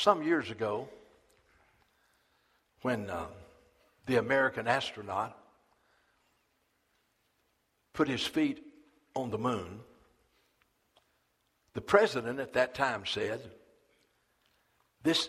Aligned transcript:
Some 0.00 0.22
years 0.22 0.50
ago, 0.50 0.88
when 2.80 3.10
uh, 3.10 3.26
the 4.06 4.16
American 4.16 4.66
astronaut 4.66 5.36
put 7.92 8.08
his 8.08 8.26
feet 8.26 8.64
on 9.14 9.30
the 9.30 9.36
moon, 9.36 9.80
the 11.74 11.82
president 11.82 12.40
at 12.40 12.54
that 12.54 12.74
time 12.74 13.04
said, 13.04 13.42
This 15.02 15.28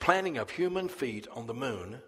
planting 0.00 0.36
of 0.36 0.50
human 0.50 0.88
feet 0.88 1.28
on 1.32 1.46
the 1.46 1.54
moon 1.54 2.00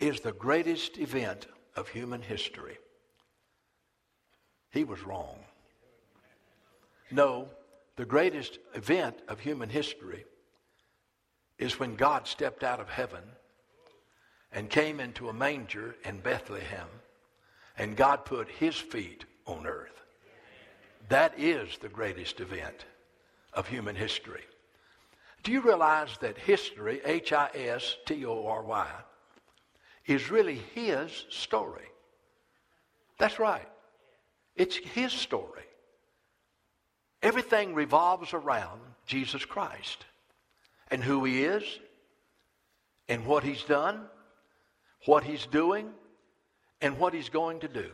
is 0.00 0.18
the 0.18 0.32
greatest 0.32 0.98
event 0.98 1.46
of 1.76 1.88
human 1.88 2.22
history. 2.22 2.78
He 4.72 4.82
was 4.82 5.04
wrong. 5.04 5.38
No, 7.12 7.48
the 7.98 8.04
greatest 8.04 8.60
event 8.74 9.16
of 9.26 9.40
human 9.40 9.68
history 9.68 10.24
is 11.58 11.80
when 11.80 11.96
God 11.96 12.28
stepped 12.28 12.62
out 12.62 12.78
of 12.78 12.88
heaven 12.88 13.24
and 14.52 14.70
came 14.70 15.00
into 15.00 15.28
a 15.28 15.32
manger 15.32 15.96
in 16.04 16.20
Bethlehem, 16.20 16.86
and 17.76 17.96
God 17.96 18.24
put 18.24 18.48
his 18.48 18.76
feet 18.76 19.24
on 19.46 19.66
earth. 19.66 20.00
That 21.08 21.34
is 21.36 21.76
the 21.78 21.88
greatest 21.88 22.38
event 22.38 22.84
of 23.52 23.66
human 23.66 23.96
history. 23.96 24.44
Do 25.42 25.50
you 25.50 25.60
realize 25.60 26.10
that 26.20 26.38
history, 26.38 27.00
H 27.04 27.32
I 27.32 27.50
S 27.52 27.96
T 28.06 28.24
O 28.24 28.46
R 28.46 28.62
Y, 28.62 28.86
is 30.06 30.30
really 30.30 30.62
his 30.72 31.26
story? 31.30 31.88
That's 33.18 33.40
right. 33.40 33.68
It's 34.54 34.76
his 34.76 35.12
story. 35.12 35.67
Everything 37.22 37.74
revolves 37.74 38.32
around 38.32 38.80
Jesus 39.06 39.44
Christ 39.44 40.04
and 40.90 41.02
who 41.02 41.24
he 41.24 41.44
is 41.44 41.64
and 43.08 43.26
what 43.26 43.42
he's 43.42 43.62
done, 43.64 44.02
what 45.06 45.24
he's 45.24 45.46
doing, 45.46 45.90
and 46.80 46.98
what 46.98 47.14
he's 47.14 47.28
going 47.28 47.60
to 47.60 47.68
do. 47.68 47.90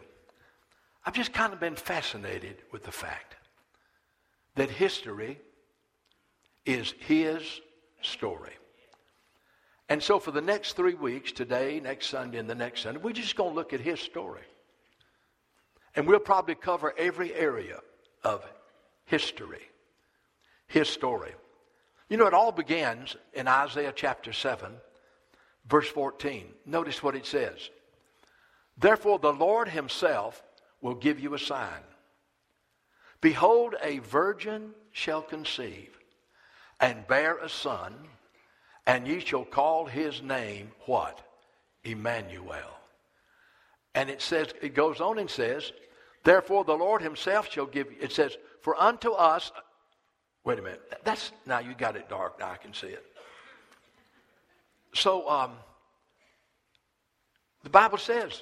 I've 1.07 1.15
just 1.15 1.33
kind 1.33 1.53
of 1.53 1.61
been 1.61 1.77
fascinated 1.77 2.57
with 2.73 2.85
the 2.85 2.93
fact 2.93 3.37
that 4.57 4.71
history 4.71 5.41
is 6.65 6.95
his 6.99 7.43
story. 8.01 8.53
And 9.89 10.03
so 10.03 10.19
for 10.19 10.31
the 10.31 10.41
next 10.41 10.75
three 10.75 10.95
weeks, 10.95 11.31
today, 11.31 11.81
next 11.81 12.09
Sunday, 12.09 12.39
and 12.39 12.49
the 12.49 12.55
next 12.55 12.83
Sunday, 12.83 13.01
we're 13.01 13.13
just 13.13 13.37
going 13.37 13.51
to 13.51 13.55
look 13.55 13.73
at 13.73 13.81
his 13.81 14.01
story. 14.01 14.41
And 15.95 16.07
we'll 16.07 16.21
probably 16.21 16.55
cover 16.55 16.95
every 16.97 17.35
area 17.35 17.81
of 18.23 18.45
history, 19.07 19.63
his 20.67 20.89
story. 20.89 21.33
You 22.09 22.17
know, 22.17 22.27
it 22.27 22.35
all 22.35 22.53
begins 22.53 23.17
in 23.33 23.49
Isaiah 23.49 23.93
chapter 23.95 24.33
7, 24.33 24.73
verse 25.67 25.89
14. 25.89 26.47
Notice 26.67 27.03
what 27.03 27.17
it 27.17 27.27
says. 27.27 27.71
Therefore, 28.77 29.19
the 29.19 29.33
Lord 29.33 29.69
himself 29.69 30.43
will 30.81 30.95
give 30.95 31.21
you 31.21 31.35
a 31.35 31.39
sign. 31.39 31.83
Behold, 33.21 33.75
a 33.83 33.99
virgin 34.01 34.73
shall 34.93 35.23
conceive 35.23 35.99
and 36.81 37.07
bear 37.07 37.39
a 37.39 37.49
son, 37.49 37.95
and 38.87 39.07
ye 39.07 39.21
shall 39.21 39.45
call 39.45 39.87
his 39.87 40.21
name 40.23 40.71
what? 40.87 41.21
Emmanuel. 41.85 42.79
And 43.95 44.11
it 44.11 44.21
says, 44.21 44.49
it 44.61 44.75
goes 44.75 45.01
on 45.01 45.19
and 45.19 45.31
says, 45.31 45.73
Therefore 46.25 46.65
the 46.65 46.77
Lord 46.77 47.01
himself 47.01 47.51
shall 47.51 47.67
give 47.67 47.87
it 48.01 48.13
says, 48.13 48.37
For 48.65 48.81
unto 48.81 49.11
us, 49.11 49.53
wait 50.43 50.59
a 50.59 50.63
minute, 50.63 50.81
that's, 51.05 51.33
now 51.45 51.59
you 51.59 51.75
got 51.75 51.97
it 51.97 52.09
dark, 52.09 52.39
now 52.39 52.51
I 52.51 52.57
can 52.57 52.73
see 52.73 52.87
it. 52.87 53.05
So, 54.95 55.29
um, 55.29 55.53
the 57.63 57.69
Bible 57.69 57.99
says, 57.99 58.41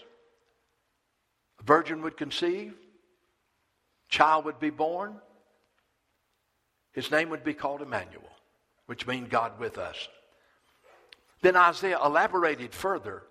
a 1.59 1.65
virgin 1.65 2.03
would 2.03 2.17
conceive, 2.17 2.73
child 4.09 4.45
would 4.45 4.61
be 4.61 4.71
born, 4.71 5.17
his 6.93 7.11
name 7.11 7.29
would 7.31 7.43
be 7.43 7.53
called 7.53 7.83
Emmanuel, 7.83 8.23
which 8.87 9.09
means 9.09 9.29
God 9.29 9.59
with 9.59 9.77
us. 9.77 10.09
Then 11.41 11.57
Isaiah 11.57 11.99
elaborated 12.01 12.73
further 12.73 13.25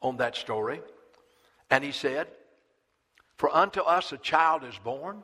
on 0.00 0.16
that 0.16 0.34
story, 0.34 0.80
and 1.70 1.84
he 1.84 1.92
said, 1.92 2.26
For 3.36 3.54
unto 3.54 3.82
us 3.82 4.12
a 4.12 4.16
child 4.16 4.64
is 4.64 4.78
born, 4.78 5.22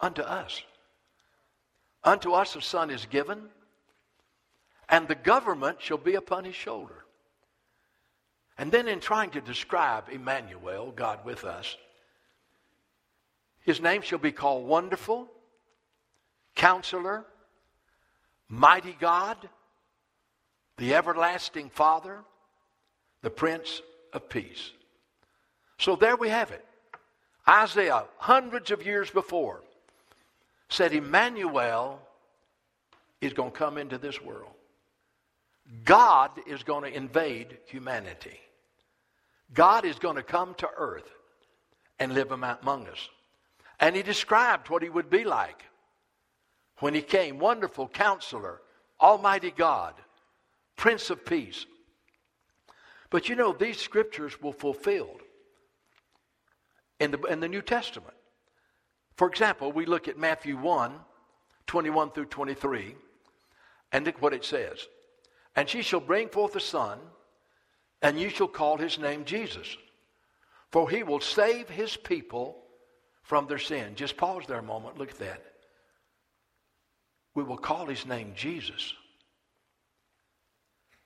unto 0.00 0.22
us. 0.22 0.62
Unto 2.02 2.32
us 2.32 2.56
a 2.56 2.62
son 2.62 2.90
is 2.90 3.06
given, 3.06 3.48
and 4.88 5.06
the 5.06 5.14
government 5.14 5.78
shall 5.80 5.98
be 5.98 6.14
upon 6.14 6.44
his 6.44 6.54
shoulder. 6.54 7.04
And 8.56 8.70
then, 8.72 8.88
in 8.88 9.00
trying 9.00 9.30
to 9.30 9.40
describe 9.40 10.08
Emmanuel, 10.10 10.92
God 10.94 11.24
with 11.24 11.44
us, 11.44 11.76
his 13.60 13.80
name 13.80 14.02
shall 14.02 14.18
be 14.18 14.32
called 14.32 14.66
Wonderful, 14.66 15.28
Counselor, 16.54 17.24
Mighty 18.48 18.96
God, 18.98 19.36
the 20.76 20.94
Everlasting 20.94 21.70
Father, 21.70 22.24
the 23.22 23.30
Prince 23.30 23.82
of 24.12 24.28
Peace. 24.28 24.72
So 25.78 25.96
there 25.96 26.16
we 26.16 26.28
have 26.30 26.50
it. 26.50 26.64
Isaiah, 27.48 28.04
hundreds 28.18 28.70
of 28.70 28.84
years 28.84 29.10
before, 29.10 29.62
said 30.70 30.94
Emmanuel 30.94 32.00
is 33.20 33.32
going 33.32 33.50
to 33.50 33.58
come 33.58 33.76
into 33.76 33.98
this 33.98 34.22
world. 34.22 34.52
God 35.84 36.30
is 36.46 36.62
going 36.62 36.90
to 36.90 36.96
invade 36.96 37.58
humanity. 37.66 38.40
God 39.52 39.84
is 39.84 39.98
going 39.98 40.16
to 40.16 40.22
come 40.22 40.54
to 40.54 40.68
earth 40.76 41.10
and 41.98 42.14
live 42.14 42.32
among 42.32 42.88
us. 42.88 43.08
And 43.78 43.94
he 43.94 44.02
described 44.02 44.70
what 44.70 44.82
he 44.82 44.88
would 44.88 45.10
be 45.10 45.24
like 45.24 45.64
when 46.78 46.94
he 46.94 47.02
came 47.02 47.38
wonderful 47.38 47.88
counselor, 47.88 48.60
Almighty 49.00 49.50
God, 49.50 49.94
Prince 50.76 51.10
of 51.10 51.26
Peace. 51.26 51.66
But 53.10 53.28
you 53.28 53.34
know, 53.34 53.52
these 53.52 53.78
scriptures 53.78 54.40
were 54.40 54.52
fulfilled 54.52 55.20
in 57.00 57.10
the, 57.10 57.20
in 57.22 57.40
the 57.40 57.48
New 57.48 57.62
Testament. 57.62 58.14
For 59.20 59.28
example, 59.28 59.70
we 59.70 59.84
look 59.84 60.08
at 60.08 60.16
Matthew 60.16 60.56
1 60.56 60.94
21 61.66 62.12
through 62.12 62.24
23, 62.24 62.94
and 63.92 64.06
look 64.06 64.22
what 64.22 64.32
it 64.32 64.46
says. 64.46 64.88
And 65.54 65.68
she 65.68 65.82
shall 65.82 66.00
bring 66.00 66.30
forth 66.30 66.56
a 66.56 66.60
son, 66.60 66.98
and 68.00 68.18
you 68.18 68.30
shall 68.30 68.48
call 68.48 68.78
his 68.78 68.98
name 68.98 69.26
Jesus, 69.26 69.76
for 70.70 70.88
he 70.88 71.02
will 71.02 71.20
save 71.20 71.68
his 71.68 71.98
people 71.98 72.62
from 73.22 73.46
their 73.46 73.58
sin. 73.58 73.94
Just 73.94 74.16
pause 74.16 74.44
there 74.48 74.60
a 74.60 74.62
moment. 74.62 74.96
Look 74.96 75.10
at 75.10 75.18
that. 75.18 75.44
We 77.34 77.42
will 77.42 77.58
call 77.58 77.84
his 77.84 78.06
name 78.06 78.32
Jesus, 78.34 78.94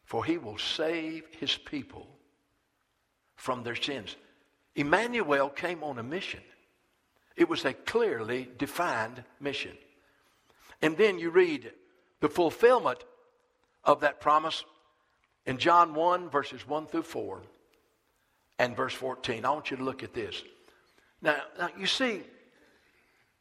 for 0.05 0.25
he 0.25 0.39
will 0.39 0.59
save 0.59 1.25
his 1.41 1.57
people 1.57 2.07
from 3.35 3.65
their 3.65 3.75
sins. 3.75 4.15
Emmanuel 4.77 5.49
came 5.49 5.83
on 5.83 5.99
a 5.99 6.05
mission. 6.05 6.43
It 7.37 7.49
was 7.49 7.65
a 7.65 7.73
clearly 7.73 8.49
defined 8.59 9.25
mission. 9.41 9.77
And 10.83 10.97
then 10.97 11.19
you 11.19 11.31
read 11.31 11.73
the 12.21 12.29
fulfillment 12.29 13.05
of 13.85 14.01
that 14.01 14.21
promise 14.21 14.65
in 15.47 15.59
John 15.59 15.95
1, 15.95 16.31
verses 16.31 16.67
1 16.67 16.87
through 16.87 17.03
4, 17.03 17.43
and 18.59 18.77
verse 18.77 18.95
14. 18.95 19.45
I 19.45 19.51
want 19.51 19.71
you 19.71 19.77
to 19.77 19.85
look 19.85 20.03
at 20.03 20.15
this. 20.15 20.43
Now, 21.21 21.37
now 21.59 21.71
you 21.79 21.87
see, 21.87 22.23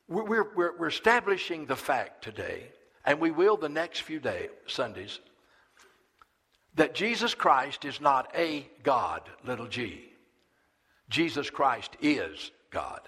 we're, 0.08 0.24
we're, 0.24 0.78
we're 0.78 0.88
establishing 0.88 1.66
the 1.66 1.76
fact 1.76 2.24
today, 2.24 2.70
and 3.06 3.20
we 3.20 3.32
will 3.32 3.58
the 3.58 3.70
next 3.70 4.02
few 4.02 4.20
days, 4.20 4.50
Sundays, 4.68 5.20
that 6.76 6.96
Jesus 6.96 7.36
Christ 7.36 7.86
is 7.86 8.02
not 8.02 8.32
a 8.36 8.68
God, 8.82 9.22
little 9.46 9.68
g. 9.68 10.10
Jesus 11.10 11.50
Christ 11.50 11.96
is 12.02 12.52
God. 12.72 13.02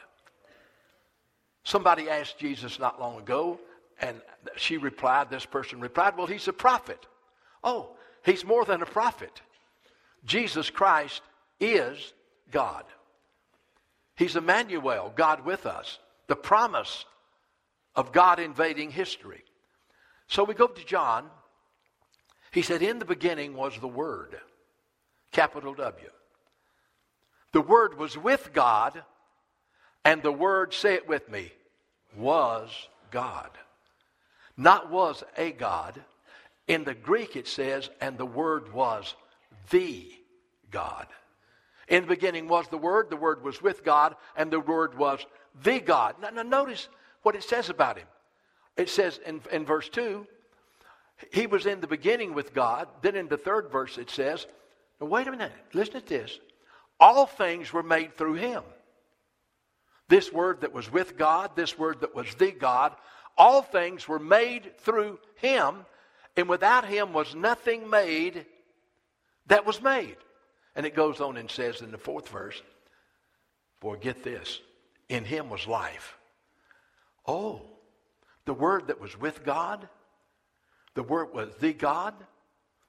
Somebody 1.65 2.09
asked 2.09 2.37
Jesus 2.37 2.79
not 2.79 3.01
long 3.01 3.17
ago, 3.17 3.59
and 3.99 4.21
she 4.55 4.77
replied, 4.77 5.29
this 5.29 5.45
person 5.45 5.81
replied, 5.81 6.15
Well, 6.15 6.27
he's 6.27 6.47
a 6.47 6.53
prophet. 6.53 7.05
Oh, 7.63 7.89
he's 8.23 8.45
more 8.45 8.63
than 8.65 8.83
a 8.83 8.85
prophet. 8.85 9.41
Jesus 10.25 10.69
Christ 10.69 11.21
is 11.59 12.13
God. 12.51 12.85
He's 14.15 14.35
Emmanuel, 14.35 15.11
God 15.15 15.43
with 15.43 15.65
us, 15.65 15.97
the 16.27 16.35
promise 16.35 17.03
of 17.95 18.11
God 18.11 18.39
invading 18.39 18.91
history. 18.91 19.43
So 20.27 20.43
we 20.43 20.53
go 20.53 20.67
to 20.67 20.85
John. 20.85 21.25
He 22.51 22.61
said, 22.61 22.83
In 22.83 22.99
the 22.99 23.05
beginning 23.05 23.55
was 23.55 23.77
the 23.79 23.87
Word, 23.87 24.37
capital 25.31 25.73
W. 25.73 26.09
The 27.53 27.61
Word 27.61 27.97
was 27.97 28.17
with 28.17 28.51
God, 28.53 29.03
and 30.05 30.21
the 30.21 30.31
Word, 30.31 30.73
say 30.73 30.93
it 30.93 31.07
with 31.07 31.29
me, 31.29 31.51
was 32.15 32.69
God. 33.11 33.49
Not 34.55 34.89
was 34.89 35.23
a 35.35 35.51
God. 35.51 35.99
In 36.67 36.83
the 36.83 36.93
Greek 36.93 37.35
it 37.35 37.47
says, 37.47 37.89
and 37.99 38.17
the 38.17 38.25
Word 38.25 38.71
was 38.71 39.15
the 39.71 40.07
God. 40.71 41.07
In 41.87 42.03
the 42.03 42.07
beginning 42.07 42.47
was 42.47 42.67
the 42.67 42.77
Word, 42.77 43.09
the 43.09 43.17
Word 43.17 43.43
was 43.43 43.61
with 43.61 43.83
God, 43.83 44.15
and 44.37 44.49
the 44.51 44.59
Word 44.59 44.97
was 44.97 45.25
the 45.63 45.79
God. 45.79 46.15
Now, 46.21 46.29
now 46.29 46.43
notice 46.43 46.87
what 47.23 47.35
it 47.35 47.43
says 47.43 47.69
about 47.69 47.97
him. 47.97 48.07
It 48.77 48.89
says 48.89 49.19
in, 49.25 49.41
in 49.51 49.65
verse 49.65 49.89
2, 49.89 50.25
he 51.31 51.47
was 51.47 51.65
in 51.65 51.81
the 51.81 51.87
beginning 51.87 52.33
with 52.33 52.53
God. 52.53 52.87
Then 53.01 53.15
in 53.15 53.27
the 53.27 53.37
third 53.37 53.71
verse 53.71 53.97
it 53.97 54.09
says, 54.09 54.45
now 54.99 55.07
wait 55.07 55.27
a 55.27 55.31
minute, 55.31 55.51
listen 55.73 56.01
to 56.01 56.07
this. 56.07 56.39
All 56.99 57.25
things 57.25 57.73
were 57.73 57.83
made 57.83 58.13
through 58.13 58.35
him. 58.35 58.63
This 60.07 60.31
word 60.31 60.61
that 60.61 60.73
was 60.73 60.91
with 60.91 61.17
God, 61.17 61.51
this 61.55 61.77
word 61.77 62.01
that 62.01 62.15
was 62.15 62.33
the 62.35 62.51
God, 62.51 62.95
all 63.37 63.61
things 63.61 64.07
were 64.07 64.19
made 64.19 64.77
through 64.79 65.19
him, 65.35 65.85
and 66.37 66.47
without 66.47 66.85
him 66.85 67.13
was 67.13 67.35
nothing 67.35 67.89
made 67.89 68.45
that 69.47 69.65
was 69.65 69.81
made. 69.81 70.17
And 70.75 70.85
it 70.85 70.95
goes 70.95 71.21
on 71.21 71.37
and 71.37 71.49
says 71.49 71.81
in 71.81 71.91
the 71.91 71.97
fourth 71.97 72.29
verse, 72.29 72.61
For 73.81 73.95
get 73.95 74.23
this, 74.23 74.59
in 75.09 75.23
him 75.23 75.49
was 75.49 75.67
life. 75.67 76.17
Oh, 77.27 77.61
the 78.45 78.53
word 78.53 78.87
that 78.87 79.01
was 79.01 79.19
with 79.19 79.43
God, 79.43 79.87
the 80.93 81.03
word 81.03 81.33
was 81.33 81.49
the 81.59 81.73
God, 81.73 82.13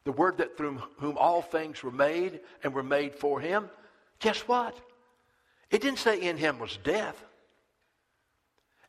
the 0.04 0.12
word 0.12 0.38
that 0.38 0.56
through 0.56 0.82
whom 0.98 1.16
all 1.18 1.42
things 1.42 1.82
were 1.82 1.90
made 1.90 2.40
and 2.62 2.72
were 2.74 2.82
made 2.82 3.14
for 3.14 3.40
him. 3.40 3.68
Guess 4.20 4.40
what? 4.40 4.76
It 5.70 5.82
didn't 5.82 5.98
say 5.98 6.20
in 6.20 6.36
him 6.36 6.58
was 6.58 6.78
death. 6.84 7.22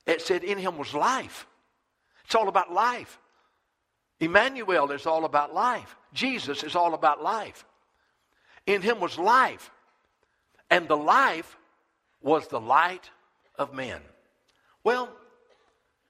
It 0.06 0.22
said 0.22 0.44
in 0.44 0.58
him 0.58 0.78
was 0.78 0.94
life. 0.94 1.48
It's 2.26 2.36
all 2.36 2.48
about 2.48 2.72
life. 2.72 3.20
Emmanuel 4.20 4.92
is 4.92 5.06
all 5.06 5.26
about 5.26 5.54
life. 5.54 5.96
Jesus 6.14 6.64
is 6.64 6.76
all 6.76 6.94
about 6.94 7.22
life. 7.22 7.66
In 8.66 8.82
him 8.82 9.00
was 9.00 9.18
life. 9.18 9.72
And 10.70 10.88
the 10.88 10.98
life 10.98 11.58
was 12.22 12.48
the 12.48 12.60
light 12.60 13.10
of 13.58 13.74
men. 13.74 14.02
Well, 14.84 15.10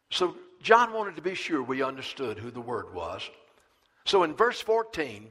so 0.09 0.35
John 0.61 0.93
wanted 0.93 1.15
to 1.15 1.21
be 1.21 1.35
sure 1.35 1.61
we 1.61 1.81
understood 1.81 2.37
who 2.37 2.51
the 2.51 2.61
Word 2.61 2.93
was. 2.93 3.29
So 4.05 4.23
in 4.23 4.33
verse 4.35 4.61
14, 4.61 5.27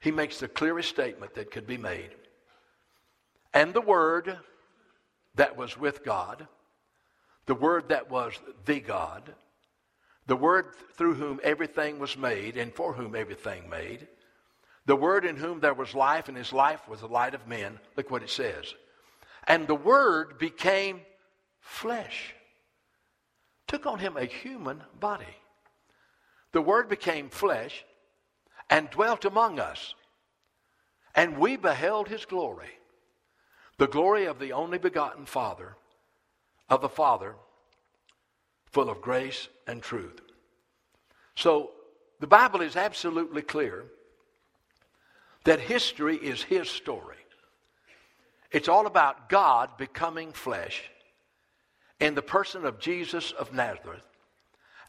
he 0.00 0.10
makes 0.10 0.38
the 0.38 0.48
clearest 0.48 0.88
statement 0.88 1.34
that 1.34 1.50
could 1.50 1.66
be 1.66 1.76
made. 1.76 2.10
And 3.54 3.74
the 3.74 3.80
Word 3.80 4.38
that 5.34 5.56
was 5.56 5.76
with 5.76 6.04
God, 6.04 6.46
the 7.46 7.54
Word 7.54 7.88
that 7.88 8.10
was 8.10 8.34
the 8.64 8.80
God, 8.80 9.34
the 10.26 10.36
Word 10.36 10.74
through 10.96 11.14
whom 11.14 11.40
everything 11.42 11.98
was 11.98 12.16
made 12.16 12.56
and 12.56 12.72
for 12.72 12.92
whom 12.92 13.14
everything 13.14 13.68
made, 13.68 14.06
the 14.86 14.96
Word 14.96 15.24
in 15.24 15.36
whom 15.36 15.60
there 15.60 15.74
was 15.74 15.94
life, 15.94 16.28
and 16.28 16.36
his 16.36 16.52
life 16.52 16.88
was 16.88 17.00
the 17.00 17.08
light 17.08 17.34
of 17.34 17.46
men. 17.46 17.78
Look 17.96 18.10
what 18.10 18.22
it 18.22 18.30
says. 18.30 18.74
And 19.46 19.66
the 19.66 19.74
Word 19.74 20.38
became 20.38 21.00
flesh, 21.60 22.34
took 23.68 23.86
on 23.86 23.98
him 23.98 24.16
a 24.16 24.24
human 24.24 24.82
body. 24.98 25.36
The 26.52 26.62
Word 26.62 26.88
became 26.88 27.30
flesh 27.30 27.84
and 28.68 28.90
dwelt 28.90 29.24
among 29.24 29.60
us. 29.60 29.94
And 31.14 31.38
we 31.38 31.56
beheld 31.56 32.08
his 32.08 32.24
glory, 32.24 32.70
the 33.78 33.86
glory 33.86 34.26
of 34.26 34.38
the 34.38 34.52
only 34.52 34.78
begotten 34.78 35.26
Father, 35.26 35.76
of 36.68 36.80
the 36.80 36.88
Father, 36.88 37.34
full 38.66 38.88
of 38.88 39.00
grace 39.00 39.48
and 39.66 39.82
truth. 39.82 40.20
So 41.34 41.70
the 42.20 42.26
Bible 42.26 42.60
is 42.60 42.76
absolutely 42.76 43.42
clear 43.42 43.84
that 45.44 45.60
history 45.60 46.16
is 46.16 46.42
his 46.42 46.68
story. 46.68 47.16
It's 48.50 48.68
all 48.68 48.86
about 48.86 49.28
God 49.28 49.76
becoming 49.78 50.32
flesh 50.32 50.84
in 52.00 52.14
the 52.14 52.22
person 52.22 52.64
of 52.64 52.78
Jesus 52.78 53.32
of 53.32 53.52
Nazareth 53.52 54.04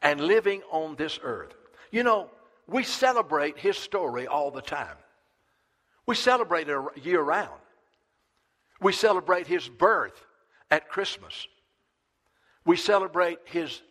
and 0.01 0.19
living 0.19 0.61
on 0.69 0.95
this 0.95 1.19
earth. 1.23 1.55
You 1.91 2.03
know, 2.03 2.29
we 2.67 2.83
celebrate 2.83 3.57
his 3.57 3.77
story 3.77 4.27
all 4.27 4.51
the 4.51 4.61
time. 4.61 4.97
We 6.05 6.15
celebrate 6.15 6.67
it 6.67 6.77
year 7.03 7.21
round. 7.21 7.62
We 8.83 8.91
celebrate 8.91 9.47
his 9.47 9.67
birth 9.67 10.25
at 10.69 10.89
Christmas. 10.89 11.47
We 12.65 12.75
celebrate 12.75 13.39
his 13.45 13.81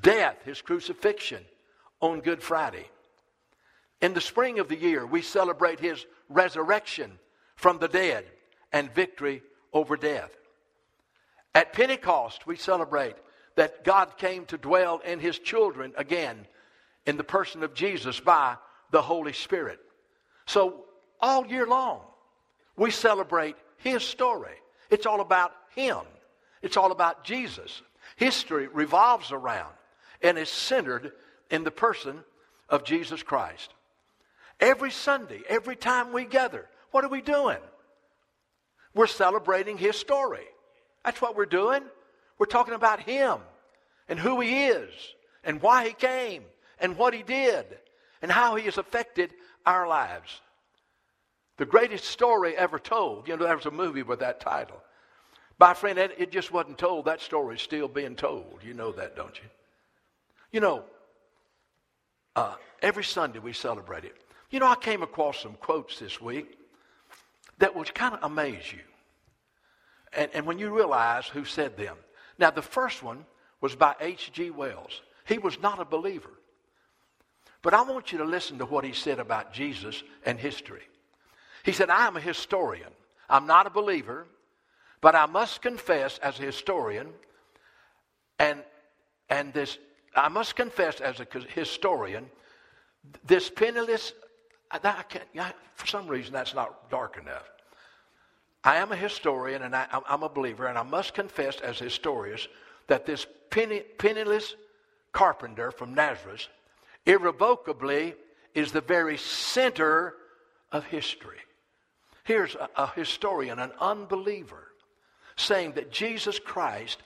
death, 0.00 0.38
his 0.44 0.62
crucifixion 0.62 1.44
on 2.00 2.20
Good 2.20 2.42
Friday. 2.42 2.88
In 4.00 4.14
the 4.14 4.20
spring 4.20 4.58
of 4.58 4.68
the 4.68 4.76
year, 4.76 5.06
we 5.06 5.22
celebrate 5.22 5.78
his 5.78 6.04
resurrection 6.28 7.18
from 7.56 7.78
the 7.78 7.88
dead 7.88 8.24
and 8.72 8.92
victory 8.92 9.42
over 9.72 9.96
death. 9.96 10.30
At 11.54 11.74
Pentecost, 11.74 12.46
we 12.46 12.56
celebrate 12.56 13.16
that 13.56 13.84
God 13.84 14.16
came 14.16 14.46
to 14.46 14.56
dwell 14.56 15.00
in 15.04 15.20
his 15.20 15.38
children 15.38 15.92
again 15.96 16.46
in 17.04 17.18
the 17.18 17.24
person 17.24 17.62
of 17.62 17.74
Jesus 17.74 18.18
by 18.18 18.56
the 18.90 19.02
Holy 19.02 19.34
Spirit. 19.34 19.78
So, 20.46 20.86
all 21.20 21.46
year 21.46 21.66
long, 21.66 22.00
we 22.76 22.90
celebrate 22.90 23.56
his 23.82 24.02
story. 24.02 24.54
It's 24.90 25.06
all 25.06 25.20
about 25.20 25.52
him, 25.74 26.00
it's 26.62 26.76
all 26.76 26.92
about 26.92 27.24
Jesus. 27.24 27.82
History 28.16 28.68
revolves 28.68 29.32
around 29.32 29.72
and 30.20 30.38
is 30.38 30.50
centered 30.50 31.12
in 31.50 31.64
the 31.64 31.70
person 31.70 32.20
of 32.68 32.84
Jesus 32.84 33.22
Christ. 33.22 33.72
Every 34.60 34.90
Sunday, 34.90 35.40
every 35.48 35.76
time 35.76 36.12
we 36.12 36.24
gather, 36.24 36.68
what 36.90 37.04
are 37.04 37.08
we 37.08 37.20
doing? 37.22 37.58
We're 38.94 39.06
celebrating 39.06 39.78
his 39.78 39.96
story. 39.96 40.44
That's 41.04 41.20
what 41.20 41.36
we're 41.36 41.46
doing. 41.46 41.82
We're 42.38 42.46
talking 42.46 42.74
about 42.74 43.00
him 43.00 43.38
and 44.08 44.18
who 44.18 44.40
he 44.40 44.66
is 44.66 44.90
and 45.42 45.60
why 45.62 45.86
he 45.86 45.94
came 45.94 46.44
and 46.78 46.96
what 46.96 47.14
he 47.14 47.22
did 47.22 47.66
and 48.20 48.30
how 48.30 48.56
he 48.56 48.64
has 48.64 48.78
affected 48.78 49.32
our 49.64 49.88
lives. 49.88 50.40
The 51.58 51.66
greatest 51.66 52.04
story 52.04 52.56
ever 52.56 52.78
told. 52.78 53.28
You 53.28 53.36
know, 53.36 53.44
there 53.44 53.56
was 53.56 53.66
a 53.66 53.70
movie 53.70 54.02
with 54.02 54.20
that 54.20 54.40
title. 54.40 54.82
My 55.58 55.74
friend, 55.74 55.98
it 55.98 56.32
just 56.32 56.50
wasn't 56.50 56.78
told. 56.78 57.04
That 57.04 57.20
story 57.20 57.56
is 57.56 57.62
still 57.62 57.88
being 57.88 58.16
told. 58.16 58.60
You 58.64 58.74
know 58.74 58.92
that, 58.92 59.14
don't 59.14 59.36
you? 59.36 59.48
You 60.50 60.60
know, 60.60 60.84
uh, 62.34 62.54
every 62.80 63.04
Sunday 63.04 63.38
we 63.38 63.52
celebrate 63.52 64.04
it. 64.04 64.16
You 64.50 64.60
know, 64.60 64.66
I 64.66 64.76
came 64.76 65.02
across 65.02 65.40
some 65.40 65.54
quotes 65.54 65.98
this 65.98 66.20
week 66.20 66.58
that 67.58 67.74
would 67.76 67.94
kind 67.94 68.14
of 68.14 68.22
amaze 68.22 68.72
you. 68.72 68.80
And, 70.14 70.30
and 70.34 70.46
when 70.46 70.58
you 70.58 70.74
realize 70.74 71.26
who 71.26 71.44
said 71.44 71.76
them. 71.76 71.96
Now, 72.38 72.50
the 72.50 72.62
first 72.62 73.02
one 73.02 73.24
was 73.60 73.76
by 73.76 73.94
H.G. 74.00 74.50
Wells. 74.50 75.00
He 75.26 75.38
was 75.38 75.60
not 75.60 75.80
a 75.80 75.84
believer. 75.84 76.32
But 77.62 77.74
I 77.74 77.82
want 77.82 78.10
you 78.10 78.18
to 78.18 78.24
listen 78.24 78.58
to 78.58 78.66
what 78.66 78.84
he 78.84 78.92
said 78.92 79.20
about 79.20 79.52
Jesus 79.52 80.02
and 80.26 80.38
history. 80.38 80.82
He 81.64 81.72
said, 81.72 81.90
I 81.90 82.06
am 82.06 82.16
a 82.16 82.20
historian. 82.20 82.92
I'm 83.28 83.46
not 83.46 83.66
a 83.66 83.70
believer, 83.70 84.26
but 85.00 85.14
I 85.14 85.26
must 85.26 85.62
confess 85.62 86.18
as 86.18 86.38
a 86.38 86.42
historian, 86.42 87.08
and, 88.38 88.62
and 89.28 89.52
this, 89.52 89.78
I 90.14 90.28
must 90.28 90.56
confess 90.56 91.00
as 91.00 91.20
a 91.20 91.26
historian, 91.54 92.30
this 93.24 93.50
penniless, 93.50 94.12
I, 94.70 94.78
I 94.82 95.02
can't, 95.02 95.24
I, 95.38 95.52
for 95.74 95.86
some 95.86 96.06
reason 96.06 96.32
that's 96.32 96.54
not 96.54 96.90
dark 96.90 97.16
enough. 97.16 97.50
I 98.64 98.76
am 98.76 98.92
a 98.92 98.96
historian 98.96 99.62
and 99.62 99.74
I, 99.74 99.86
am 100.08 100.22
a 100.22 100.28
believer, 100.28 100.66
and 100.66 100.78
I 100.78 100.84
must 100.84 101.14
confess 101.14 101.58
as 101.60 101.80
a 101.80 101.84
historian 101.84 102.38
that 102.86 103.06
this 103.06 103.26
penny, 103.50 103.80
penniless 103.80 104.54
carpenter 105.12 105.72
from 105.72 105.94
Nazareth 105.94 106.46
irrevocably 107.06 108.14
is 108.54 108.70
the 108.70 108.80
very 108.80 109.16
center 109.16 110.14
of 110.70 110.84
history. 110.84 111.38
Here's 112.24 112.54
a, 112.54 112.68
a 112.76 112.86
historian, 112.88 113.58
an 113.58 113.72
unbeliever, 113.80 114.68
saying 115.36 115.72
that 115.72 115.90
Jesus 115.90 116.38
Christ 116.38 117.02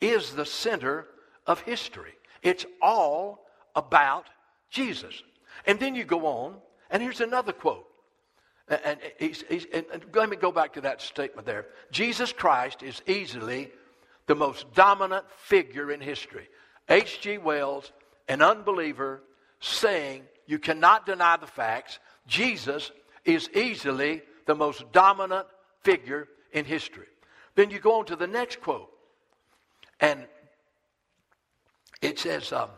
is 0.00 0.32
the 0.32 0.46
center 0.46 1.06
of 1.46 1.60
history. 1.60 2.12
It's 2.42 2.66
all 2.80 3.46
about 3.74 4.26
Jesus. 4.70 5.22
And 5.66 5.78
then 5.78 5.94
you 5.94 6.04
go 6.04 6.26
on, 6.26 6.56
and 6.90 7.02
here's 7.02 7.20
another 7.20 7.52
quote 7.52 7.90
and, 8.70 9.00
he's, 9.18 9.44
he's, 9.48 9.66
and 9.72 9.84
let 10.14 10.30
me 10.30 10.36
go 10.36 10.52
back 10.52 10.74
to 10.74 10.80
that 10.82 11.02
statement 11.02 11.46
there. 11.46 11.66
Jesus 11.90 12.32
Christ 12.32 12.82
is 12.82 13.02
easily 13.06 13.70
the 14.26 14.36
most 14.36 14.72
dominant 14.74 15.24
figure 15.38 15.90
in 15.90 16.00
history. 16.00 16.48
H.G. 16.88 17.38
Wells, 17.38 17.90
an 18.28 18.42
unbeliever, 18.42 19.22
saying 19.58 20.22
you 20.46 20.60
cannot 20.60 21.04
deny 21.04 21.36
the 21.36 21.48
facts. 21.48 21.98
Jesus 22.28 22.92
is 23.24 23.50
easily 23.54 24.22
the 24.50 24.54
most 24.56 24.90
dominant 24.90 25.46
figure 25.82 26.26
in 26.50 26.64
history. 26.64 27.06
Then 27.54 27.70
you 27.70 27.78
go 27.78 28.00
on 28.00 28.06
to 28.06 28.16
the 28.16 28.26
next 28.26 28.60
quote, 28.60 28.90
and 30.00 30.26
it 32.02 32.18
says, 32.18 32.52
um, 32.52 32.70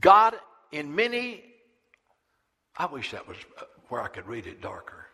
God, 0.00 0.36
in 0.72 0.94
many, 0.94 1.44
I 2.74 2.86
wish 2.86 3.10
that 3.10 3.28
was 3.28 3.36
where 3.90 4.00
I 4.00 4.08
could 4.08 4.26
read 4.26 4.46
it 4.46 4.62
darker. 4.62 5.04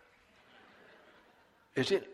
Is 1.75 1.91
it? 1.91 2.09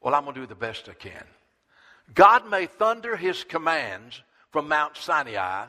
Well, 0.00 0.14
I'm 0.14 0.22
going 0.22 0.36
to 0.36 0.40
do 0.42 0.46
the 0.46 0.54
best 0.54 0.88
I 0.88 0.92
can. 0.94 1.24
God 2.14 2.48
may 2.48 2.66
thunder 2.66 3.16
his 3.16 3.42
commands 3.42 4.22
from 4.52 4.68
Mount 4.68 4.96
Sinai, 4.96 5.66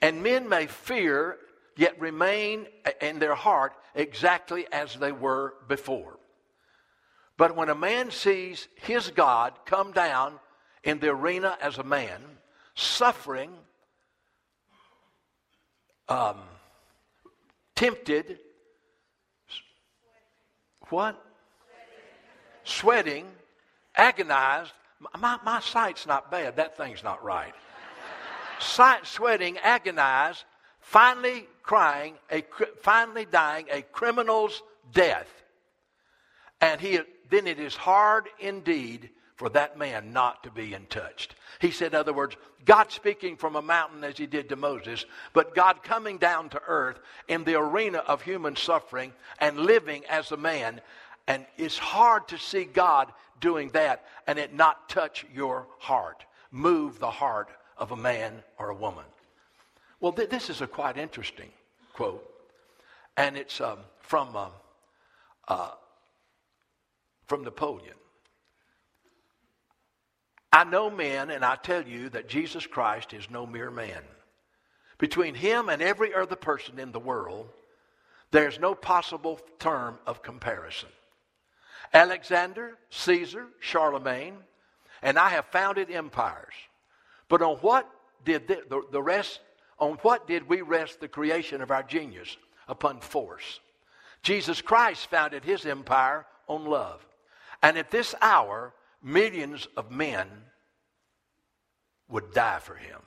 and 0.00 0.22
men 0.22 0.48
may 0.48 0.66
fear, 0.66 1.36
yet 1.78 1.98
remain 2.00 2.66
in 3.00 3.20
their 3.20 3.36
heart 3.36 3.72
exactly 3.94 4.66
as 4.72 4.96
they 4.96 5.12
were 5.12 5.54
before. 5.68 6.18
But 7.36 7.54
when 7.54 7.68
a 7.68 7.74
man 7.74 8.10
sees 8.10 8.66
his 8.74 9.10
God 9.10 9.54
come 9.64 9.92
down 9.92 10.40
in 10.82 10.98
the 10.98 11.10
arena 11.10 11.56
as 11.62 11.78
a 11.78 11.84
man, 11.84 12.20
suffering, 12.74 13.52
um, 16.08 16.38
tempted, 17.76 18.40
what? 20.88 21.24
Sweating, 22.64 23.24
agonized. 23.94 24.72
My, 25.16 25.38
my 25.44 25.60
sight's 25.60 26.08
not 26.08 26.28
bad. 26.28 26.56
That 26.56 26.76
thing's 26.76 27.04
not 27.04 27.22
right. 27.22 27.54
Sight, 28.58 29.06
sweating, 29.06 29.58
agonized, 29.58 30.44
finally 30.88 31.46
crying, 31.62 32.14
a, 32.32 32.42
finally 32.80 33.26
dying 33.26 33.66
a 33.70 33.82
criminal's 33.82 34.62
death. 34.92 35.28
And 36.62 36.80
he, 36.80 36.98
then 37.28 37.46
it 37.46 37.60
is 37.60 37.76
hard 37.76 38.26
indeed 38.40 39.10
for 39.36 39.50
that 39.50 39.78
man 39.78 40.14
not 40.14 40.42
to 40.44 40.50
be 40.50 40.72
in 40.72 40.86
touched. 40.86 41.34
He 41.60 41.72
said, 41.72 41.92
in 41.92 42.00
other 42.00 42.14
words, 42.14 42.36
God 42.64 42.90
speaking 42.90 43.36
from 43.36 43.54
a 43.54 43.62
mountain 43.62 44.02
as 44.02 44.16
he 44.16 44.26
did 44.26 44.48
to 44.48 44.56
Moses, 44.56 45.04
but 45.34 45.54
God 45.54 45.82
coming 45.82 46.16
down 46.16 46.48
to 46.50 46.62
earth 46.66 46.98
in 47.28 47.44
the 47.44 47.56
arena 47.56 47.98
of 47.98 48.22
human 48.22 48.56
suffering 48.56 49.12
and 49.40 49.58
living 49.58 50.04
as 50.06 50.32
a 50.32 50.38
man. 50.38 50.80
And 51.26 51.44
it's 51.58 51.78
hard 51.78 52.28
to 52.28 52.38
see 52.38 52.64
God 52.64 53.12
doing 53.40 53.68
that 53.70 54.06
and 54.26 54.38
it 54.38 54.54
not 54.54 54.88
touch 54.88 55.26
your 55.34 55.66
heart, 55.78 56.24
move 56.50 56.98
the 56.98 57.10
heart 57.10 57.50
of 57.76 57.92
a 57.92 57.96
man 57.96 58.42
or 58.58 58.70
a 58.70 58.74
woman. 58.74 59.04
Well, 60.00 60.12
th- 60.12 60.30
this 60.30 60.50
is 60.50 60.60
a 60.60 60.66
quite 60.66 60.96
interesting 60.96 61.50
quote, 61.92 62.24
and 63.16 63.36
it's 63.36 63.60
um, 63.60 63.78
from 64.00 64.36
uh, 64.36 64.48
uh, 65.48 65.70
from 67.26 67.44
Napoleon. 67.44 67.94
I 70.52 70.64
know 70.64 70.90
men, 70.90 71.30
and 71.30 71.44
I 71.44 71.56
tell 71.56 71.86
you 71.86 72.08
that 72.10 72.28
Jesus 72.28 72.66
Christ 72.66 73.12
is 73.12 73.28
no 73.30 73.46
mere 73.46 73.70
man. 73.70 74.02
Between 74.96 75.34
him 75.34 75.68
and 75.68 75.82
every 75.82 76.14
other 76.14 76.36
person 76.36 76.78
in 76.78 76.90
the 76.90 76.98
world, 76.98 77.48
there's 78.30 78.58
no 78.58 78.74
possible 78.74 79.40
term 79.58 79.98
of 80.06 80.22
comparison. 80.22 80.88
Alexander, 81.92 82.76
Caesar, 82.90 83.46
Charlemagne, 83.60 84.36
and 85.02 85.18
I 85.18 85.30
have 85.30 85.46
founded 85.46 85.90
empires. 85.90 86.54
But 87.28 87.42
on 87.42 87.56
what 87.58 87.88
did 88.24 88.48
the, 88.48 88.62
the, 88.68 88.82
the 88.90 89.02
rest, 89.02 89.40
on 89.78 89.94
what 90.02 90.26
did 90.26 90.48
we 90.48 90.60
rest 90.60 91.00
the 91.00 91.08
creation 91.08 91.62
of 91.62 91.70
our 91.70 91.82
genius? 91.82 92.36
Upon 92.66 93.00
force. 93.00 93.60
Jesus 94.22 94.60
Christ 94.60 95.08
founded 95.08 95.44
his 95.44 95.64
empire 95.64 96.26
on 96.48 96.66
love. 96.66 97.06
And 97.62 97.78
at 97.78 97.90
this 97.90 98.14
hour, 98.20 98.74
millions 99.02 99.66
of 99.76 99.90
men 99.90 100.28
would 102.08 102.32
die 102.32 102.58
for 102.58 102.74
him. 102.74 103.00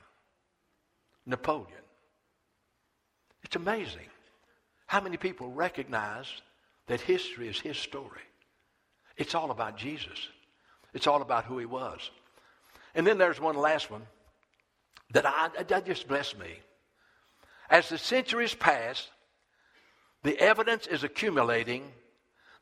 Napoleon. 1.26 1.78
It's 3.44 3.56
amazing 3.56 4.08
how 4.86 5.00
many 5.00 5.16
people 5.16 5.50
recognize 5.50 6.26
that 6.86 7.00
history 7.00 7.48
is 7.48 7.60
his 7.60 7.76
story. 7.76 8.20
It's 9.16 9.34
all 9.34 9.50
about 9.50 9.76
Jesus. 9.76 10.28
It's 10.94 11.06
all 11.06 11.22
about 11.22 11.44
who 11.44 11.58
he 11.58 11.66
was. 11.66 12.10
And 12.94 13.06
then 13.06 13.18
there's 13.18 13.40
one 13.40 13.56
last 13.56 13.90
one 13.90 14.02
that 15.12 15.26
I, 15.26 15.50
that 15.62 15.86
just 15.86 16.08
blessed 16.08 16.38
me. 16.38 16.58
As 17.70 17.88
the 17.88 17.98
centuries 17.98 18.54
pass, 18.54 19.08
the 20.22 20.38
evidence 20.38 20.86
is 20.86 21.04
accumulating 21.04 21.84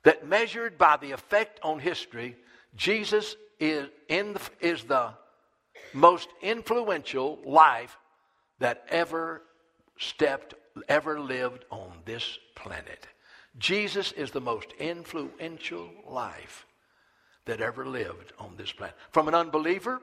that 0.05 0.27
measured 0.27 0.79
by 0.79 0.97
the 0.97 1.13
effect 1.13 1.61
on 1.63 1.79
history, 1.79 2.37
Jesus 2.75 3.37
is, 3.59 3.89
in 4.09 4.35
the, 4.35 4.41
is 4.61 4.85
the 4.85 5.11
most 5.93 6.29
influential 6.41 7.39
life 7.45 7.99
that 8.61 8.85
ever 8.89 9.43
stepped, 9.99 10.55
ever 10.89 11.21
lived 11.21 11.65
on 11.71 11.93
this 12.05 12.39
planet. 12.55 13.07
Jesus 13.59 14.13
is 14.13 14.31
the 14.31 14.41
most 14.41 14.73
influential 14.79 15.91
life 16.09 16.67
that 17.47 17.61
ever 17.61 17.85
lived 17.85 18.33
on 18.39 18.55
this 18.57 18.73
planet. 18.73 18.97
From 19.11 19.29
an 19.29 19.35
unbeliever, 19.35 20.01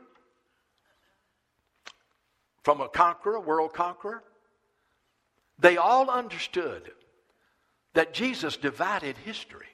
from 2.68 2.82
a 2.82 2.90
conqueror, 2.90 3.40
world 3.40 3.74
conqueror, 3.74 4.22
they 5.58 5.78
all 5.78 6.10
understood 6.10 6.92
that 7.94 8.14
Jesus 8.14 8.58
divided 8.58 9.16
history. 9.20 9.70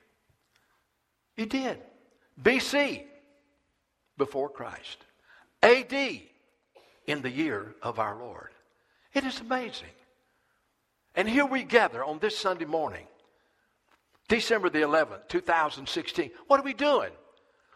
He 1.35 1.47
did. 1.47 1.79
BC, 2.39 3.05
before 4.15 4.47
Christ. 4.47 5.00
AD, 5.63 5.91
in 7.07 7.21
the 7.23 7.31
year 7.31 7.73
of 7.81 7.97
our 7.97 8.15
Lord. 8.15 8.50
It 9.15 9.23
is 9.23 9.39
amazing. 9.39 9.95
And 11.15 11.27
here 11.27 11.47
we 11.47 11.63
gather 11.63 12.03
on 12.03 12.19
this 12.19 12.38
Sunday 12.38 12.65
morning, 12.65 13.07
December 14.27 14.69
the 14.69 14.81
11th, 14.81 15.29
2016. 15.29 16.29
What 16.45 16.59
are 16.59 16.63
we 16.63 16.75
doing? 16.75 17.09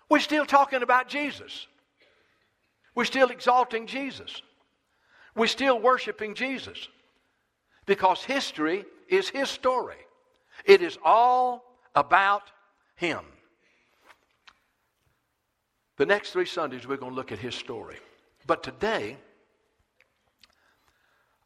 We're 0.09 0.19
still 0.19 0.45
talking 0.45 0.83
about 0.83 1.09
Jesus. 1.09 1.65
We're 2.93 3.05
still 3.05 3.29
exalting 3.31 3.87
Jesus. 3.87 4.43
We're 5.37 5.47
still 5.47 5.79
worshiping 5.79 6.33
Jesus. 6.33 6.89
Because 7.85 8.23
history 8.23 8.83
is 9.07 9.29
his 9.29 9.49
story. 9.49 9.95
It 10.65 10.81
is 10.81 10.97
all 11.05 11.63
about 11.95 12.51
him. 12.95 13.21
The 15.97 16.05
next 16.05 16.31
three 16.31 16.45
Sundays, 16.45 16.87
we're 16.87 16.97
going 16.97 17.11
to 17.11 17.15
look 17.15 17.31
at 17.31 17.39
his 17.39 17.55
story. 17.55 17.97
But 18.45 18.63
today, 18.63 19.17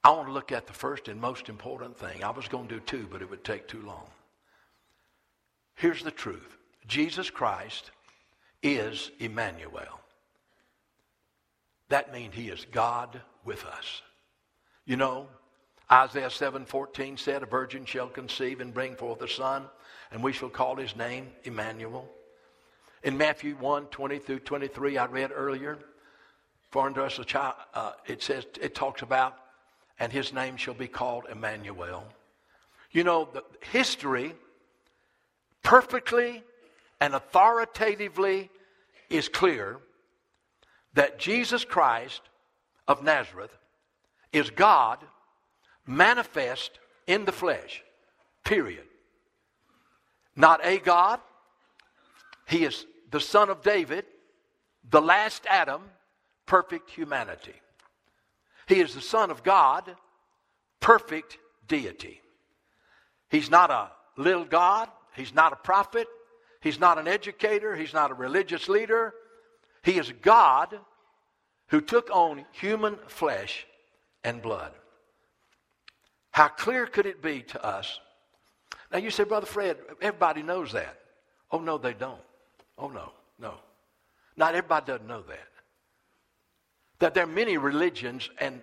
I 0.04 0.10
want 0.12 0.28
to 0.28 0.34
look 0.34 0.52
at 0.52 0.68
the 0.68 0.74
first 0.74 1.08
and 1.08 1.20
most 1.20 1.50
important 1.50 1.98
thing. 1.98 2.24
I 2.24 2.32
was 2.32 2.48
going 2.48 2.68
to 2.70 2.76
do 2.76 2.82
two, 2.82 3.08
but 3.12 3.22
it 3.22 3.30
would 3.30 3.44
take 3.44 3.68
too 3.68 3.82
long. 3.86 4.08
Here's 5.76 6.04
the 6.04 6.12
truth 6.12 6.58
Jesus 6.88 7.30
Christ 7.30 7.92
is 8.64 9.12
Emmanuel. 9.20 10.00
That 11.92 12.14
means 12.14 12.34
he 12.34 12.48
is 12.48 12.66
God 12.72 13.20
with 13.44 13.66
us. 13.66 14.02
You 14.86 14.96
know, 14.96 15.28
Isaiah 15.92 16.30
7:14 16.30 17.18
said, 17.18 17.44
"A 17.44 17.46
virgin 17.46 17.84
shall 17.84 18.08
conceive 18.08 18.62
and 18.62 18.74
bring 18.74 18.96
forth 18.96 19.22
a 19.22 19.28
son, 19.28 19.70
and 20.10 20.24
we 20.24 20.32
shall 20.32 20.50
call 20.50 20.78
his 20.78 20.96
name 20.96 21.36
Emmanuel." 21.44 22.10
In 23.04 23.18
Matthew 23.18 23.56
1 23.58 23.88
20 23.88 24.20
through 24.20 24.40
23, 24.40 24.98
I 24.98 25.06
read 25.08 25.34
earlier, 25.34 25.80
for 26.70 26.86
unto 26.86 27.02
us 27.02 27.20
a 27.20 27.26
child, 27.26 27.56
uh, 27.74 27.92
it 28.06 28.24
says, 28.24 28.46
it 28.62 28.74
talks 28.74 29.02
about, 29.02 29.38
and 30.00 30.14
his 30.14 30.32
name 30.32 30.56
shall 30.56 30.74
be 30.74 30.88
called 30.88 31.26
Emmanuel. 31.30 32.08
You 32.92 33.04
know, 33.04 33.26
the 33.26 33.44
history 33.60 34.34
perfectly 35.62 36.42
and 37.02 37.16
authoritatively 37.16 38.50
is 39.10 39.28
clear 39.28 39.82
that 40.94 41.20
Jesus 41.20 41.64
Christ 41.64 42.22
of 42.88 43.04
Nazareth 43.04 43.56
is 44.32 44.50
God 44.50 45.00
manifest 45.86 46.80
in 47.08 47.26
the 47.26 47.32
flesh, 47.32 47.84
period. 48.44 48.86
Not 50.36 50.66
a 50.66 50.78
God. 50.78 51.20
He 52.48 52.64
is 52.64 52.86
the 53.10 53.20
son 53.20 53.50
of 53.50 53.62
David, 53.62 54.06
the 54.90 55.02
last 55.02 55.46
Adam, 55.50 55.82
perfect 56.46 56.90
humanity. 56.90 57.54
He 58.68 58.80
is 58.80 58.94
the 58.94 59.02
Son 59.02 59.32
of 59.32 59.44
God, 59.44 59.96
perfect 60.80 61.38
deity. 61.68 62.22
He's 63.30 63.50
not 63.50 63.70
a 63.70 63.92
little 64.18 64.46
God. 64.46 64.90
He's 65.16 65.34
not 65.34 65.54
a 65.54 65.58
prophet. 65.58 66.08
He's 66.62 66.80
not 66.80 66.98
an 66.98 67.08
educator. 67.08 67.76
He's 67.76 67.94
not 67.94 68.12
a 68.12 68.14
religious 68.14 68.70
leader. 68.70 69.14
He 69.84 69.98
is 69.98 70.12
God 70.22 70.80
who 71.68 71.82
took 71.82 72.10
on 72.12 72.46
human 72.52 72.98
flesh 73.08 73.66
and 74.24 74.42
blood. 74.42 74.74
How 76.32 76.48
clear 76.48 76.86
could 76.86 77.06
it 77.06 77.22
be 77.22 77.42
to 77.44 77.66
us? 77.66 78.00
Now 78.92 79.00
you 79.00 79.10
say, 79.10 79.24
Brother 79.24 79.46
Fred, 79.46 79.78
everybody 80.02 80.44
knows 80.44 80.72
that. 80.74 81.00
Oh, 81.52 81.60
no, 81.60 81.78
they 81.78 81.94
don't. 81.94 82.22
Oh, 82.78 82.90
no, 82.90 83.12
no. 83.40 83.56
Not 84.38 84.56
everybody 84.56 84.86
doesn't 84.86 85.08
know 85.08 85.22
that. 85.24 85.48
That 87.00 87.14
there 87.14 87.24
are 87.24 87.28
many 87.28 87.58
religions 87.58 88.30
and 88.38 88.62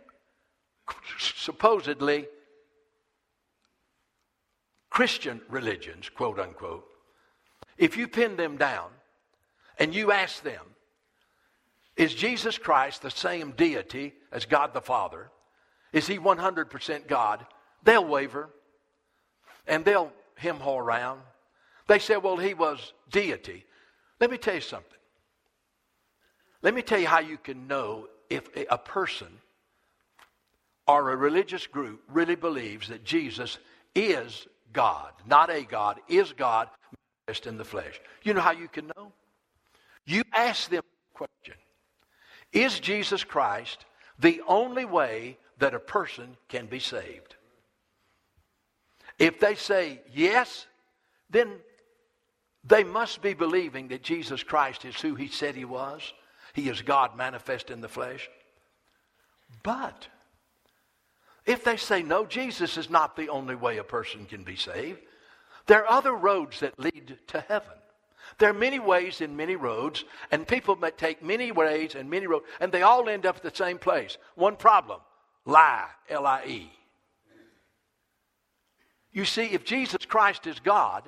supposedly 1.18 2.26
Christian 4.90 5.40
religions, 5.48 6.08
quote 6.08 6.38
unquote, 6.38 6.87
if 7.76 7.96
you 7.96 8.08
pin 8.08 8.37
them 8.37 8.56
down 8.56 8.90
and 9.78 9.94
you 9.94 10.12
ask 10.12 10.42
them, 10.42 10.64
is 11.99 12.14
Jesus 12.14 12.57
Christ 12.57 13.02
the 13.02 13.11
same 13.11 13.50
deity 13.50 14.14
as 14.31 14.47
God 14.47 14.73
the 14.73 14.81
Father? 14.81 15.31
Is 15.93 16.07
he 16.07 16.17
100% 16.17 17.09
God? 17.09 17.45
They'll 17.83 18.05
waver 18.05 18.50
and 19.67 19.85
they'll 19.85 20.12
hem 20.37 20.61
haw 20.61 20.78
around. 20.78 21.21
They 21.88 21.99
say, 21.99 22.17
well, 22.17 22.37
he 22.37 22.55
was 22.55 22.93
deity. 23.11 23.64
Let 24.21 24.31
me 24.31 24.38
tell 24.38 24.55
you 24.55 24.61
something. 24.61 24.93
Let 26.62 26.73
me 26.73 26.83
tell 26.83 27.00
you 27.00 27.09
how 27.09 27.19
you 27.19 27.37
can 27.37 27.67
know 27.67 28.07
if 28.31 28.49
a 28.71 28.78
person 28.78 29.28
or 30.87 31.11
a 31.11 31.17
religious 31.17 31.67
group 31.67 32.02
really 32.09 32.37
believes 32.37 32.88
that 32.88 33.05
Jesus 33.05 33.59
is 33.97 34.47
God, 34.73 35.12
not 35.26 35.50
a 35.50 35.64
God, 35.64 35.99
is 36.09 36.33
God 36.33 36.69
manifest 37.26 37.49
in 37.49 37.59
the 37.59 37.64
flesh. 37.64 38.00
You 38.23 38.35
know 38.35 38.40
how 38.40 38.52
you 38.52 38.69
can 38.69 38.87
know? 38.97 39.12
You 40.07 40.23
ask 40.33 40.71
them 40.71 40.83
a 40.83 41.17
question 41.17 41.55
Is 42.52 42.81
Jesus 42.81 43.25
Christ 43.25 43.85
the 44.19 44.43
only 44.47 44.85
way 44.85 45.38
that 45.59 45.75
a 45.75 45.81
person 45.81 46.37
can 46.49 46.67
be 46.67 46.78
saved? 46.78 47.37
If 49.19 49.40
they 49.40 49.55
say 49.55 50.00
yes, 50.14 50.67
then 51.31 51.52
they 52.64 52.85
must 52.85 53.23
be 53.23 53.35
believing 53.35 53.88
that 53.88 54.02
Jesus 54.02 54.43
Christ 54.43 54.85
is 54.85 54.97
who 55.00 55.14
he 55.14 55.28
said 55.28 55.55
he 55.55 55.64
was. 55.64 56.12
He 56.55 56.69
is 56.69 56.83
God 56.83 57.17
manifest 57.17 57.71
in 57.71 57.81
the 57.81 57.88
flesh. 57.88 58.28
But 59.62 60.09
if 61.47 61.64
they 61.64 61.76
say, 61.76 62.02
no, 62.02 62.26
Jesus 62.26 62.76
is 62.76 62.90
not 62.90 63.17
the 63.17 63.28
only 63.28 63.55
way 63.55 63.78
a 63.78 63.85
person 63.85 64.26
can 64.26 64.45
be 64.45 64.57
saved, 64.57 65.00
there 65.67 65.85
are 65.85 65.99
other 65.99 66.12
roads 66.12 66.61
that 66.61 66.78
lead 66.78 67.19
to 67.28 67.40
heaven. 67.40 67.76
There 68.37 68.50
are 68.50 68.54
many 68.54 68.78
ways 68.78 69.20
and 69.20 69.37
many 69.37 69.56
roads, 69.56 70.04
and 70.30 70.47
people 70.47 70.76
may 70.76 70.90
take 70.90 71.23
many 71.23 71.50
ways 71.50 71.94
and 71.94 72.11
many 72.11 72.26
roads, 72.26 72.44
and 72.61 72.70
they 72.70 72.82
all 72.82 73.08
end 73.08 73.25
up 73.25 73.37
at 73.37 73.42
the 73.42 73.54
same 73.54 73.78
place. 73.78 74.18
One 74.35 74.56
problem 74.56 75.00
lie, 75.47 75.87
L 76.11 76.26
I 76.26 76.44
E. 76.47 76.73
You 79.12 79.25
see, 79.25 79.47
if 79.47 79.64
Jesus 79.64 80.04
Christ 80.04 80.47
is 80.47 80.61
God, 80.61 81.04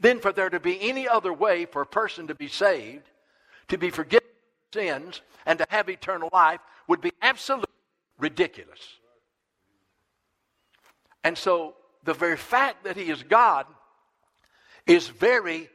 then 0.00 0.18
for 0.20 0.32
there 0.32 0.48
to 0.48 0.58
be 0.58 0.80
any 0.80 1.06
other 1.06 1.32
way 1.32 1.66
for 1.66 1.82
a 1.82 1.86
person 1.86 2.26
to 2.28 2.34
be 2.34 2.48
saved, 2.48 3.10
to 3.68 3.76
be 3.76 3.90
forgiven 3.90 4.26
sins, 4.72 5.20
and 5.44 5.58
to 5.58 5.66
have 5.68 5.88
eternal 5.88 6.30
life 6.32 6.60
would 6.86 7.00
be 7.00 7.12
absolutely 7.22 7.72
ridiculous. 8.18 8.80
And 11.24 11.36
so 11.36 11.74
the 12.04 12.14
very 12.14 12.36
fact 12.36 12.84
that 12.84 12.96
he 12.96 13.10
is 13.10 13.22
God 13.22 13.66
is 14.86 15.08
very 15.08 15.68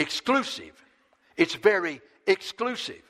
exclusive. 0.00 0.82
It's 1.36 1.54
very 1.54 2.00
exclusive. 2.26 3.02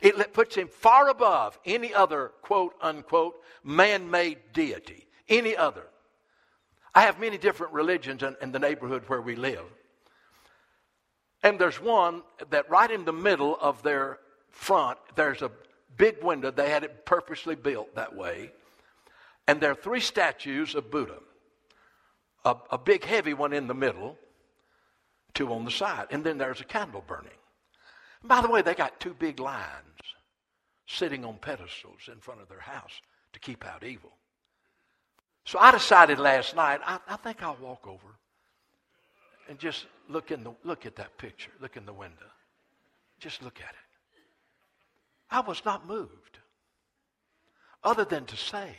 It 0.00 0.32
puts 0.32 0.54
him 0.54 0.68
far 0.68 1.08
above 1.08 1.58
any 1.64 1.92
other 1.92 2.32
quote 2.42 2.74
unquote 2.80 3.34
man 3.62 4.10
made 4.10 4.38
deity, 4.52 5.06
any 5.28 5.56
other. 5.56 5.84
I 6.94 7.02
have 7.02 7.18
many 7.18 7.38
different 7.38 7.72
religions 7.72 8.22
in, 8.22 8.36
in, 8.40 8.52
the 8.52 8.58
neighborhood 8.58 9.04
where 9.06 9.20
we 9.20 9.34
live. 9.34 9.64
And 11.42 11.58
there's 11.58 11.80
one 11.80 12.22
that 12.50 12.70
right 12.70 12.90
in 12.90 13.04
the 13.04 13.12
middle 13.12 13.56
of 13.60 13.82
their 13.82 14.18
front, 14.50 14.98
there's 15.14 15.42
a 15.42 15.50
big 15.96 16.22
window. 16.22 16.50
They 16.50 16.70
had 16.70 16.84
it 16.84 17.06
purposely 17.06 17.54
built 17.54 17.94
that 17.94 18.14
way. 18.14 18.52
And 19.48 19.60
there 19.60 19.72
are 19.72 19.74
three 19.74 20.00
statues 20.00 20.74
of 20.74 20.90
Buddha 20.90 21.18
a, 22.44 22.56
a 22.70 22.78
big, 22.78 23.04
heavy 23.04 23.34
one 23.34 23.52
in 23.52 23.66
the 23.68 23.74
middle, 23.74 24.18
two 25.34 25.52
on 25.52 25.64
the 25.64 25.70
side. 25.70 26.06
And 26.10 26.24
then 26.24 26.38
there's 26.38 26.60
a 26.60 26.64
candle 26.64 27.04
burning. 27.06 27.30
And 28.20 28.28
by 28.28 28.40
the 28.40 28.50
way, 28.50 28.62
they 28.62 28.74
got 28.74 29.00
two 29.00 29.14
big 29.14 29.40
lions 29.40 29.68
sitting 30.86 31.24
on 31.24 31.38
pedestals 31.38 32.08
in 32.10 32.20
front 32.20 32.40
of 32.40 32.48
their 32.48 32.60
house 32.60 33.00
to 33.32 33.40
keep 33.40 33.64
out 33.64 33.84
evil. 33.84 34.12
So 35.44 35.58
I 35.58 35.72
decided 35.72 36.18
last 36.18 36.54
night, 36.54 36.80
I, 36.84 36.98
I 37.08 37.16
think 37.16 37.42
I'll 37.42 37.56
walk 37.60 37.86
over 37.86 38.06
and 39.48 39.58
just 39.58 39.86
look 40.08 40.30
in 40.30 40.44
the 40.44 40.52
look 40.64 40.86
at 40.86 40.96
that 40.96 41.18
picture, 41.18 41.50
look 41.60 41.76
in 41.76 41.84
the 41.84 41.92
window. 41.92 42.26
Just 43.18 43.42
look 43.42 43.58
at 43.60 43.70
it. 43.70 44.20
I 45.30 45.40
was 45.40 45.64
not 45.64 45.86
moved, 45.86 46.38
other 47.82 48.04
than 48.04 48.26
to 48.26 48.36
say, 48.36 48.76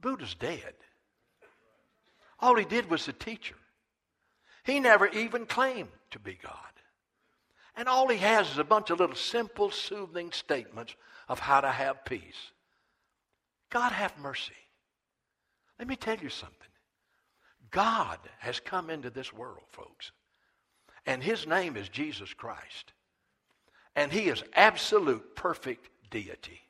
Buddha's 0.00 0.34
dead. 0.34 0.74
All 2.40 2.56
he 2.56 2.64
did 2.64 2.90
was 2.90 3.08
a 3.08 3.12
teacher. 3.12 3.56
He 4.68 4.80
never 4.80 5.06
even 5.06 5.46
claimed 5.46 5.88
to 6.10 6.18
be 6.18 6.38
God. 6.42 6.52
And 7.74 7.88
all 7.88 8.06
he 8.08 8.18
has 8.18 8.50
is 8.50 8.58
a 8.58 8.64
bunch 8.64 8.90
of 8.90 9.00
little 9.00 9.16
simple, 9.16 9.70
soothing 9.70 10.30
statements 10.30 10.94
of 11.26 11.38
how 11.38 11.62
to 11.62 11.70
have 11.70 12.04
peace. 12.04 12.52
God 13.70 13.92
have 13.92 14.18
mercy. 14.18 14.52
Let 15.78 15.88
me 15.88 15.96
tell 15.96 16.18
you 16.18 16.28
something. 16.28 16.68
God 17.70 18.18
has 18.40 18.60
come 18.60 18.90
into 18.90 19.08
this 19.08 19.32
world, 19.32 19.64
folks. 19.70 20.12
And 21.06 21.22
his 21.22 21.46
name 21.46 21.74
is 21.74 21.88
Jesus 21.88 22.34
Christ. 22.34 22.92
And 23.96 24.12
he 24.12 24.28
is 24.28 24.44
absolute 24.54 25.34
perfect 25.34 25.88
deity. 26.10 26.60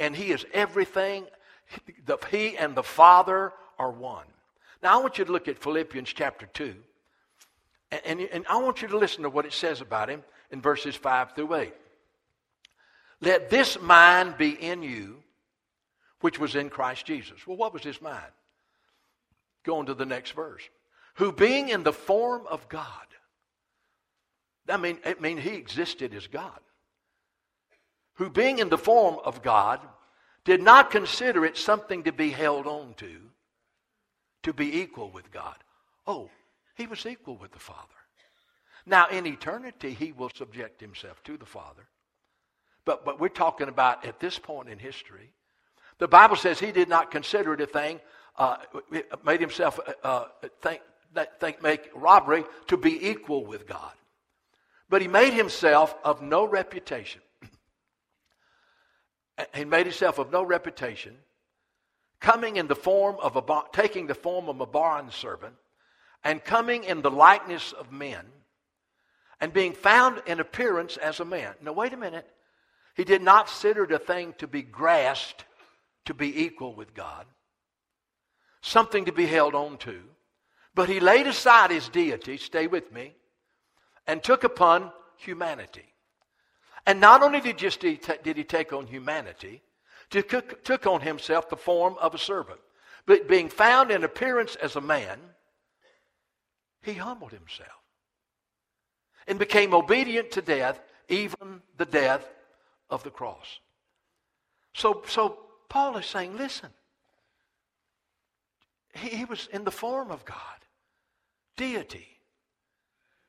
And 0.00 0.16
he 0.16 0.32
is 0.32 0.44
everything 0.52 1.26
he 2.28 2.56
and 2.56 2.74
the 2.74 2.82
Father 2.82 3.52
are 3.78 3.92
one. 3.92 4.26
Now, 4.82 4.98
I 4.98 5.02
want 5.02 5.18
you 5.18 5.24
to 5.24 5.32
look 5.32 5.46
at 5.46 5.58
Philippians 5.62 6.12
chapter 6.12 6.46
2, 6.46 6.74
and, 7.90 8.02
and, 8.04 8.20
and 8.20 8.46
I 8.48 8.56
want 8.58 8.82
you 8.82 8.88
to 8.88 8.98
listen 8.98 9.22
to 9.22 9.30
what 9.30 9.46
it 9.46 9.52
says 9.52 9.80
about 9.80 10.08
him 10.08 10.22
in 10.50 10.60
verses 10.60 10.94
5 10.94 11.34
through 11.34 11.54
8. 11.54 11.74
Let 13.20 13.50
this 13.50 13.80
mind 13.80 14.36
be 14.36 14.50
in 14.50 14.82
you, 14.82 15.16
which 16.20 16.38
was 16.38 16.54
in 16.54 16.70
Christ 16.70 17.06
Jesus. 17.06 17.46
Well, 17.46 17.56
what 17.56 17.72
was 17.72 17.82
his 17.82 18.00
mind? 18.00 18.32
Go 19.64 19.78
on 19.78 19.86
to 19.86 19.94
the 19.94 20.06
next 20.06 20.32
verse. 20.32 20.62
Who 21.14 21.32
being 21.32 21.68
in 21.68 21.82
the 21.82 21.92
form 21.92 22.46
of 22.48 22.68
God, 22.68 22.90
I 24.68 24.76
mean, 24.76 24.98
I 25.04 25.16
mean, 25.18 25.38
he 25.38 25.54
existed 25.54 26.14
as 26.14 26.26
God. 26.26 26.60
Who 28.14 28.30
being 28.30 28.58
in 28.58 28.68
the 28.68 28.78
form 28.78 29.16
of 29.24 29.42
God, 29.42 29.80
did 30.44 30.62
not 30.62 30.90
consider 30.90 31.44
it 31.44 31.56
something 31.56 32.04
to 32.04 32.12
be 32.12 32.30
held 32.30 32.66
on 32.66 32.94
to, 32.94 33.20
to 34.44 34.52
be 34.52 34.80
equal 34.80 35.10
with 35.10 35.30
God. 35.30 35.56
Oh, 36.06 36.30
he 36.78 36.86
was 36.86 37.04
equal 37.04 37.36
with 37.36 37.52
the 37.52 37.58
Father. 37.58 37.82
Now, 38.86 39.08
in 39.08 39.26
eternity, 39.26 39.92
he 39.92 40.12
will 40.12 40.30
subject 40.30 40.80
himself 40.80 41.22
to 41.24 41.36
the 41.36 41.44
Father. 41.44 41.86
But, 42.86 43.04
but 43.04 43.20
we're 43.20 43.28
talking 43.28 43.68
about 43.68 44.06
at 44.06 44.18
this 44.18 44.38
point 44.38 44.70
in 44.70 44.78
history. 44.78 45.32
The 45.98 46.08
Bible 46.08 46.36
says 46.36 46.58
he 46.58 46.72
did 46.72 46.88
not 46.88 47.10
consider 47.10 47.52
it 47.52 47.60
a 47.60 47.66
thing, 47.66 48.00
uh, 48.36 48.56
made 49.24 49.40
himself 49.40 49.78
uh, 50.02 50.06
uh 50.06 50.24
think, 50.62 50.80
think, 51.40 51.62
make 51.62 51.90
robbery 51.94 52.44
to 52.68 52.76
be 52.76 53.08
equal 53.08 53.44
with 53.44 53.66
God. 53.66 53.92
But 54.88 55.02
he 55.02 55.08
made 55.08 55.34
himself 55.34 55.94
of 56.04 56.22
no 56.22 56.46
reputation 56.46 57.20
he 59.54 59.64
made 59.64 59.86
himself 59.86 60.18
of 60.18 60.32
no 60.32 60.42
reputation, 60.42 61.16
coming 62.20 62.56
in 62.56 62.68
the 62.68 62.76
form 62.76 63.16
of 63.20 63.36
a 63.36 63.62
taking 63.72 64.06
the 64.06 64.14
form 64.14 64.48
of 64.48 64.60
a 64.60 64.66
bond 64.66 65.12
servant, 65.12 65.54
and 66.24 66.44
coming 66.44 66.84
in 66.84 67.02
the 67.02 67.10
likeness 67.10 67.72
of 67.72 67.92
men, 67.92 68.26
and 69.40 69.52
being 69.52 69.72
found 69.72 70.20
in 70.26 70.40
appearance 70.40 70.96
as 70.96 71.20
a 71.20 71.24
man. 71.24 71.54
Now 71.62 71.72
wait 71.72 71.92
a 71.92 71.96
minute. 71.96 72.28
He 72.94 73.04
did 73.04 73.22
not 73.22 73.46
consider 73.46 73.84
a 73.84 73.98
thing 73.98 74.34
to 74.38 74.48
be 74.48 74.62
grasped 74.62 75.44
to 76.06 76.14
be 76.14 76.44
equal 76.44 76.74
with 76.74 76.94
God, 76.94 77.26
something 78.62 79.04
to 79.04 79.12
be 79.12 79.26
held 79.26 79.54
on 79.54 79.76
to. 79.78 80.00
But 80.74 80.88
he 80.88 81.00
laid 81.00 81.26
aside 81.26 81.70
his 81.70 81.88
deity, 81.88 82.36
stay 82.36 82.66
with 82.66 82.92
me, 82.92 83.14
and 84.06 84.22
took 84.22 84.42
upon 84.42 84.90
humanity. 85.16 85.94
And 86.86 87.00
not 87.00 87.22
only 87.22 87.40
did, 87.40 87.58
just 87.58 87.82
he 87.82 88.00
did 88.22 88.36
he 88.36 88.44
take 88.44 88.72
on 88.72 88.86
humanity, 88.86 89.62
he 90.10 90.22
took 90.22 90.86
on 90.86 91.02
himself 91.02 91.48
the 91.48 91.56
form 91.56 91.96
of 92.00 92.14
a 92.14 92.18
servant. 92.18 92.60
But 93.06 93.28
being 93.28 93.48
found 93.48 93.90
in 93.90 94.04
appearance 94.04 94.56
as 94.56 94.76
a 94.76 94.80
man, 94.80 95.20
he 96.82 96.94
humbled 96.94 97.32
himself 97.32 97.82
and 99.26 99.38
became 99.38 99.74
obedient 99.74 100.30
to 100.32 100.42
death, 100.42 100.80
even 101.08 101.62
the 101.76 101.84
death 101.84 102.26
of 102.90 103.02
the 103.02 103.10
cross. 103.10 103.60
So, 104.74 105.02
so 105.06 105.38
Paul 105.68 105.96
is 105.96 106.06
saying, 106.06 106.36
listen, 106.36 106.70
he, 108.94 109.08
he 109.08 109.24
was 109.24 109.48
in 109.52 109.64
the 109.64 109.70
form 109.70 110.10
of 110.10 110.24
God, 110.24 110.36
deity. 111.56 112.06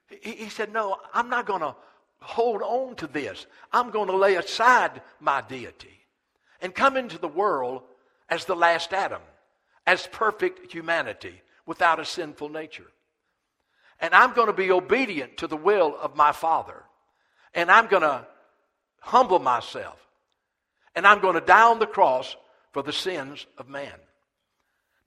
He, 0.07 0.31
he 0.31 0.49
said, 0.49 0.71
no, 0.71 0.97
I'm 1.13 1.29
not 1.29 1.45
going 1.45 1.61
to 1.61 1.75
hold 2.21 2.61
on 2.61 2.95
to 2.97 3.07
this. 3.07 3.45
I'm 3.71 3.91
going 3.91 4.07
to 4.07 4.15
lay 4.15 4.35
aside 4.35 5.01
my 5.19 5.41
deity 5.41 6.05
and 6.61 6.73
come 6.73 6.97
into 6.97 7.17
the 7.17 7.27
world 7.27 7.81
as 8.29 8.45
the 8.45 8.55
last 8.55 8.93
Adam, 8.93 9.21
as 9.85 10.07
perfect 10.07 10.71
humanity 10.71 11.41
without 11.65 11.99
a 11.99 12.05
sinful 12.05 12.49
nature. 12.49 12.91
And 14.01 14.13
I'm 14.13 14.33
going 14.33 14.47
to 14.47 14.53
be 14.53 14.71
obedient 14.71 15.37
to 15.37 15.47
the 15.47 15.57
will 15.57 15.95
of 16.01 16.15
my 16.15 16.31
Father. 16.31 16.83
And 17.53 17.69
I'm 17.69 17.87
going 17.87 18.03
to 18.03 18.25
humble 19.01 19.39
myself. 19.39 19.97
And 20.95 21.05
I'm 21.05 21.19
going 21.19 21.35
to 21.35 21.41
die 21.41 21.69
on 21.69 21.79
the 21.79 21.87
cross 21.87 22.35
for 22.71 22.83
the 22.83 22.93
sins 22.93 23.45
of 23.57 23.67
man. 23.67 23.93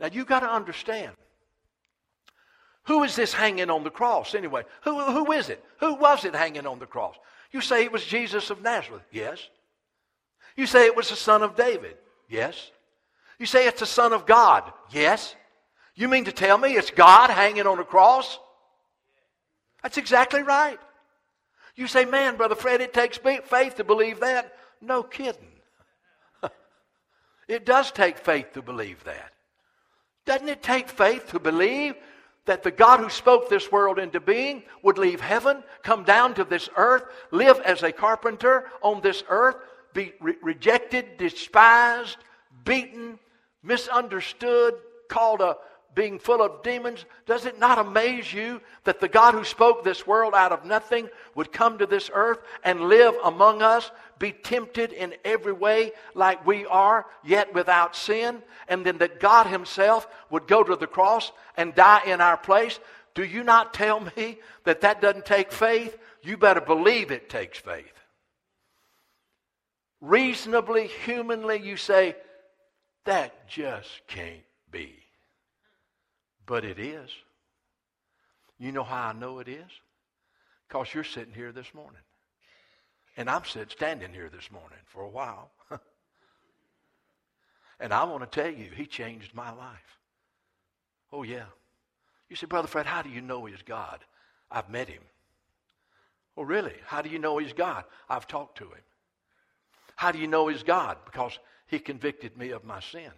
Now 0.00 0.08
you've 0.12 0.26
got 0.26 0.40
to 0.40 0.50
understand. 0.50 1.12
Who 2.84 3.04
is 3.04 3.14
this 3.14 3.32
hanging 3.32 3.70
on 3.70 3.84
the 3.84 3.90
cross 3.90 4.34
anyway? 4.34 4.64
Who, 4.82 5.00
who 5.00 5.32
is 5.32 5.48
it? 5.48 5.64
Who 5.78 5.94
was 5.94 6.24
it 6.24 6.34
hanging 6.34 6.66
on 6.66 6.80
the 6.80 6.86
cross? 6.86 7.14
You 7.52 7.60
say 7.60 7.84
it 7.84 7.92
was 7.92 8.04
Jesus 8.04 8.50
of 8.50 8.62
Nazareth. 8.62 9.04
Yes. 9.12 9.46
You 10.56 10.66
say 10.66 10.86
it 10.86 10.96
was 10.96 11.08
the 11.08 11.16
son 11.16 11.42
of 11.42 11.54
David. 11.54 11.96
Yes. 12.28 12.70
You 13.38 13.46
say 13.46 13.66
it's 13.66 13.80
the 13.80 13.86
son 13.86 14.12
of 14.12 14.26
God. 14.26 14.70
Yes. 14.90 15.36
You 15.94 16.08
mean 16.08 16.24
to 16.24 16.32
tell 16.32 16.58
me 16.58 16.74
it's 16.74 16.90
God 16.90 17.30
hanging 17.30 17.66
on 17.66 17.78
a 17.78 17.84
cross? 17.84 18.38
That's 19.82 19.98
exactly 19.98 20.42
right. 20.42 20.78
You 21.74 21.86
say, 21.86 22.04
man, 22.04 22.36
Brother 22.36 22.54
Fred, 22.54 22.80
it 22.80 22.92
takes 22.92 23.18
faith 23.18 23.76
to 23.76 23.84
believe 23.84 24.20
that. 24.20 24.54
No 24.80 25.02
kidding. 25.02 25.52
it 27.48 27.64
does 27.64 27.90
take 27.90 28.18
faith 28.18 28.52
to 28.54 28.62
believe 28.62 29.02
that. 29.04 29.32
Doesn't 30.26 30.48
it 30.48 30.62
take 30.62 30.88
faith 30.88 31.28
to 31.30 31.40
believe 31.40 31.94
that 32.44 32.62
the 32.62 32.70
God 32.70 33.00
who 33.00 33.08
spoke 33.08 33.48
this 33.48 33.70
world 33.70 33.98
into 33.98 34.20
being 34.20 34.64
would 34.82 34.98
leave 34.98 35.20
heaven, 35.20 35.62
come 35.82 36.04
down 36.04 36.34
to 36.34 36.44
this 36.44 36.68
earth, 36.76 37.04
live 37.30 37.60
as 37.60 37.82
a 37.82 37.92
carpenter 37.92 38.66
on 38.82 39.00
this 39.00 39.22
earth, 39.28 39.56
be 39.94 40.12
re- 40.20 40.36
rejected, 40.42 41.16
despised, 41.18 42.18
beaten, 42.64 43.18
misunderstood, 43.62 44.74
called 45.08 45.40
a 45.40 45.56
being 45.94 46.18
full 46.18 46.42
of 46.42 46.62
demons, 46.62 47.04
does 47.26 47.44
it 47.44 47.58
not 47.58 47.78
amaze 47.78 48.32
you 48.32 48.60
that 48.84 49.00
the 49.00 49.08
God 49.08 49.34
who 49.34 49.44
spoke 49.44 49.84
this 49.84 50.06
world 50.06 50.34
out 50.34 50.52
of 50.52 50.64
nothing 50.64 51.08
would 51.34 51.52
come 51.52 51.78
to 51.78 51.86
this 51.86 52.10
earth 52.12 52.40
and 52.64 52.88
live 52.88 53.14
among 53.24 53.62
us, 53.62 53.90
be 54.18 54.32
tempted 54.32 54.92
in 54.92 55.14
every 55.24 55.52
way 55.52 55.92
like 56.14 56.46
we 56.46 56.64
are, 56.66 57.06
yet 57.24 57.52
without 57.54 57.94
sin, 57.94 58.42
and 58.68 58.86
then 58.86 58.98
that 58.98 59.20
God 59.20 59.46
Himself 59.46 60.06
would 60.30 60.46
go 60.46 60.62
to 60.62 60.76
the 60.76 60.86
cross 60.86 61.30
and 61.56 61.74
die 61.74 62.02
in 62.06 62.20
our 62.20 62.36
place? 62.36 62.78
Do 63.14 63.24
you 63.24 63.44
not 63.44 63.74
tell 63.74 64.00
me 64.16 64.38
that 64.64 64.80
that 64.80 65.02
doesn't 65.02 65.26
take 65.26 65.52
faith? 65.52 65.98
You 66.22 66.36
better 66.36 66.60
believe 66.60 67.10
it 67.10 67.28
takes 67.28 67.58
faith. 67.58 67.92
Reasonably, 70.00 70.86
humanly, 71.04 71.60
you 71.60 71.76
say, 71.76 72.16
that 73.04 73.48
just 73.48 73.88
can't 74.06 74.42
be. 74.70 75.01
But 76.52 76.66
it 76.66 76.78
is. 76.78 77.08
You 78.58 78.72
know 78.72 78.84
how 78.84 79.08
I 79.08 79.12
know 79.14 79.38
it 79.38 79.48
is? 79.48 79.70
Because 80.68 80.92
you're 80.92 81.02
sitting 81.02 81.32
here 81.32 81.50
this 81.50 81.72
morning. 81.72 82.02
And 83.16 83.30
I'm 83.30 83.46
sitting 83.46 83.70
standing 83.70 84.12
here 84.12 84.28
this 84.28 84.50
morning 84.50 84.76
for 84.84 85.00
a 85.00 85.08
while. 85.08 85.50
and 87.80 87.90
I 87.90 88.04
want 88.04 88.30
to 88.30 88.42
tell 88.42 88.52
you, 88.52 88.68
he 88.70 88.84
changed 88.84 89.34
my 89.34 89.50
life. 89.50 89.98
Oh, 91.10 91.22
yeah. 91.22 91.46
You 92.28 92.36
say, 92.36 92.44
Brother 92.44 92.68
Fred, 92.68 92.84
how 92.84 93.00
do 93.00 93.08
you 93.08 93.22
know 93.22 93.46
he's 93.46 93.62
God? 93.62 94.00
I've 94.50 94.68
met 94.68 94.88
him. 94.88 95.00
Oh, 96.36 96.42
really? 96.42 96.74
How 96.84 97.00
do 97.00 97.08
you 97.08 97.18
know 97.18 97.38
he's 97.38 97.54
God? 97.54 97.84
I've 98.10 98.26
talked 98.26 98.58
to 98.58 98.64
him. 98.64 98.84
How 99.96 100.12
do 100.12 100.18
you 100.18 100.26
know 100.26 100.48
he's 100.48 100.64
God? 100.64 100.98
Because 101.06 101.38
he 101.66 101.78
convicted 101.78 102.36
me 102.36 102.50
of 102.50 102.62
my 102.62 102.80
sin. 102.80 103.10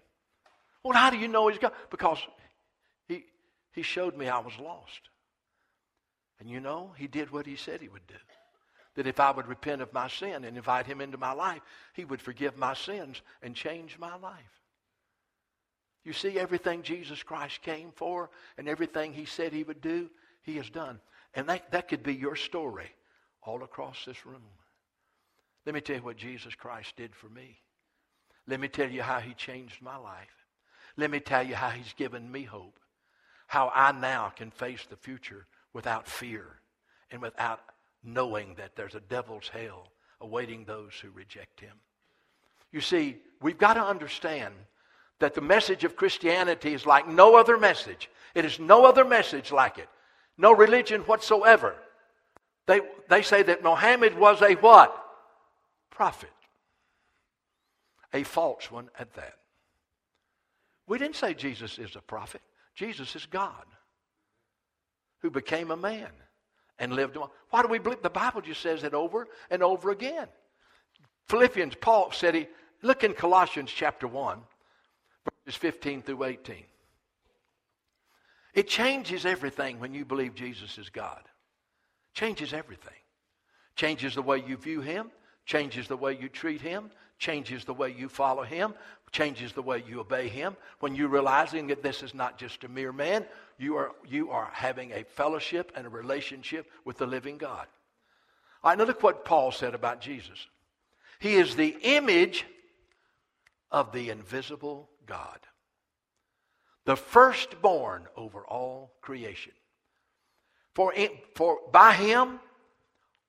Well, 0.85 0.97
how 0.97 1.11
do 1.11 1.19
you 1.19 1.27
know 1.27 1.49
he's 1.49 1.59
God? 1.59 1.73
Because 1.91 2.19
he, 3.75 3.83
showed 3.83 4.17
me 4.17 4.29
I 4.29 4.39
was 4.39 4.59
lost. 4.59 5.11
And 6.41 6.49
you 6.49 6.61
know, 6.61 6.93
he 6.97 7.07
did 7.07 7.31
what 7.31 7.47
he 7.47 7.57
said 7.57 7.81
he 7.81 7.89
would 7.89 8.07
do. 8.07 8.15
That 8.97 9.07
if 9.07 9.19
I 9.19 9.31
would 9.31 9.47
repent 9.47 9.83
of 9.83 9.93
my 9.93 10.09
sin 10.09 10.45
and 10.45 10.57
invite 10.57 10.87
him 10.87 11.01
into 11.01 11.19
my 11.19 11.33
life, 11.33 11.63
he 11.95 12.05
would 12.05 12.21
forgive 12.21 12.57
my 12.57 12.75
sins 12.75 13.21
and 13.43 13.55
change 13.55 13.99
my 13.99 14.17
life. 14.17 14.61
You 16.05 16.13
see, 16.13 16.39
everything 16.39 16.83
Jesus 16.83 17.23
Christ 17.23 17.63
came 17.63 17.91
for 17.97 18.31
and 18.59 18.69
everything 18.69 19.13
he 19.13 19.25
said 19.25 19.53
he 19.53 19.65
would 19.65 19.81
do, 19.81 20.11
he 20.43 20.57
has 20.57 20.71
done. 20.71 21.01
And 21.35 21.49
that, 21.49 21.71
that 21.73 21.89
could 21.89 22.03
be 22.03 22.15
your 22.15 22.37
story 22.37 22.91
all 23.43 23.63
across 23.63 24.05
this 24.05 24.27
room. 24.27 24.43
Let 25.67 25.75
me 25.75 25.81
tell 25.81 25.97
you 25.97 26.03
what 26.03 26.17
Jesus 26.17 26.55
Christ 26.55 26.95
did 26.97 27.15
for 27.15 27.29
me. 27.29 27.59
Let 28.47 28.61
me 28.61 28.69
tell 28.69 28.91
you 28.91 29.03
how 29.03 29.21
he 29.21 29.33
changed 29.35 29.81
my 29.81 29.97
life. 29.97 30.47
Let 30.97 31.11
me 31.11 31.21
tell 31.21 31.43
you 31.43 31.55
how 31.55 31.71
he's 31.71 31.95
given 31.95 32.31
me 32.31 32.43
hope 32.43 32.79
how 33.55 33.71
I 33.73 33.93
now 33.93 34.33
can 34.35 34.51
face 34.51 34.85
the 34.91 34.97
future 34.97 35.47
without 35.73 36.09
fear 36.09 36.45
and 37.13 37.23
without 37.23 37.61
knowing 38.03 38.57
that 38.57 38.75
there's 38.75 38.97
a 38.97 39.01
devil's 39.01 39.47
hell 39.47 39.93
awaiting 40.21 40.65
those 40.65 40.93
who 41.01 41.09
reject 41.11 41.61
him. 41.61 41.77
You 42.73 42.81
see, 42.81 43.19
we've 43.41 43.57
got 43.57 43.75
to 43.75 43.81
understand 43.81 44.55
that 45.21 45.35
the 45.35 45.41
message 45.41 45.85
of 45.85 45.95
Christianity 45.95 46.75
is 46.75 46.85
like 46.85 47.07
no 47.07 47.37
other 47.37 47.57
message. 47.57 48.11
It 48.35 48.45
is 48.45 48.59
no 48.59 48.87
other 48.87 49.05
message 49.05 49.53
like 49.53 49.79
it. 49.79 49.89
No 50.37 50.53
religion 50.53 51.03
whatsoever. 51.03 51.77
They, 52.67 52.81
they 53.09 53.23
say 53.23 53.45
that 53.45 53.63
Mohammed 53.63 54.19
was 54.19 54.43
a 54.43 54.55
what? 54.55 55.01
Prophet. 55.91 56.33
A 58.13 58.25
false 58.25 58.69
one 58.69 58.89
at 58.99 59.15
that. 59.15 59.37
We 60.89 60.99
didn't 60.99 61.15
say 61.15 61.35
Jesus 61.35 61.79
is 61.79 61.95
a 61.95 62.01
prophet. 62.01 62.43
Jesus 62.75 63.15
is 63.17 63.27
God 63.27 63.65
who 65.21 65.31
became 65.31 65.71
a 65.71 65.77
man 65.77 66.11
and 66.79 66.93
lived 66.93 67.17
on. 67.17 67.29
Why 67.51 67.63
do 67.63 67.69
we 67.69 67.79
believe? 67.79 68.03
The 68.03 68.11
Bible 68.11 68.41
just 68.41 68.61
says 68.61 68.85
it 68.85 68.95
over 68.95 69.29
and 69.51 69.63
over 69.63 69.91
again. 69.91 70.29
Philippians, 71.29 71.77
Paul 71.81 72.13
said 72.13 72.35
he, 72.35 72.49
look 72.83 73.05
in 73.05 73.15
Colossians 73.15 73.71
chapter 73.75 74.07
1, 74.07 74.39
verses 75.47 75.59
15 75.59 76.03
through 76.03 76.25
18. 76.25 76.57
It 78.55 78.69
changes 78.69 79.27
everything 79.27 79.81
when 79.81 79.95
you 79.95 80.05
believe 80.05 80.35
Jesus 80.35 80.79
is 80.79 80.89
God. 80.89 81.23
Changes 82.13 82.53
everything. 82.53 82.93
Changes 83.75 84.15
the 84.15 84.23
way 84.23 84.43
you 84.47 84.57
view 84.57 84.81
him, 84.81 85.11
changes 85.47 85.89
the 85.89 85.97
way 85.97 86.17
you 86.17 86.29
treat 86.29 86.61
him, 86.61 86.91
changes 87.19 87.65
the 87.65 87.75
way 87.75 87.93
you 87.97 88.09
follow 88.09 88.43
him, 88.43 88.75
changes 89.15 89.53
the 89.53 89.63
way 89.63 89.83
you 89.87 90.01
obey 90.01 90.29
him. 90.29 90.57
When 90.81 90.95
you're 90.95 91.09
realizing 91.09 91.69
that 91.69 91.83
this 91.83 92.03
is 92.03 92.13
not 92.13 92.37
just 92.37 92.65
a 92.65 92.69
mere 92.69 92.93
man, 92.93 93.25
you 93.57 93.77
are, 93.77 93.93
you 94.07 94.31
are 94.31 94.51
having 94.53 94.93
a 94.93 95.05
fellowship 95.05 95.73
and 95.77 95.87
a 95.87 95.89
relationship 95.89 96.67
with 96.85 96.99
the 96.99 97.07
living 97.07 97.39
God. 97.39 97.67
All 98.63 98.71
right, 98.71 98.79
look 98.79 99.03
what 99.03 99.25
Paul 99.25 99.53
said 99.53 99.75
about 99.75 100.01
Jesus. 100.01 100.47
He 101.21 101.35
is 101.35 101.55
the 101.55 101.77
image 101.83 102.45
of 103.71 103.93
the 103.93 104.11
invisible 104.11 104.91
God, 105.07 105.39
the 106.85 106.97
firstborn 106.97 108.07
over 108.17 108.45
all 108.47 108.93
creation. 109.01 109.53
For, 110.75 110.93
in, 110.93 111.11
for 111.37 111.59
by 111.73 111.93
him 111.93 112.41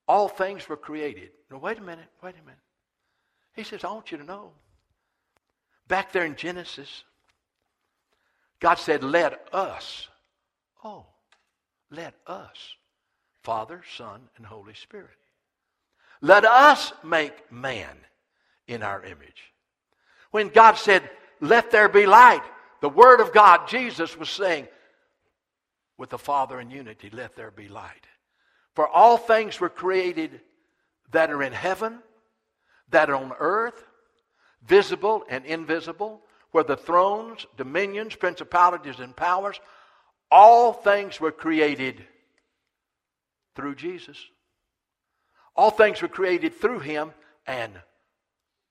all 0.07 0.27
things 0.27 0.67
were 0.67 0.77
created. 0.77 1.29
Now, 1.51 1.59
wait 1.59 1.77
a 1.77 1.81
minute, 1.81 2.07
wait 2.23 2.35
a 2.41 2.45
minute. 2.45 2.59
He 3.53 3.63
says, 3.63 3.83
I 3.83 3.91
want 3.91 4.11
you 4.11 4.17
to 4.17 4.23
know. 4.23 4.51
Back 5.87 6.11
there 6.11 6.25
in 6.25 6.35
Genesis, 6.35 7.03
God 8.59 8.75
said, 8.75 9.03
Let 9.03 9.47
us. 9.53 10.07
Oh, 10.83 11.05
let 11.91 12.15
us. 12.25 12.75
Father, 13.43 13.81
Son, 13.95 14.21
and 14.37 14.45
Holy 14.45 14.73
Spirit. 14.73 15.09
Let 16.21 16.45
us 16.45 16.91
make 17.03 17.51
man 17.51 17.95
in 18.67 18.81
our 18.81 19.03
image. 19.03 19.53
When 20.31 20.49
God 20.49 20.73
said, 20.73 21.07
Let 21.41 21.71
there 21.71 21.89
be 21.89 22.05
light, 22.05 22.43
the 22.81 22.89
Word 22.89 23.19
of 23.19 23.33
God, 23.33 23.67
Jesus 23.67 24.17
was 24.17 24.29
saying, 24.29 24.67
with 25.97 26.09
the 26.09 26.17
Father 26.17 26.59
in 26.59 26.69
unity, 26.69 27.09
let 27.11 27.35
there 27.35 27.51
be 27.51 27.67
light. 27.67 28.07
For 28.73 28.87
all 28.87 29.17
things 29.17 29.59
were 29.59 29.69
created 29.69 30.41
that 31.11 31.31
are 31.31 31.41
in 31.41 31.53
heaven 31.53 31.99
that 32.89 33.09
are 33.09 33.15
on 33.15 33.31
earth, 33.39 33.83
visible 34.67 35.23
and 35.29 35.45
invisible, 35.45 36.21
where 36.51 36.63
the 36.63 36.77
thrones, 36.77 37.45
dominions, 37.57 38.15
principalities, 38.15 38.99
and 38.99 39.15
powers, 39.15 39.59
all 40.31 40.73
things 40.73 41.19
were 41.19 41.31
created 41.31 42.03
through 43.55 43.75
Jesus. 43.75 44.17
All 45.55 45.71
things 45.71 46.01
were 46.01 46.07
created 46.07 46.53
through 46.53 46.79
him 46.79 47.11
and 47.47 47.73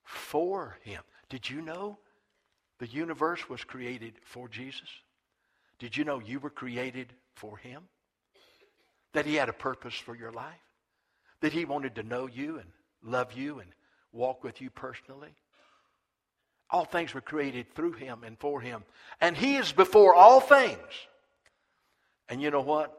for 0.03 0.79
him. 0.83 1.03
Did 1.29 1.49
you 1.49 1.63
know 1.63 1.99
the 2.79 2.87
universe 2.87 3.49
was 3.49 3.65
created 3.65 4.15
for 4.23 4.49
Jesus? 4.49 4.89
Did 5.79 5.97
you 5.97 6.05
know 6.05 6.21
you 6.21 6.41
were 6.41 6.51
created 6.51 7.13
for 7.35 7.57
him? 7.57 7.83
That 9.13 9.27
he 9.27 9.35
had 9.35 9.49
a 9.49 9.55
purpose 9.55 9.95
for 9.95 10.15
your 10.15 10.33
life? 10.33 10.55
That 11.41 11.53
he 11.53 11.65
wanted 11.65 11.95
to 11.97 12.03
know 12.03 12.27
you 12.27 12.59
and 12.59 12.69
love 13.03 13.33
you 13.33 13.61
and 13.61 13.71
walk 14.13 14.45
with 14.45 14.61
you 14.61 14.71
personally. 14.71 15.35
All 16.75 16.85
things 16.85 17.15
were 17.15 17.21
created 17.21 17.73
through 17.73 17.93
him 17.93 18.25
and 18.25 18.37
for 18.37 18.61
him. 18.61 18.83
And 19.21 19.37
he 19.37 19.55
is 19.55 19.71
before 19.71 20.13
all 20.13 20.41
things. 20.41 20.81
And 22.29 22.43
you 22.43 22.51
know 22.51 22.63
what? 22.63 22.93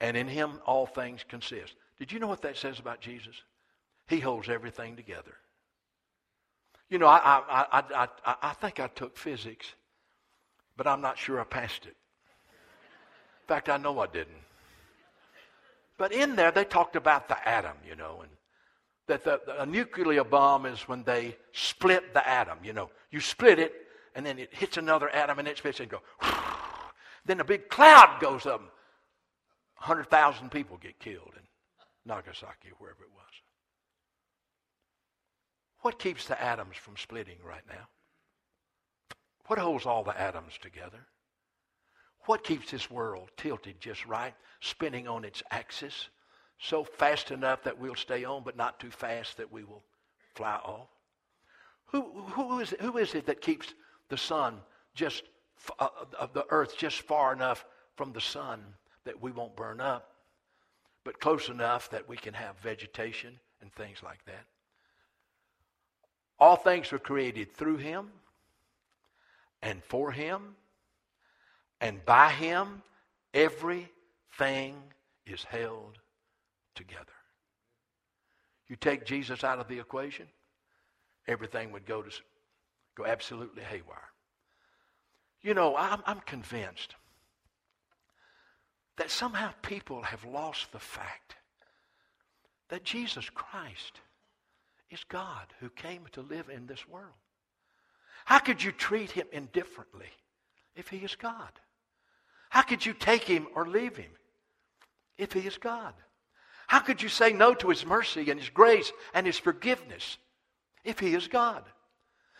And 0.00 0.16
in 0.16 0.26
him 0.26 0.60
all 0.66 0.84
things 0.84 1.24
consist. 1.28 1.76
Did 2.00 2.10
you 2.10 2.18
know 2.18 2.26
what 2.26 2.42
that 2.42 2.56
says 2.56 2.80
about 2.80 3.00
Jesus? 3.00 3.36
He 4.08 4.18
holds 4.18 4.48
everything 4.48 4.96
together. 4.96 5.34
You 6.88 6.98
know, 6.98 7.06
I, 7.06 7.18
I, 7.48 7.66
I, 7.70 8.08
I, 8.26 8.34
I 8.42 8.52
think 8.54 8.80
I 8.80 8.88
took 8.88 9.16
physics, 9.16 9.68
but 10.76 10.88
I'm 10.88 11.00
not 11.00 11.18
sure 11.18 11.40
I 11.40 11.44
passed 11.44 11.86
it. 11.86 11.94
In 13.42 13.46
fact, 13.46 13.68
I 13.68 13.76
know 13.76 14.00
I 14.00 14.08
didn't. 14.08 14.42
But 15.98 16.10
in 16.10 16.34
there, 16.34 16.50
they 16.50 16.64
talked 16.64 16.96
about 16.96 17.28
the 17.28 17.48
atom, 17.48 17.76
you 17.88 17.94
know, 17.94 18.22
and 18.22 18.30
that 19.10 19.24
the, 19.24 19.60
a 19.60 19.66
nuclear 19.66 20.24
bomb 20.24 20.66
is 20.66 20.80
when 20.88 21.02
they 21.02 21.36
split 21.52 22.14
the 22.14 22.26
atom. 22.26 22.58
You 22.64 22.72
know, 22.72 22.90
you 23.10 23.20
split 23.20 23.58
it, 23.58 23.74
and 24.14 24.24
then 24.24 24.38
it 24.38 24.54
hits 24.54 24.76
another 24.76 25.10
atom, 25.10 25.38
and 25.38 25.48
it 25.48 25.58
splits 25.58 25.80
and 25.80 25.90
go. 25.90 26.00
Then 27.26 27.40
a 27.40 27.44
big 27.44 27.68
cloud 27.68 28.18
goes 28.20 28.46
up. 28.46 28.60
100,000 29.78 30.50
people 30.50 30.78
get 30.78 30.98
killed 30.98 31.32
in 31.36 31.42
Nagasaki, 32.06 32.70
wherever 32.78 33.02
it 33.02 33.10
was. 33.14 33.24
What 35.80 35.98
keeps 35.98 36.26
the 36.26 36.40
atoms 36.42 36.76
from 36.76 36.96
splitting 36.96 37.38
right 37.44 37.64
now? 37.68 37.88
What 39.46 39.58
holds 39.58 39.86
all 39.86 40.04
the 40.04 40.18
atoms 40.18 40.52
together? 40.60 41.06
What 42.26 42.44
keeps 42.44 42.70
this 42.70 42.90
world 42.90 43.30
tilted 43.36 43.80
just 43.80 44.06
right, 44.06 44.34
spinning 44.60 45.08
on 45.08 45.24
its 45.24 45.42
axis, 45.50 46.08
so 46.60 46.84
fast 46.84 47.30
enough 47.30 47.62
that 47.62 47.78
we'll 47.78 47.94
stay 47.94 48.24
on, 48.24 48.42
but 48.44 48.56
not 48.56 48.78
too 48.78 48.90
fast 48.90 49.38
that 49.38 49.50
we 49.50 49.64
will 49.64 49.82
fly 50.34 50.56
off? 50.56 50.88
Who, 51.86 52.02
who, 52.02 52.60
is, 52.60 52.72
it, 52.72 52.80
who 52.80 52.98
is 52.98 53.14
it 53.14 53.26
that 53.26 53.40
keeps 53.40 53.74
the 54.08 54.18
sun 54.18 54.58
just, 54.94 55.24
uh, 55.78 55.88
of 56.18 56.32
the 56.34 56.44
earth 56.50 56.76
just 56.76 57.00
far 57.00 57.32
enough 57.32 57.64
from 57.96 58.12
the 58.12 58.20
sun 58.20 58.62
that 59.04 59.20
we 59.20 59.32
won't 59.32 59.56
burn 59.56 59.80
up, 59.80 60.14
but 61.02 61.18
close 61.18 61.48
enough 61.48 61.90
that 61.90 62.08
we 62.08 62.16
can 62.16 62.34
have 62.34 62.58
vegetation 62.58 63.40
and 63.62 63.72
things 63.72 64.02
like 64.02 64.24
that? 64.26 64.44
All 66.38 66.56
things 66.56 66.92
were 66.92 66.98
created 66.98 67.54
through 67.54 67.78
him 67.78 68.10
and 69.62 69.82
for 69.82 70.12
him, 70.12 70.56
and 71.80 72.04
by 72.04 72.30
him 72.30 72.82
everything 73.32 74.76
is 75.26 75.44
held 75.44 75.99
together. 76.74 77.12
You 78.68 78.76
take 78.76 79.04
Jesus 79.04 79.42
out 79.42 79.58
of 79.58 79.68
the 79.68 79.78
equation, 79.78 80.26
everything 81.26 81.72
would 81.72 81.86
go 81.86 82.02
to 82.02 82.10
go 82.96 83.06
absolutely 83.06 83.62
haywire. 83.62 84.10
You 85.42 85.54
know, 85.54 85.76
I'm, 85.76 86.02
I'm 86.06 86.20
convinced 86.20 86.94
that 88.96 89.10
somehow 89.10 89.50
people 89.62 90.02
have 90.02 90.24
lost 90.24 90.72
the 90.72 90.78
fact 90.78 91.36
that 92.68 92.84
Jesus 92.84 93.30
Christ 93.30 94.00
is 94.90 95.02
God 95.04 95.46
who 95.60 95.70
came 95.70 96.02
to 96.12 96.20
live 96.20 96.48
in 96.48 96.66
this 96.66 96.86
world. 96.86 97.14
How 98.24 98.38
could 98.38 98.62
you 98.62 98.72
treat 98.72 99.10
him 99.10 99.26
indifferently 99.32 100.10
if 100.76 100.88
he 100.88 100.98
is 100.98 101.16
God? 101.16 101.50
How 102.50 102.62
could 102.62 102.84
you 102.84 102.92
take 102.92 103.24
him 103.24 103.46
or 103.54 103.66
leave 103.66 103.96
him 103.96 104.10
if 105.16 105.32
he 105.32 105.40
is 105.40 105.56
God? 105.56 105.94
How 106.70 106.78
could 106.78 107.02
you 107.02 107.08
say 107.08 107.32
no 107.32 107.52
to 107.54 107.68
his 107.68 107.84
mercy 107.84 108.30
and 108.30 108.38
his 108.38 108.48
grace 108.48 108.92
and 109.12 109.26
his 109.26 109.36
forgiveness 109.36 110.18
if 110.84 111.00
he 111.00 111.16
is 111.16 111.26
God? 111.26 111.64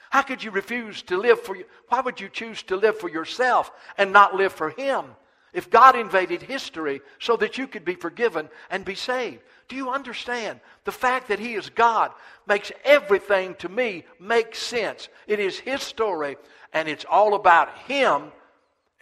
How 0.08 0.22
could 0.22 0.44
you 0.44 0.52
refuse 0.52 1.02
to 1.02 1.16
live 1.16 1.40
for 1.40 1.56
you? 1.56 1.64
Why 1.88 2.00
would 2.00 2.20
you 2.20 2.28
choose 2.28 2.62
to 2.64 2.76
live 2.76 2.96
for 2.96 3.10
yourself 3.10 3.72
and 3.98 4.12
not 4.12 4.36
live 4.36 4.52
for 4.52 4.70
him 4.70 5.04
if 5.52 5.68
God 5.68 5.96
invaded 5.96 6.42
history 6.42 7.00
so 7.18 7.36
that 7.38 7.58
you 7.58 7.66
could 7.66 7.84
be 7.84 7.96
forgiven 7.96 8.48
and 8.70 8.84
be 8.84 8.94
saved? 8.94 9.42
Do 9.66 9.74
you 9.74 9.90
understand? 9.90 10.60
The 10.84 10.92
fact 10.92 11.26
that 11.26 11.40
He 11.40 11.54
is 11.54 11.68
God 11.68 12.12
makes 12.46 12.70
everything 12.84 13.56
to 13.56 13.68
me 13.68 14.04
make 14.20 14.54
sense. 14.54 15.08
It 15.26 15.40
is 15.40 15.58
His 15.58 15.82
story, 15.82 16.36
and 16.72 16.86
it's 16.86 17.04
all 17.10 17.34
about 17.34 17.76
Him. 17.78 18.30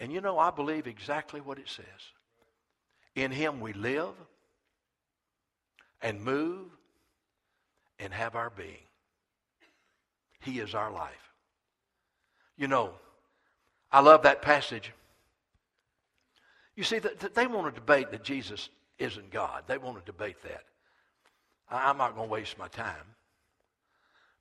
And 0.01 0.11
you 0.11 0.23
know, 0.23 0.39
I 0.39 0.51
believe 0.53 0.87
exactly 0.87 1.43
what 1.43 1.59
it 1.59 1.69
says. 1.69 1.85
In 3.15 3.31
Him 3.31 3.61
we 3.61 3.75
live 3.75 4.15
and 6.03 6.23
move 6.23 6.67
and 7.99 8.13
have 8.13 8.37
our 8.37 8.51
being. 8.51 8.87
He 10.41 10.61
is 10.61 10.75
our 10.75 10.91
life. 10.91 11.33
You 12.57 12.69
know, 12.69 12.93
I 13.91 14.01
love 14.01 14.23
that 14.23 14.43
passage 14.43 14.93
you 16.79 16.85
see, 16.85 17.01
they 17.01 17.49
want 17.49 17.67
to 17.67 17.81
debate 17.81 18.13
that 18.13 18.23
Jesus 18.23 18.69
isn't 19.01 19.33
God. 19.33 19.65
They 19.67 19.79
want 19.79 19.99
to 19.99 20.05
debate 20.05 20.37
that. 20.45 20.63
I'm 21.69 21.99
not 21.99 22.15
going 22.15 22.29
to 22.29 22.33
waste 22.33 22.57
my 22.57 22.69
time. 22.69 22.95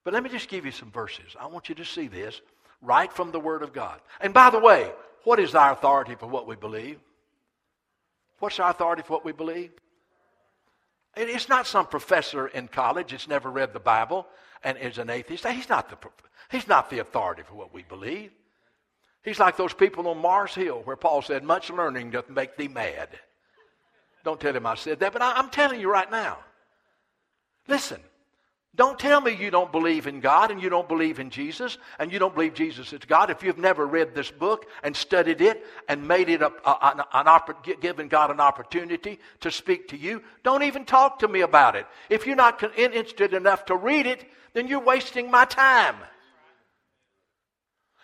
But 0.04 0.14
let 0.14 0.22
me 0.22 0.30
just 0.30 0.48
give 0.48 0.64
you 0.64 0.72
some 0.72 0.92
verses. 0.92 1.36
I 1.40 1.48
want 1.48 1.68
you 1.68 1.74
to 1.74 1.84
see 1.84 2.08
this 2.08 2.40
right 2.84 3.12
from 3.12 3.32
the 3.32 3.40
Word 3.40 3.64
of 3.64 3.74
God. 3.74 4.00
And 4.22 4.36
by 4.36 4.52
the 4.52 4.60
way, 4.60 4.92
what 5.24 5.40
is 5.40 5.56
our 5.56 5.72
authority 5.72 6.14
for 6.14 6.28
what 6.28 6.46
we 6.46 6.56
believe? 6.56 7.00
What's 8.38 8.60
our 8.60 8.70
authority 8.70 9.02
for 9.02 9.14
what 9.14 9.26
we 9.26 9.32
believe? 9.32 9.72
It's 11.18 11.50
not 11.50 11.68
some 11.68 11.88
professor 11.88 12.48
in 12.48 12.68
college 12.68 13.12
that's 13.12 13.28
never 13.28 13.50
read 13.50 13.74
the 13.74 13.80
Bible 13.80 14.28
and 14.64 14.78
is 14.78 14.98
an 14.98 15.10
atheist. 15.10 15.46
He's 15.48 15.70
not 15.70 15.90
the, 15.90 15.98
he's 16.52 16.68
not 16.68 16.90
the 16.90 17.00
authority 17.00 17.44
for 17.44 17.56
what 17.56 17.74
we 17.74 17.84
believe. 17.84 18.32
He's 19.24 19.40
like 19.40 19.58
those 19.58 19.74
people 19.74 20.08
on 20.08 20.20
Mars 20.20 20.54
Hill 20.56 20.82
where 20.84 20.96
Paul 20.96 21.22
said, 21.22 21.44
Much 21.44 21.70
learning 21.70 22.12
doth 22.12 22.30
make 22.30 22.56
thee 22.56 22.68
mad. 22.68 23.10
Don't 24.24 24.40
tell 24.40 24.56
him 24.56 24.66
I 24.66 24.76
said 24.76 25.00
that, 25.00 25.14
but 25.14 25.22
I, 25.22 25.34
I'm 25.34 25.50
telling 25.50 25.82
you 25.82 25.90
right 25.92 26.10
now. 26.10 26.40
Listen, 27.68 28.00
don't 28.78 29.00
tell 29.00 29.20
me 29.20 29.36
you 29.36 29.50
don't 29.50 29.72
believe 29.72 30.06
in 30.06 30.20
God 30.20 30.52
and 30.52 30.62
you 30.62 30.70
don't 30.70 30.88
believe 30.88 31.20
in 31.20 31.32
Jesus 31.32 31.80
and 31.98 32.12
you 32.12 32.20
don't 32.20 32.36
believe 32.36 32.54
Jesus 32.54 32.94
is 32.94 33.00
God 33.08 33.32
if 33.32 33.42
you've 33.42 33.58
never 33.58 33.88
read 33.88 34.14
this 34.14 34.30
book 34.30 34.68
and 34.84 34.96
studied 34.96 35.42
it 35.42 35.66
and 35.90 36.08
made 36.08 36.30
it 36.30 36.44
a, 36.44 36.52
a, 36.64 36.94
an, 36.94 37.02
an 37.12 37.56
given 37.82 38.08
God 38.08 38.30
an 38.30 38.40
opportunity 38.40 39.20
to 39.40 39.50
speak 39.50 39.88
to 39.88 39.98
you. 39.98 40.22
Don't 40.44 40.62
even 40.62 40.86
talk 40.86 41.20
to 41.20 41.28
me 41.28 41.42
about 41.42 41.76
it. 41.76 41.88
If 42.12 42.28
you're 42.28 42.36
not 42.36 42.64
interested 42.78 43.34
enough 43.34 43.66
to 43.66 43.76
read 43.76 44.06
it, 44.06 44.24
then 44.54 44.68
you're 44.68 44.80
wasting 44.80 45.32
my 45.32 45.46
time. 45.46 45.96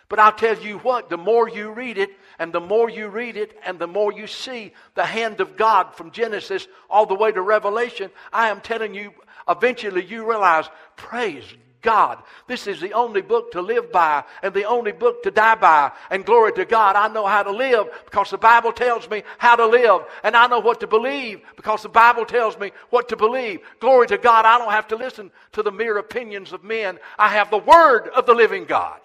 But 0.08 0.18
I'll 0.18 0.32
tell 0.32 0.58
you 0.58 0.78
what, 0.78 1.08
the 1.08 1.16
more 1.16 1.48
you 1.48 1.70
read 1.70 1.98
it, 1.98 2.10
and 2.38 2.52
the 2.52 2.60
more 2.60 2.90
you 2.90 3.08
read 3.08 3.36
it, 3.36 3.56
and 3.64 3.78
the 3.78 3.86
more 3.86 4.12
you 4.12 4.26
see 4.26 4.72
the 4.94 5.06
hand 5.06 5.40
of 5.40 5.56
God 5.56 5.94
from 5.94 6.10
Genesis 6.10 6.66
all 6.90 7.06
the 7.06 7.14
way 7.14 7.32
to 7.32 7.40
Revelation, 7.40 8.10
I 8.32 8.50
am 8.50 8.60
telling 8.60 8.94
you, 8.94 9.12
eventually 9.48 10.04
you 10.04 10.28
realize, 10.28 10.68
praise 10.96 11.44
God. 11.84 12.18
This 12.48 12.66
is 12.66 12.80
the 12.80 12.94
only 12.94 13.20
book 13.20 13.52
to 13.52 13.60
live 13.60 13.92
by 13.92 14.24
and 14.42 14.52
the 14.52 14.64
only 14.64 14.90
book 14.90 15.22
to 15.22 15.30
die 15.30 15.54
by. 15.54 15.92
And 16.10 16.24
glory 16.24 16.52
to 16.54 16.64
God, 16.64 16.96
I 16.96 17.06
know 17.08 17.26
how 17.26 17.44
to 17.44 17.52
live 17.52 17.88
because 18.06 18.30
the 18.30 18.38
Bible 18.38 18.72
tells 18.72 19.08
me 19.08 19.22
how 19.38 19.54
to 19.54 19.66
live. 19.66 20.02
And 20.24 20.34
I 20.34 20.48
know 20.48 20.58
what 20.58 20.80
to 20.80 20.88
believe 20.88 21.42
because 21.54 21.82
the 21.82 21.88
Bible 21.88 22.24
tells 22.24 22.58
me 22.58 22.72
what 22.90 23.08
to 23.10 23.16
believe. 23.16 23.60
Glory 23.78 24.08
to 24.08 24.18
God, 24.18 24.46
I 24.46 24.58
don't 24.58 24.72
have 24.72 24.88
to 24.88 24.96
listen 24.96 25.30
to 25.52 25.62
the 25.62 25.70
mere 25.70 25.98
opinions 25.98 26.52
of 26.52 26.64
men. 26.64 26.98
I 27.18 27.28
have 27.28 27.50
the 27.50 27.58
Word 27.58 28.08
of 28.08 28.26
the 28.26 28.34
living 28.34 28.64
God. 28.64 29.00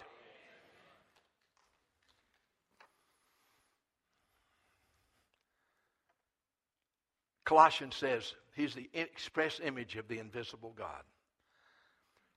Colossians 7.44 7.96
says 7.96 8.36
he's 8.56 8.74
the 8.74 8.90
express 8.94 9.60
image 9.64 9.96
of 9.96 10.08
the 10.08 10.20
invisible 10.20 10.74
God. 10.78 11.04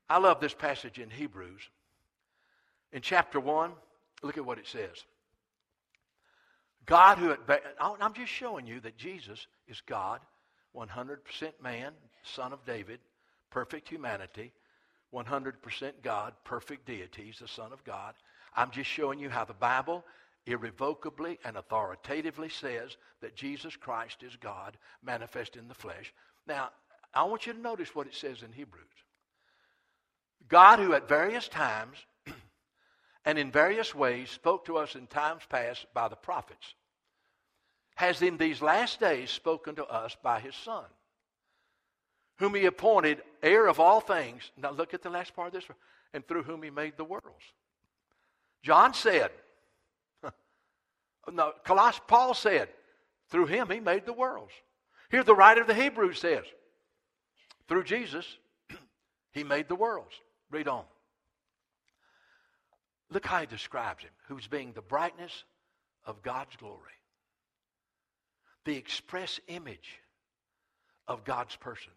I 0.08 0.18
love 0.18 0.40
this 0.40 0.54
passage 0.54 0.98
in 0.98 1.10
Hebrews. 1.10 1.62
In 2.92 3.00
chapter 3.00 3.40
1, 3.40 3.72
look 4.22 4.36
at 4.36 4.44
what 4.44 4.58
it 4.58 4.66
says. 4.66 5.04
God 6.84 7.18
who, 7.18 7.34
I'm 7.78 8.12
just 8.12 8.32
showing 8.32 8.66
you 8.66 8.80
that 8.80 8.96
Jesus 8.96 9.46
is 9.68 9.80
God, 9.86 10.20
100% 10.76 11.18
man, 11.62 11.92
son 12.22 12.52
of 12.52 12.64
David, 12.66 12.98
perfect 13.50 13.88
humanity, 13.88 14.52
100% 15.14 15.92
God, 16.02 16.32
perfect 16.44 16.86
deity. 16.86 17.24
He's 17.26 17.38
the 17.38 17.48
Son 17.48 17.72
of 17.72 17.84
God. 17.84 18.14
I'm 18.56 18.70
just 18.70 18.88
showing 18.88 19.18
you 19.18 19.28
how 19.28 19.44
the 19.44 19.54
Bible 19.54 20.04
irrevocably 20.46 21.38
and 21.44 21.56
authoritatively 21.56 22.48
says 22.48 22.96
that 23.20 23.36
Jesus 23.36 23.76
Christ 23.76 24.22
is 24.22 24.36
God 24.36 24.76
manifest 25.02 25.56
in 25.56 25.68
the 25.68 25.74
flesh. 25.74 26.12
Now, 26.46 26.70
I 27.14 27.24
want 27.24 27.46
you 27.46 27.52
to 27.52 27.58
notice 27.58 27.94
what 27.94 28.06
it 28.06 28.14
says 28.14 28.42
in 28.42 28.52
Hebrews. 28.52 28.84
God, 30.48 30.78
who 30.78 30.94
at 30.94 31.08
various 31.08 31.48
times 31.48 31.96
and 33.24 33.38
in 33.38 33.52
various 33.52 33.94
ways 33.94 34.30
spoke 34.30 34.64
to 34.66 34.76
us 34.78 34.96
in 34.96 35.06
times 35.06 35.42
past 35.48 35.86
by 35.94 36.08
the 36.08 36.16
prophets, 36.16 36.74
has 37.94 38.22
in 38.22 38.38
these 38.38 38.62
last 38.62 38.98
days 38.98 39.30
spoken 39.30 39.76
to 39.76 39.84
us 39.84 40.16
by 40.22 40.40
his 40.40 40.56
Son, 40.56 40.84
whom 42.38 42.54
he 42.54 42.64
appointed 42.64 43.22
heir 43.42 43.66
of 43.66 43.78
all 43.78 44.00
things. 44.00 44.50
Now 44.56 44.70
look 44.70 44.94
at 44.94 45.02
the 45.02 45.10
last 45.10 45.36
part 45.36 45.48
of 45.48 45.54
this. 45.54 45.64
and 46.14 46.26
through 46.26 46.42
whom 46.42 46.62
he 46.62 46.70
made 46.70 46.96
the 46.96 47.04
worlds. 47.04 47.44
John 48.62 48.94
said, 48.94 49.30
no, 51.30 51.52
Coloss, 51.64 52.00
Paul 52.06 52.34
said, 52.34 52.68
through 53.28 53.46
him 53.46 53.70
he 53.70 53.80
made 53.80 54.06
the 54.06 54.12
worlds. 54.12 54.52
Here 55.10 55.22
the 55.22 55.34
writer 55.34 55.60
of 55.60 55.66
the 55.66 55.74
Hebrews 55.74 56.18
says, 56.18 56.44
through 57.68 57.84
Jesus 57.84 58.26
he 59.32 59.44
made 59.44 59.68
the 59.68 59.76
worlds. 59.76 60.14
Read 60.50 60.68
on. 60.68 60.84
Look 63.10 63.26
how 63.26 63.40
he 63.40 63.46
describes 63.46 64.02
him, 64.02 64.10
who's 64.28 64.46
being 64.46 64.72
the 64.72 64.82
brightness 64.82 65.44
of 66.04 66.22
God's 66.22 66.56
glory, 66.56 66.78
the 68.64 68.76
express 68.76 69.38
image 69.48 70.00
of 71.06 71.24
God's 71.24 71.56
person, 71.56 71.92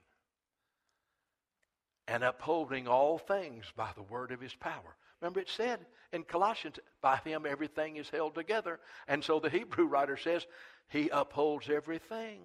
and 2.08 2.24
upholding 2.24 2.88
all 2.88 3.18
things 3.18 3.66
by 3.76 3.90
the 3.96 4.04
word 4.04 4.32
of 4.32 4.42
his 4.42 4.54
power. 4.54 4.96
Remember, 5.22 5.40
it 5.40 5.50
said 5.50 5.80
in 6.12 6.24
Colossians, 6.24 6.80
by 7.02 7.18
him 7.18 7.46
everything 7.48 7.98
is 7.98 8.10
held 8.10 8.36
together. 8.36 8.80
And 9.08 9.24
so 9.24 9.40
the 9.40 9.50
Hebrew 9.50 9.86
writer 9.86 10.18
says, 10.18 10.46
he 10.90 11.10
upholds 11.10 11.70
everything, 11.70 12.42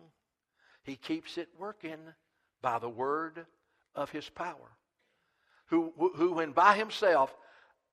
he 0.83 0.97
keeps 0.97 1.37
it 1.37 1.49
working 1.59 1.99
by 2.63 2.79
the 2.79 2.89
word 2.89 3.45
of 3.95 4.11
his 4.11 4.29
power. 4.29 4.77
Who, 5.67 5.93
who 6.17 6.33
when 6.33 6.53
by 6.53 6.75
himself 6.77 7.35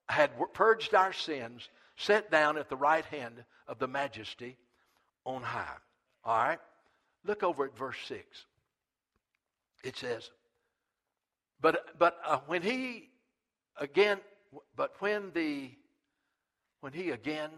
had 0.08 0.32
purged 0.54 0.96
our 0.96 1.14
sins, 1.14 1.68
sat 1.98 2.32
down 2.32 2.58
at 2.58 2.70
the 2.70 2.78
right 2.78 3.06
hand 3.06 3.44
of 3.68 3.78
the 3.78 3.88
majesty 3.88 4.58
on 5.26 5.44
high. 5.44 5.76
All 6.24 6.38
right? 6.38 6.60
Look 7.26 7.44
over 7.44 7.66
at 7.66 7.78
verse 7.78 7.98
6. 8.08 8.24
It 9.84 9.98
says, 9.98 10.32
But, 11.60 12.00
but 12.00 12.18
uh, 12.26 12.40
when 12.48 12.62
he 12.62 13.10
again, 13.80 14.20
but 14.76 14.94
when 15.00 15.32
the, 15.34 15.72
when 16.82 16.94
he 16.94 17.12
again 17.12 17.52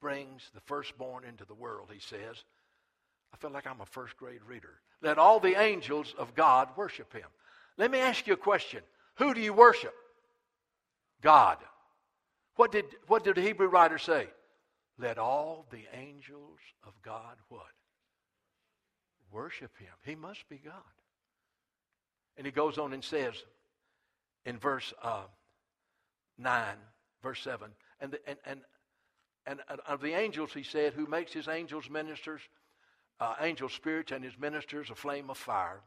brings 0.00 0.50
the 0.54 0.60
firstborn 0.60 1.24
into 1.24 1.44
the 1.44 1.54
world, 1.54 1.90
he 1.92 2.00
says, 2.00 2.44
I 3.32 3.36
feel 3.36 3.50
like 3.50 3.66
I'm 3.66 3.80
a 3.80 3.86
first 3.86 4.16
grade 4.16 4.42
reader. 4.46 4.80
Let 5.02 5.18
all 5.18 5.40
the 5.40 5.60
angels 5.60 6.14
of 6.18 6.34
God 6.34 6.68
worship 6.76 7.12
him. 7.12 7.28
Let 7.76 7.90
me 7.90 7.98
ask 7.98 8.26
you 8.26 8.32
a 8.32 8.36
question. 8.36 8.82
Who 9.16 9.34
do 9.34 9.40
you 9.40 9.52
worship? 9.52 9.94
God. 11.22 11.58
What 12.56 12.72
did, 12.72 12.86
what 13.06 13.24
did 13.24 13.36
the 13.36 13.42
Hebrew 13.42 13.68
writer 13.68 13.98
say? 13.98 14.28
Let 14.98 15.18
all 15.18 15.66
the 15.70 15.84
angels 15.94 16.58
of 16.84 16.92
God 17.02 17.36
what? 17.48 17.62
Worship 19.30 19.76
him. 19.78 19.92
He 20.04 20.16
must 20.16 20.48
be 20.48 20.58
God. 20.58 20.74
And 22.36 22.46
he 22.46 22.52
goes 22.52 22.78
on 22.78 22.92
and 22.92 23.04
says 23.04 23.34
in 24.44 24.58
verse 24.58 24.92
uh, 25.02 25.22
9, 26.38 26.62
verse 27.22 27.40
7, 27.42 27.70
and, 28.00 28.12
the, 28.12 28.28
and, 28.28 28.38
and, 28.46 28.60
and 29.46 29.80
of 29.86 30.00
the 30.00 30.12
angels, 30.12 30.52
he 30.52 30.62
said, 30.62 30.92
who 30.92 31.06
makes 31.06 31.32
his 31.32 31.48
angels 31.48 31.90
ministers, 31.90 32.40
uh, 33.20 33.34
angel 33.40 33.68
spirits, 33.68 34.12
and 34.12 34.24
his 34.24 34.38
ministers 34.38 34.90
a 34.90 34.94
flame 34.94 35.30
of 35.30 35.36
fire. 35.36 35.80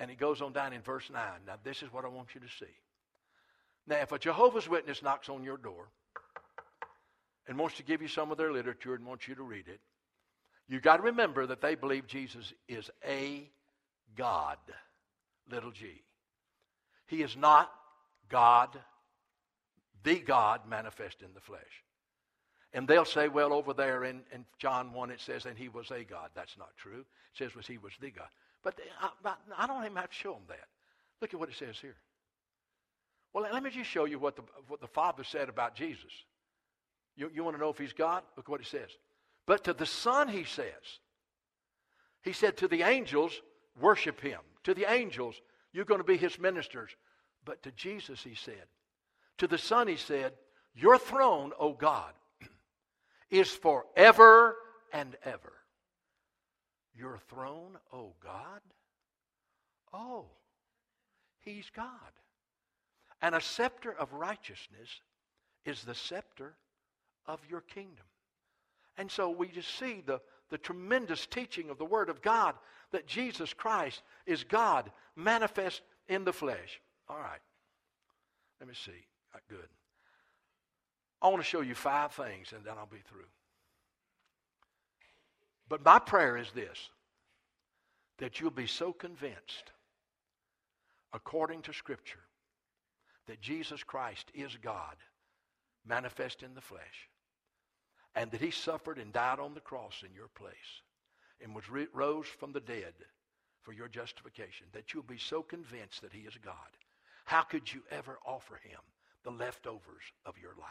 And 0.00 0.10
he 0.10 0.16
goes 0.16 0.42
on 0.42 0.52
down 0.52 0.72
in 0.72 0.82
verse 0.82 1.08
9. 1.10 1.22
Now, 1.46 1.54
this 1.62 1.82
is 1.82 1.92
what 1.92 2.04
I 2.04 2.08
want 2.08 2.34
you 2.34 2.40
to 2.40 2.48
see. 2.48 2.72
Now, 3.86 3.96
if 3.96 4.12
a 4.12 4.18
Jehovah's 4.18 4.68
Witness 4.68 5.02
knocks 5.02 5.28
on 5.28 5.44
your 5.44 5.56
door 5.56 5.88
and 7.46 7.58
wants 7.58 7.76
to 7.76 7.82
give 7.82 8.02
you 8.02 8.08
some 8.08 8.30
of 8.30 8.38
their 8.38 8.52
literature 8.52 8.94
and 8.94 9.06
wants 9.06 9.28
you 9.28 9.34
to 9.34 9.42
read 9.42 9.68
it, 9.68 9.80
you 10.68 10.80
got 10.80 10.96
to 10.96 11.02
remember 11.02 11.46
that 11.46 11.60
they 11.60 11.74
believe 11.74 12.06
Jesus 12.06 12.52
is 12.68 12.90
a 13.06 13.48
God, 14.16 14.58
little 15.50 15.70
g. 15.70 16.02
He 17.06 17.22
is 17.22 17.36
not 17.36 17.70
God, 18.30 18.70
the 20.04 20.20
God 20.20 20.60
manifest 20.68 21.22
in 21.22 21.34
the 21.34 21.40
flesh. 21.40 21.82
And 22.72 22.88
they'll 22.88 23.04
say, 23.04 23.28
well, 23.28 23.52
over 23.52 23.72
there 23.72 24.04
in, 24.04 24.22
in 24.32 24.44
John 24.58 24.92
1, 24.92 25.10
it 25.10 25.20
says, 25.20 25.46
and 25.46 25.56
he 25.56 25.68
was 25.68 25.90
a 25.90 26.04
God. 26.04 26.30
That's 26.34 26.56
not 26.58 26.70
true. 26.76 27.00
It 27.00 27.38
says 27.38 27.54
was 27.54 27.66
he 27.66 27.78
was 27.78 27.92
the 28.00 28.10
God. 28.10 28.28
But 28.62 28.78
I, 29.00 29.34
I 29.56 29.66
don't 29.66 29.84
even 29.84 29.96
have 29.96 30.10
to 30.10 30.14
show 30.14 30.32
them 30.32 30.42
that. 30.48 30.66
Look 31.20 31.34
at 31.34 31.40
what 31.40 31.48
it 31.48 31.54
says 31.56 31.76
here. 31.80 31.96
Well, 33.32 33.48
let 33.52 33.62
me 33.62 33.70
just 33.70 33.90
show 33.90 34.04
you 34.04 34.18
what 34.18 34.36
the, 34.36 34.42
what 34.68 34.80
the 34.80 34.86
Father 34.86 35.24
said 35.24 35.48
about 35.48 35.74
Jesus. 35.74 36.12
You, 37.16 37.30
you 37.32 37.44
want 37.44 37.56
to 37.56 37.60
know 37.60 37.70
if 37.70 37.78
he's 37.78 37.92
God? 37.92 38.22
Look 38.36 38.48
what 38.48 38.60
it 38.60 38.66
says. 38.66 38.90
But 39.46 39.64
to 39.64 39.72
the 39.72 39.86
Son, 39.86 40.28
he 40.28 40.44
says, 40.44 40.98
he 42.22 42.32
said 42.32 42.56
to 42.58 42.68
the 42.68 42.82
angels, 42.82 43.40
worship 43.80 44.20
him. 44.20 44.40
To 44.64 44.74
the 44.74 44.90
angels, 44.90 45.40
you're 45.72 45.84
going 45.84 46.00
to 46.00 46.06
be 46.06 46.16
his 46.16 46.38
ministers. 46.38 46.90
But 47.44 47.62
to 47.64 47.70
Jesus, 47.72 48.22
he 48.22 48.34
said, 48.34 48.64
to 49.38 49.46
the 49.46 49.58
Son, 49.58 49.88
he 49.88 49.96
said, 49.96 50.32
Your 50.74 50.98
throne, 50.98 51.52
O 51.58 51.72
God, 51.72 52.12
is 53.30 53.50
forever 53.50 54.56
and 54.92 55.16
ever. 55.24 55.52
Your 56.96 57.18
throne, 57.28 57.78
O 57.92 58.12
God? 58.22 58.60
Oh, 59.92 60.26
he's 61.40 61.70
God. 61.74 61.88
And 63.22 63.34
a 63.34 63.40
scepter 63.40 63.92
of 63.92 64.12
righteousness 64.12 65.00
is 65.64 65.82
the 65.82 65.94
scepter 65.94 66.54
of 67.26 67.40
your 67.48 67.62
kingdom. 67.62 68.04
And 68.96 69.10
so 69.10 69.30
we 69.30 69.48
just 69.48 69.76
see 69.78 70.02
the, 70.04 70.20
the 70.50 70.58
tremendous 70.58 71.26
teaching 71.26 71.70
of 71.70 71.78
the 71.78 71.84
Word 71.84 72.08
of 72.08 72.22
God 72.22 72.54
that 72.92 73.06
Jesus 73.06 73.52
Christ 73.52 74.02
is 74.26 74.44
God 74.44 74.90
manifest 75.16 75.82
in 76.08 76.24
the 76.24 76.32
flesh. 76.32 76.80
All 77.08 77.18
right. 77.18 77.40
Let 78.60 78.68
me 78.68 78.74
see. 78.74 79.06
Right, 79.34 79.42
good. 79.48 79.68
I 81.20 81.28
want 81.28 81.42
to 81.42 81.48
show 81.48 81.60
you 81.60 81.74
five 81.74 82.12
things 82.12 82.52
and 82.54 82.64
then 82.64 82.74
I'll 82.78 82.86
be 82.86 83.02
through. 83.08 83.26
But 85.68 85.84
my 85.84 85.98
prayer 85.98 86.36
is 86.36 86.50
this 86.52 86.90
that 88.18 88.38
you'll 88.38 88.50
be 88.52 88.68
so 88.68 88.92
convinced, 88.92 89.72
according 91.12 91.62
to 91.62 91.72
Scripture, 91.72 92.20
that 93.26 93.40
Jesus 93.40 93.82
Christ 93.82 94.30
is 94.34 94.56
God, 94.62 94.94
manifest 95.84 96.44
in 96.44 96.54
the 96.54 96.60
flesh, 96.60 97.08
and 98.14 98.30
that 98.30 98.40
he 98.40 98.52
suffered 98.52 98.98
and 98.98 99.12
died 99.12 99.40
on 99.40 99.54
the 99.54 99.60
cross 99.60 100.04
in 100.06 100.14
your 100.14 100.28
place 100.28 100.82
and 101.42 101.56
was 101.56 101.68
re- 101.68 101.88
rose 101.92 102.28
from 102.28 102.52
the 102.52 102.60
dead 102.60 102.94
for 103.62 103.72
your 103.72 103.88
justification, 103.88 104.66
that 104.72 104.94
you'll 104.94 105.02
be 105.02 105.18
so 105.18 105.42
convinced 105.42 106.02
that 106.02 106.12
he 106.12 106.20
is 106.20 106.38
God. 106.44 106.54
How 107.24 107.42
could 107.42 107.72
you 107.72 107.82
ever 107.90 108.18
offer 108.24 108.60
him 108.62 108.78
the 109.24 109.30
leftovers 109.30 110.04
of 110.24 110.38
your 110.38 110.52
life? 110.58 110.68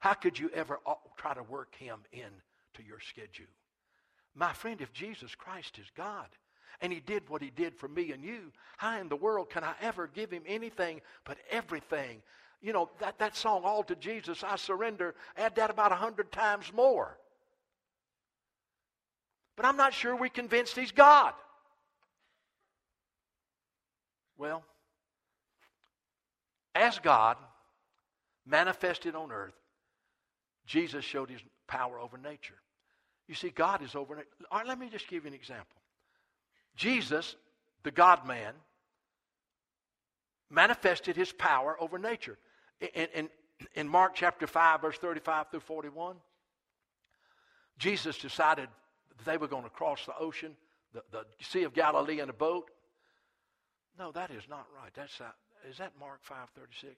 How 0.00 0.14
could 0.14 0.38
you 0.38 0.50
ever 0.54 0.78
uh, 0.86 0.94
try 1.16 1.34
to 1.34 1.42
work 1.42 1.74
him 1.76 2.00
into 2.12 2.86
your 2.86 3.00
schedule? 3.00 3.46
My 4.34 4.52
friend, 4.52 4.80
if 4.80 4.92
Jesus 4.92 5.34
Christ 5.34 5.78
is 5.78 5.86
God, 5.96 6.26
and 6.80 6.92
he 6.92 7.00
did 7.00 7.28
what 7.28 7.42
he 7.42 7.50
did 7.50 7.74
for 7.74 7.88
me 7.88 8.12
and 8.12 8.22
you, 8.22 8.52
how 8.76 9.00
in 9.00 9.08
the 9.08 9.16
world 9.16 9.50
can 9.50 9.64
I 9.64 9.74
ever 9.80 10.06
give 10.06 10.30
him 10.30 10.42
anything 10.46 11.00
but 11.24 11.38
everything? 11.50 12.22
You 12.60 12.72
know, 12.72 12.90
that, 13.00 13.18
that 13.18 13.36
song, 13.36 13.62
All 13.64 13.82
to 13.84 13.96
Jesus, 13.96 14.44
I 14.44 14.56
Surrender, 14.56 15.14
add 15.36 15.56
that 15.56 15.70
about 15.70 15.92
a 15.92 15.96
hundred 15.96 16.30
times 16.30 16.72
more. 16.72 17.16
But 19.56 19.66
I'm 19.66 19.76
not 19.76 19.92
sure 19.92 20.14
we're 20.14 20.28
convinced 20.28 20.76
he's 20.76 20.92
God. 20.92 21.32
Well, 24.36 24.62
as 26.76 27.00
God 27.00 27.36
manifested 28.48 29.14
on 29.14 29.30
earth, 29.30 29.54
Jesus 30.66 31.04
showed 31.04 31.30
his 31.30 31.40
power 31.66 31.98
over 31.98 32.18
nature. 32.18 32.54
You 33.26 33.34
see, 33.34 33.50
God 33.50 33.82
is 33.82 33.94
over. 33.94 34.16
Right, 34.52 34.66
let 34.66 34.78
me 34.78 34.88
just 34.88 35.08
give 35.08 35.24
you 35.24 35.28
an 35.28 35.34
example. 35.34 35.76
Jesus, 36.76 37.36
the 37.82 37.90
God 37.90 38.26
man, 38.26 38.54
manifested 40.50 41.16
his 41.16 41.32
power 41.32 41.76
over 41.80 41.98
nature. 41.98 42.38
In, 42.80 43.08
in, 43.14 43.28
in 43.74 43.88
Mark 43.88 44.14
chapter 44.14 44.46
5, 44.46 44.80
verse 44.80 44.96
35 44.98 45.50
through 45.50 45.60
41, 45.60 46.16
Jesus 47.78 48.18
decided 48.18 48.68
they 49.24 49.36
were 49.36 49.48
going 49.48 49.64
to 49.64 49.70
cross 49.70 50.04
the 50.06 50.16
ocean, 50.18 50.56
the, 50.94 51.02
the 51.10 51.24
Sea 51.40 51.64
of 51.64 51.74
Galilee 51.74 52.20
in 52.20 52.30
a 52.30 52.34
boat. 52.34 52.70
No, 53.98 54.12
that 54.12 54.30
is 54.30 54.44
not 54.48 54.66
right. 54.74 54.92
That's 54.94 55.18
not, 55.20 55.34
is 55.68 55.78
that 55.78 55.92
Mark 55.98 56.20
5:36? 56.24 56.94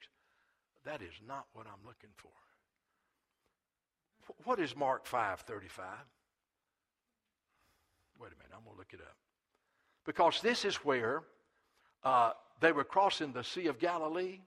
That 0.85 1.03
is 1.03 1.13
not 1.27 1.47
what 1.53 1.67
I'm 1.67 1.87
looking 1.87 2.11
for. 2.17 2.31
What 4.45 4.59
is 4.59 4.77
Mark 4.77 5.07
5:35? 5.07 5.85
Wait 8.19 8.33
a 8.33 8.37
minute, 8.37 8.53
I'm 8.55 8.65
going 8.65 8.75
to 8.75 8.79
look 8.79 8.93
it 8.93 9.01
up. 9.01 9.17
Because 10.05 10.41
this 10.41 10.65
is 10.65 10.77
where 10.77 11.23
uh, 12.05 12.33
they 12.61 12.73
were 12.73 12.85
crossing 12.85 13.33
the 13.33 13.45
Sea 13.45 13.67
of 13.67 13.79
Galilee, 13.79 14.41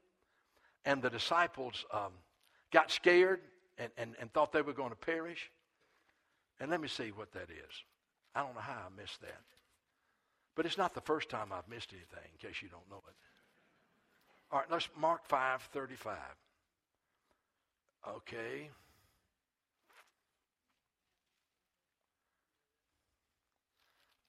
and 0.86 1.02
the 1.02 1.10
disciples 1.10 1.86
um, 1.92 2.14
got 2.72 2.92
scared 2.92 3.42
and, 3.78 3.92
and, 3.98 4.16
and 4.20 4.32
thought 4.32 4.52
they 4.52 4.62
were 4.62 4.74
going 4.74 4.92
to 4.92 4.96
perish. 4.96 5.52
And 6.60 6.70
let 6.70 6.82
me 6.82 6.88
see 6.88 7.10
what 7.10 7.32
that 7.34 7.50
is. 7.50 7.84
I 8.36 8.42
don't 8.42 8.54
know 8.54 8.62
how 8.62 8.74
I 8.74 9.02
missed 9.02 9.22
that. 9.22 9.42
But 10.56 10.66
it's 10.66 10.78
not 10.78 10.94
the 10.94 11.02
first 11.02 11.30
time 11.30 11.52
I've 11.52 11.68
missed 11.68 11.92
anything, 11.94 12.30
in 12.32 12.48
case 12.48 12.62
you 12.62 12.70
don't 12.70 12.88
know 12.90 13.02
it. 13.08 13.16
All 14.54 14.60
right, 14.60 14.70
let's 14.70 14.88
Mark 14.96 15.26
5 15.26 15.64
35. 15.74 16.16
Okay. 18.08 18.70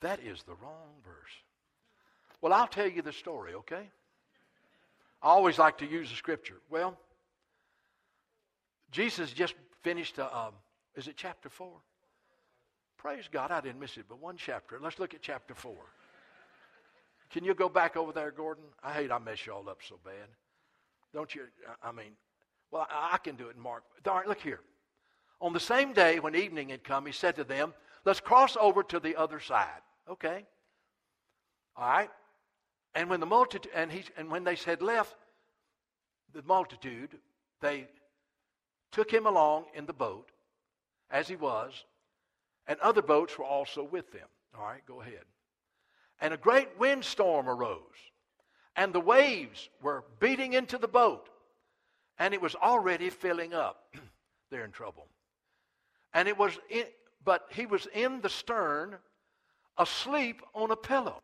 That 0.01 0.21
is 0.21 0.43
the 0.45 0.55
wrong 0.55 0.95
verse. 1.05 1.15
Well, 2.41 2.55
I'll 2.55 2.67
tell 2.67 2.89
you 2.89 3.03
the 3.03 3.13
story, 3.13 3.53
okay? 3.53 3.91
I 5.23 5.29
always 5.29 5.59
like 5.59 5.77
to 5.79 5.87
use 5.87 6.09
the 6.09 6.17
scripture. 6.17 6.57
Well, 6.71 6.99
Jesus 8.91 9.31
just 9.31 9.55
finished, 9.83 10.17
a, 10.17 10.35
um, 10.35 10.55
is 10.95 11.07
it 11.07 11.17
chapter 11.19 11.51
4? 11.51 11.71
Praise 12.97 13.29
God, 13.31 13.51
I 13.51 13.61
didn't 13.61 13.81
miss 13.81 13.99
it, 13.99 14.07
but 14.09 14.21
one 14.21 14.39
chapter. 14.39 14.79
Let's 14.81 14.99
look 14.99 15.13
at 15.13 15.21
chapter 15.21 15.55
4. 15.55 15.75
Can 17.35 17.43
you 17.43 17.53
go 17.53 17.69
back 17.69 17.97
over 17.97 18.13
there, 18.13 18.31
Gordon? 18.31 18.63
I 18.81 18.93
hate 18.93 19.11
I 19.11 19.19
mess 19.19 19.45
you 19.45 19.53
all 19.53 19.69
up 19.69 19.81
so 19.83 19.99
bad. 20.05 20.29
Don't 21.13 21.35
you? 21.35 21.43
I 21.83 21.91
mean, 21.91 22.13
well, 22.71 22.87
I 22.89 23.19
can 23.19 23.35
do 23.35 23.49
it 23.49 23.59
Mark. 23.59 23.83
All 24.07 24.15
right, 24.15 24.29
look 24.29 24.41
here. 24.41 24.61
On 25.41 25.53
the 25.53 25.59
same 25.59 25.93
day 25.93 26.21
when 26.21 26.37
evening 26.37 26.69
had 26.69 26.85
come, 26.85 27.07
he 27.07 27.13
said 27.13 27.35
to 27.35 27.43
them, 27.43 27.75
Let's 28.05 28.21
cross 28.21 28.57
over 28.57 28.85
to 28.85 29.01
the 29.01 29.17
other 29.17 29.41
side. 29.41 29.81
Okay. 30.09 30.45
All 31.77 31.89
right. 31.89 32.11
And 32.95 33.11
when 33.11 33.19
the 33.19 33.27
multitude 33.27 33.73
and 33.75 33.91
he 33.91 34.05
and 34.17 34.31
when 34.31 34.45
they 34.45 34.55
said 34.55 34.81
left 34.81 35.17
the 36.33 36.43
multitude, 36.45 37.19
they 37.61 37.89
took 38.93 39.11
him 39.11 39.27
along 39.27 39.65
in 39.75 39.87
the 39.87 39.93
boat 39.93 40.29
as 41.11 41.27
he 41.27 41.35
was, 41.35 41.85
and 42.69 42.79
other 42.79 43.03
boats 43.03 43.37
were 43.37 43.45
also 43.45 43.83
with 43.83 44.13
them. 44.13 44.29
All 44.57 44.63
right, 44.65 44.87
go 44.87 45.01
ahead. 45.01 45.25
And 46.25 46.33
a 46.33 46.39
great 46.39 46.71
windstorm 46.79 47.51
arose, 47.51 47.83
and 48.77 48.95
the 48.95 49.01
waves 49.01 49.69
were 49.83 50.05
beating 50.21 50.55
into 50.55 50.79
the 50.79 50.89
boat, 50.89 51.29
and 52.19 52.33
it 52.33 52.41
was 52.41 52.55
already 52.55 53.11
filling 53.11 53.53
up. 53.53 53.95
They're 54.51 54.65
in 54.65 54.71
trouble. 54.71 55.07
And 56.15 56.27
it 56.27 56.39
was 56.39 56.59
in, 56.71 56.85
but 57.23 57.45
he 57.51 57.67
was 57.67 57.87
in 57.93 58.23
the 58.23 58.31
stern 58.31 58.97
asleep 59.77 60.41
on 60.55 60.71
a 60.71 60.77
pillow. 60.77 61.21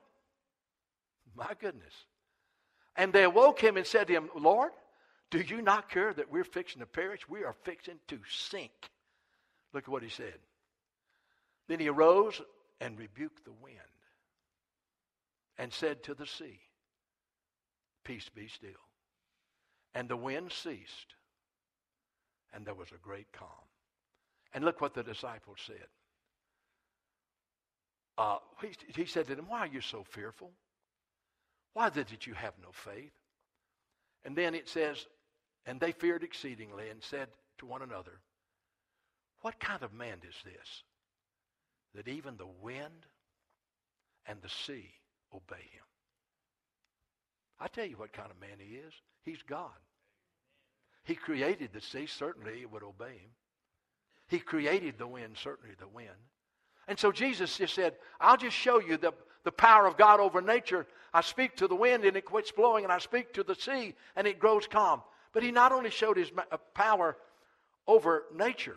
My 1.35 1.53
goodness. 1.59 1.95
And 2.95 3.11
they 3.11 3.25
awoke 3.25 3.59
him 3.59 3.79
and 3.79 3.87
said 3.87 4.07
to 4.09 4.13
him, 4.13 4.29
Lord, 4.37 4.73
do 5.31 5.39
you 5.39 5.63
not 5.63 5.89
care 5.89 6.13
that 6.13 6.31
we're 6.31 6.45
fixing 6.45 6.81
to 6.81 6.87
perish? 6.87 7.27
We 7.27 7.43
are 7.43 7.57
fixing 7.65 8.01
to 8.09 8.19
sink. 8.29 8.91
Look 9.73 9.85
at 9.85 9.89
what 9.89 10.03
he 10.03 10.11
said. 10.11 10.37
Then 11.69 11.81
he 11.81 11.89
arose 11.89 12.43
and 12.83 12.99
rebuked 12.99 13.47
the 13.47 13.53
wind 13.63 13.79
and 15.61 15.71
said 15.71 16.03
to 16.03 16.15
the 16.15 16.27
sea, 16.27 16.59
Peace 18.03 18.31
be 18.35 18.49
still. 18.49 18.71
And 19.95 20.09
the 20.09 20.17
wind 20.17 20.51
ceased, 20.51 21.15
and 22.55 22.65
there 22.65 22.75
was 22.75 22.89
a 22.93 23.07
great 23.07 23.31
calm. 23.31 23.69
And 24.55 24.65
look 24.65 24.81
what 24.81 24.95
the 24.95 25.03
disciples 25.03 25.59
said. 25.65 25.87
Uh, 28.17 28.39
he, 28.63 28.71
he 29.03 29.05
said 29.05 29.27
to 29.27 29.35
them, 29.35 29.49
Why 29.49 29.61
are 29.61 29.67
you 29.67 29.83
so 29.83 30.03
fearful? 30.03 30.51
Why 31.75 31.91
that 31.91 32.27
you 32.27 32.33
have 32.33 32.55
no 32.63 32.71
faith? 32.73 33.13
And 34.25 34.35
then 34.35 34.55
it 34.55 34.67
says, 34.67 35.07
And 35.67 35.79
they 35.79 35.93
feared 35.93 36.23
exceedingly 36.23 36.89
and 36.89 37.03
said 37.03 37.29
to 37.59 37.67
one 37.67 37.83
another, 37.83 38.21
What 39.43 39.61
kind 39.61 39.83
of 39.83 39.93
man 39.93 40.19
is 40.27 40.37
this 40.43 40.85
that 41.95 42.09
even 42.09 42.37
the 42.37 42.47
wind 42.63 43.07
and 44.27 44.41
the 44.41 44.49
sea 44.49 44.95
obey 45.35 45.62
him? 45.72 45.85
I 47.59 47.68
tell 47.68 47.87
you 47.87 47.97
what 47.97 48.12
kind 48.12 48.31
of 48.31 48.41
man 48.41 48.59
he 48.59 48.76
is. 48.76 48.93
He's 49.22 49.43
God. 49.47 49.70
He 51.05 51.14
created 51.14 51.70
the 51.72 51.81
sea, 51.81 52.07
certainly 52.07 52.61
it 52.61 52.70
would 52.70 52.83
obey 52.83 53.12
him. 53.12 53.31
He 54.28 54.39
created 54.39 54.97
the 54.99 55.07
wind, 55.07 55.37
certainly 55.43 55.74
the 55.78 55.89
wind. 55.89 56.09
And 56.87 56.99
so 56.99 57.12
Jesus 57.12 57.57
just 57.57 57.74
said, 57.74 57.95
I'll 58.20 58.37
just 58.37 58.57
show 58.57 58.81
you 58.81 58.97
the, 58.97 59.12
the 59.45 59.53
power 59.53 59.87
of 59.87 59.97
God 59.97 60.20
over 60.20 60.41
nature. 60.41 60.87
I 61.12 61.20
speak 61.20 61.57
to 61.57 61.68
the 61.68 61.74
wind 61.74 62.05
and 62.05 62.16
it 62.16 62.24
quits 62.24 62.53
blowing, 62.53 62.85
and 62.85 62.93
I 62.93 62.99
speak 62.99 63.35
to 63.35 63.43
the 63.43 63.55
sea 63.55 63.95
and 64.16 64.26
it 64.26 64.39
grows 64.39 64.66
calm. 64.66 65.03
But 65.33 65.43
he 65.43 65.51
not 65.51 65.72
only 65.72 65.91
showed 65.91 66.16
his 66.16 66.31
uh, 66.37 66.57
power 66.74 67.16
over 67.87 68.24
nature, 68.35 68.76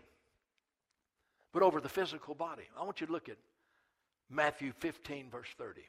but 1.54 1.62
over 1.62 1.80
the 1.80 1.90
physical 1.90 2.34
body. 2.34 2.64
I 2.80 2.84
want 2.84 3.00
you 3.00 3.08
to 3.08 3.14
look 3.14 3.30
at 3.30 3.38
Matthew 4.30 4.74
15, 4.80 5.30
verse 5.30 5.50
30. 5.58 5.82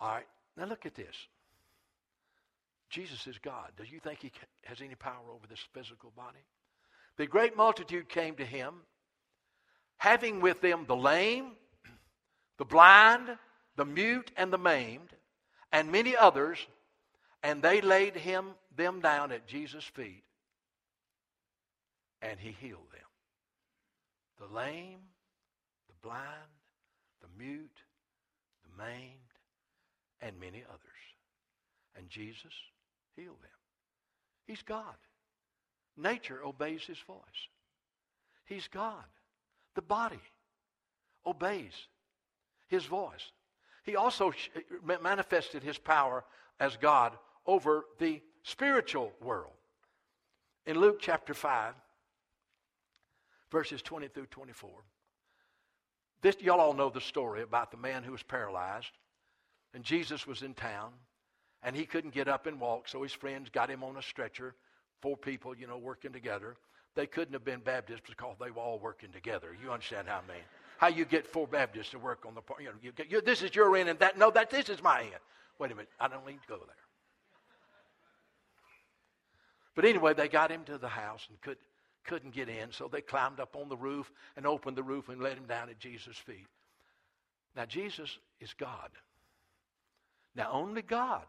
All 0.00 0.10
right, 0.10 0.26
now 0.56 0.64
look 0.64 0.86
at 0.86 0.94
this. 0.94 1.14
Jesus 2.88 3.26
is 3.26 3.38
God. 3.38 3.70
Do 3.76 3.84
you 3.84 4.00
think 4.00 4.20
he 4.20 4.32
has 4.64 4.80
any 4.80 4.94
power 4.94 5.30
over 5.32 5.46
this 5.46 5.64
physical 5.72 6.12
body? 6.16 6.44
The 7.16 7.26
great 7.26 7.56
multitude 7.56 8.08
came 8.08 8.34
to 8.36 8.44
him, 8.44 8.74
having 9.98 10.40
with 10.40 10.60
them 10.60 10.84
the 10.86 10.96
lame, 10.96 11.52
the 12.58 12.64
blind, 12.64 13.36
the 13.76 13.84
mute, 13.84 14.30
and 14.36 14.52
the 14.52 14.58
maimed, 14.58 15.10
and 15.70 15.92
many 15.92 16.16
others, 16.16 16.58
and 17.42 17.62
they 17.62 17.80
laid 17.80 18.16
him 18.16 18.46
them 18.76 19.00
down 19.00 19.32
at 19.32 19.46
Jesus' 19.46 19.84
feet, 19.84 20.24
and 22.22 22.40
he 22.40 22.50
healed 22.52 22.90
them. 22.92 23.00
The 24.38 24.54
lame, 24.54 25.00
the 25.88 25.94
blind, 26.02 26.24
the 27.20 27.28
mute, 27.38 27.82
the 28.64 28.82
maimed, 28.82 29.29
and 30.20 30.38
many 30.38 30.62
others. 30.68 30.80
And 31.96 32.08
Jesus 32.08 32.52
healed 33.16 33.40
them. 33.42 33.50
He's 34.46 34.62
God. 34.62 34.96
Nature 35.96 36.40
obeys 36.44 36.82
his 36.84 36.98
voice. 36.98 37.48
He's 38.46 38.68
God. 38.68 39.04
The 39.74 39.82
body 39.82 40.20
obeys 41.26 41.74
his 42.68 42.84
voice. 42.84 43.32
He 43.84 43.96
also 43.96 44.32
manifested 45.02 45.62
his 45.62 45.78
power 45.78 46.24
as 46.58 46.76
God 46.76 47.12
over 47.46 47.84
the 47.98 48.20
spiritual 48.42 49.12
world. 49.22 49.52
In 50.66 50.78
Luke 50.78 50.98
chapter 51.00 51.34
5, 51.34 51.74
verses 53.50 53.82
20 53.82 54.08
through 54.08 54.26
24, 54.26 54.70
this, 56.22 56.36
y'all 56.40 56.60
all 56.60 56.74
know 56.74 56.90
the 56.90 57.00
story 57.00 57.42
about 57.42 57.70
the 57.70 57.78
man 57.78 58.02
who 58.02 58.12
was 58.12 58.22
paralyzed, 58.22 58.90
and 59.74 59.84
Jesus 59.84 60.26
was 60.26 60.42
in 60.42 60.54
town, 60.54 60.92
and 61.62 61.76
he 61.76 61.86
couldn't 61.86 62.14
get 62.14 62.28
up 62.28 62.46
and 62.46 62.60
walk, 62.60 62.88
so 62.88 63.02
his 63.02 63.12
friends 63.12 63.48
got 63.50 63.70
him 63.70 63.84
on 63.84 63.96
a 63.96 64.02
stretcher 64.02 64.54
four 65.00 65.16
people, 65.16 65.56
you 65.56 65.66
know, 65.66 65.78
working 65.78 66.12
together. 66.12 66.56
They 66.94 67.06
couldn't 67.06 67.32
have 67.32 67.44
been 67.44 67.60
Baptists 67.60 68.02
because 68.06 68.36
they 68.40 68.50
were 68.50 68.60
all 68.60 68.78
working 68.78 69.10
together. 69.12 69.56
You 69.62 69.70
understand 69.70 70.08
how 70.08 70.20
I 70.26 70.32
mean? 70.32 70.42
How 70.78 70.88
you 70.88 71.04
get 71.04 71.26
four 71.26 71.46
Baptists 71.46 71.90
to 71.90 71.98
work 71.98 72.24
on 72.26 72.34
the 72.34 72.40
part? 72.40 72.60
You 72.60 72.68
know, 72.68 72.74
you 72.82 72.92
get, 72.92 73.10
you, 73.10 73.20
this 73.20 73.42
is 73.42 73.54
your 73.54 73.76
end, 73.76 73.88
and 73.88 73.98
that 74.00 74.18
no, 74.18 74.30
that 74.30 74.50
this 74.50 74.68
is 74.68 74.82
my 74.82 75.02
end. 75.02 75.22
Wait 75.58 75.70
a 75.70 75.74
minute, 75.74 75.90
I 75.98 76.08
don't 76.08 76.26
need 76.26 76.40
to 76.40 76.48
go 76.48 76.56
there. 76.56 76.76
But 79.74 79.84
anyway, 79.84 80.14
they 80.14 80.28
got 80.28 80.50
him 80.50 80.64
to 80.64 80.78
the 80.78 80.88
house 80.88 81.26
and 81.28 81.40
could, 81.40 81.58
couldn't 82.04 82.34
get 82.34 82.48
in, 82.48 82.72
so 82.72 82.88
they 82.88 83.02
climbed 83.02 83.40
up 83.40 83.56
on 83.56 83.68
the 83.68 83.76
roof 83.76 84.10
and 84.36 84.46
opened 84.46 84.76
the 84.76 84.82
roof 84.82 85.08
and 85.08 85.20
let 85.20 85.36
him 85.36 85.46
down 85.46 85.68
at 85.68 85.78
Jesus' 85.78 86.16
feet. 86.16 86.46
Now, 87.54 87.66
Jesus 87.66 88.18
is 88.40 88.52
God. 88.54 88.90
Now, 90.34 90.50
only 90.52 90.82
God 90.82 91.24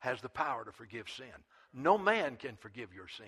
has 0.00 0.20
the 0.20 0.28
power 0.28 0.64
to 0.64 0.72
forgive 0.72 1.08
sin. 1.08 1.26
No 1.72 1.96
man 1.96 2.36
can 2.36 2.56
forgive 2.56 2.92
your 2.94 3.08
sin. 3.08 3.26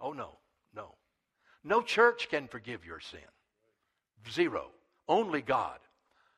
Oh, 0.00 0.12
no, 0.12 0.30
no. 0.74 0.94
No 1.64 1.82
church 1.82 2.28
can 2.30 2.48
forgive 2.48 2.84
your 2.84 3.00
sin. 3.00 3.20
Zero. 4.30 4.70
Only 5.08 5.42
God. 5.42 5.78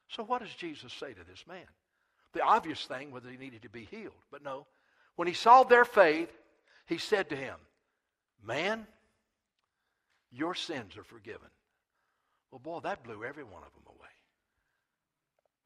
So, 0.08 0.22
what 0.22 0.42
does 0.42 0.54
Jesus 0.54 0.92
say 0.92 1.12
to 1.12 1.24
this 1.24 1.44
man? 1.46 1.66
The 2.32 2.42
obvious 2.42 2.84
thing 2.84 3.10
was 3.10 3.22
that 3.22 3.32
he 3.32 3.38
needed 3.38 3.62
to 3.62 3.70
be 3.70 3.84
healed. 3.90 4.12
But 4.30 4.42
no, 4.42 4.66
when 5.16 5.28
he 5.28 5.34
saw 5.34 5.64
their 5.64 5.84
faith, 5.84 6.30
he 6.86 6.98
said 6.98 7.30
to 7.30 7.36
him, 7.36 7.56
Man, 8.42 8.86
your 10.30 10.54
sins 10.54 10.96
are 10.96 11.04
forgiven. 11.04 11.48
Well, 12.50 12.60
boy, 12.60 12.80
that 12.80 13.04
blew 13.04 13.24
every 13.24 13.44
one 13.44 13.62
of 13.62 13.72
them 13.74 13.84
away. 13.86 14.08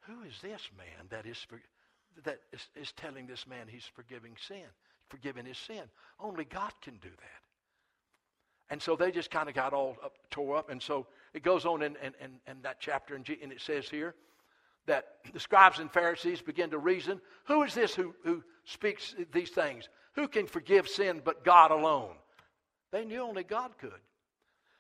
Who 0.07 0.23
is 0.27 0.35
this 0.43 0.69
man 0.77 1.07
that 1.11 1.27
is, 1.27 1.47
that 2.25 2.41
is, 2.53 2.69
is 2.75 2.93
telling 2.93 3.27
this 3.27 3.47
man 3.47 3.67
he's 3.69 3.89
forgiving 3.95 4.37
sin? 4.49 4.67
forgiving 5.13 5.45
his 5.45 5.59
sin. 5.59 5.83
Only 6.19 6.45
God 6.47 6.73
can 6.81 6.95
do 6.95 7.11
that. 7.11 7.43
And 8.71 8.81
so 8.81 8.97
they 8.97 9.11
just 9.11 9.31
kind 9.31 9.51
of 9.51 9.55
got 9.55 9.75
all 9.75 9.99
up, 10.03 10.15
tore 10.31 10.57
up. 10.57 10.71
And 10.71 10.81
so 10.81 11.07
it 11.35 11.43
goes 11.43 11.67
on 11.67 11.83
in, 11.83 11.97
in, 11.97 12.15
in, 12.25 12.31
in 12.47 12.63
that 12.63 12.81
chapter, 12.81 13.15
and 13.15 13.29
it 13.29 13.61
says 13.61 13.89
here 13.91 14.15
that 14.87 15.17
the 15.35 15.39
scribes 15.39 15.79
and 15.79 15.93
Pharisees 15.93 16.41
begin 16.41 16.71
to 16.71 16.79
reason 16.79 17.21
who 17.45 17.63
is 17.63 17.75
this 17.75 17.95
who, 17.95 18.15
who 18.25 18.43
speaks 18.65 19.15
these 19.33 19.51
things? 19.51 19.89
Who 20.15 20.27
can 20.27 20.47
forgive 20.47 20.89
sin 20.89 21.21
but 21.23 21.45
God 21.45 21.71
alone? 21.71 22.15
They 22.91 23.05
knew 23.05 23.21
only 23.21 23.45
God 23.45 23.73
could. 23.79 24.01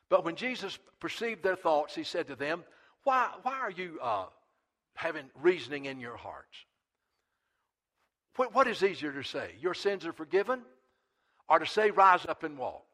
But 0.08 0.24
when 0.24 0.36
Jesus 0.36 0.78
perceived 0.98 1.42
their 1.42 1.56
thoughts, 1.56 1.94
he 1.94 2.04
said 2.04 2.26
to 2.28 2.36
them, 2.36 2.64
Why, 3.04 3.28
why 3.42 3.58
are 3.58 3.70
you 3.70 3.98
uh, 4.02 4.26
having 4.95 5.24
reasoning 5.40 5.86
in 5.86 6.01
your 6.01 6.16
hearts? 6.16 6.57
What, 8.36 8.55
what 8.55 8.66
is 8.66 8.82
easier 8.82 9.12
to 9.12 9.22
say? 9.22 9.55
Your 9.61 9.74
sins 9.74 10.07
are 10.07 10.12
forgiven? 10.12 10.62
Or 11.49 11.59
to 11.59 11.66
say, 11.66 11.90
rise 11.90 12.24
up 12.26 12.45
and 12.45 12.57
walk? 12.57 12.84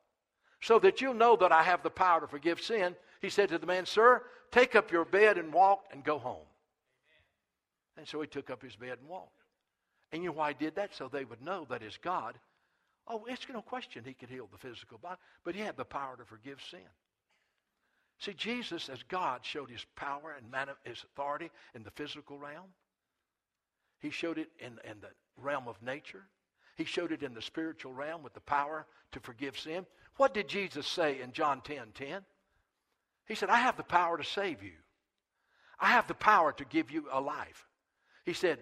So 0.60 0.78
that 0.80 1.00
you'll 1.00 1.14
know 1.14 1.36
that 1.36 1.52
I 1.52 1.62
have 1.62 1.82
the 1.82 1.90
power 1.90 2.20
to 2.20 2.26
forgive 2.26 2.60
sin, 2.60 2.96
he 3.20 3.30
said 3.30 3.48
to 3.50 3.58
the 3.58 3.66
man, 3.66 3.86
Sir, 3.86 4.22
take 4.50 4.74
up 4.74 4.90
your 4.90 5.04
bed 5.04 5.38
and 5.38 5.52
walk 5.52 5.84
and 5.92 6.02
go 6.02 6.18
home. 6.18 6.46
And 7.96 8.06
so 8.06 8.20
he 8.20 8.26
took 8.26 8.50
up 8.50 8.62
his 8.62 8.76
bed 8.76 8.98
and 9.00 9.08
walked. 9.08 9.32
And 10.12 10.22
you 10.22 10.30
know 10.30 10.36
why 10.36 10.48
he 10.48 10.64
did 10.64 10.76
that? 10.76 10.94
So 10.94 11.08
they 11.08 11.24
would 11.24 11.42
know 11.42 11.66
that 11.68 11.82
his 11.82 11.96
God. 11.98 12.38
Oh, 13.06 13.24
it's 13.28 13.46
no 13.52 13.62
question 13.62 14.02
he 14.04 14.14
could 14.14 14.28
heal 14.28 14.48
the 14.50 14.58
physical 14.58 14.98
body, 14.98 15.20
but 15.44 15.54
he 15.54 15.60
had 15.60 15.76
the 15.76 15.84
power 15.84 16.16
to 16.16 16.24
forgive 16.24 16.58
sin. 16.70 16.80
See, 18.18 18.34
Jesus, 18.34 18.88
as 18.88 19.02
God, 19.04 19.44
showed 19.44 19.70
his 19.70 19.84
power 19.94 20.36
and 20.36 20.68
his 20.84 21.04
authority 21.04 21.50
in 21.74 21.84
the 21.84 21.90
physical 21.92 22.38
realm. 22.38 22.66
He 24.00 24.10
showed 24.10 24.38
it 24.38 24.48
in, 24.58 24.78
in 24.84 25.00
the 25.00 25.10
realm 25.36 25.68
of 25.68 25.80
nature. 25.82 26.24
He 26.76 26.84
showed 26.84 27.12
it 27.12 27.22
in 27.22 27.34
the 27.34 27.42
spiritual 27.42 27.92
realm 27.92 28.22
with 28.22 28.34
the 28.34 28.40
power 28.40 28.86
to 29.12 29.20
forgive 29.20 29.58
sin. 29.58 29.86
What 30.16 30.34
did 30.34 30.48
Jesus 30.48 30.86
say 30.86 31.20
in 31.20 31.32
John 31.32 31.60
10 31.60 31.92
10? 31.94 32.22
He 33.26 33.34
said, 33.34 33.50
I 33.50 33.58
have 33.58 33.76
the 33.76 33.84
power 33.84 34.16
to 34.16 34.24
save 34.24 34.62
you. 34.62 34.72
I 35.78 35.88
have 35.88 36.08
the 36.08 36.14
power 36.14 36.52
to 36.52 36.64
give 36.64 36.90
you 36.90 37.06
a 37.12 37.20
life. 37.20 37.66
He 38.24 38.32
said, 38.32 38.58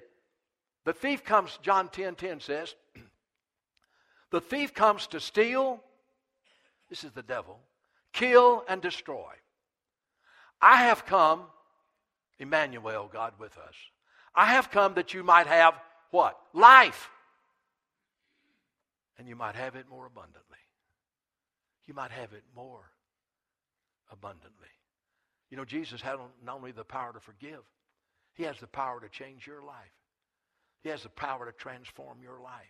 The 0.85 0.93
thief 0.93 1.25
comes, 1.25 1.59
John 1.63 1.89
10 1.89 2.17
10 2.17 2.41
says, 2.41 2.75
the 4.31 4.41
thief 4.41 4.75
comes 4.75 5.07
to 5.09 5.21
steal, 5.21 5.83
this 6.91 7.05
is 7.05 7.13
the 7.13 7.23
devil, 7.23 7.59
kill 8.13 8.65
and 8.69 8.83
destroy. 8.83 9.33
I 10.61 10.85
have 10.85 11.07
come, 11.07 11.43
Emmanuel, 12.39 13.11
God 13.13 13.35
with 13.39 13.57
us. 13.59 13.75
I 14.35 14.47
have 14.47 14.71
come 14.71 14.95
that 14.95 15.15
you 15.15 15.23
might 15.23 15.47
have 15.47 15.75
what? 16.11 16.39
Life. 16.53 17.11
And 19.19 19.27
you 19.27 19.37
might 19.37 19.55
have 19.55 19.77
it 19.77 19.89
more 19.89 20.07
abundantly. 20.07 20.43
You 21.87 21.95
might 21.95 22.11
have 22.11 22.33
it 22.33 22.43
more 22.55 22.91
abundantly. 24.11 24.69
You 25.51 25.57
know, 25.57 25.65
Jesus 25.65 26.03
had 26.03 26.17
not 26.45 26.57
only 26.57 26.73
the 26.73 26.85
power 26.85 27.13
to 27.13 27.21
forgive, 27.21 27.61
he 28.35 28.43
has 28.43 28.59
the 28.59 28.67
power 28.67 29.01
to 29.01 29.09
change 29.09 29.47
your 29.47 29.63
life. 29.63 29.93
He 30.83 30.91
has 30.91 31.03
the 31.03 31.09
power 31.09 31.47
to 31.47 31.53
transform 31.53 32.19
your 32.23 32.41
life. 32.41 32.63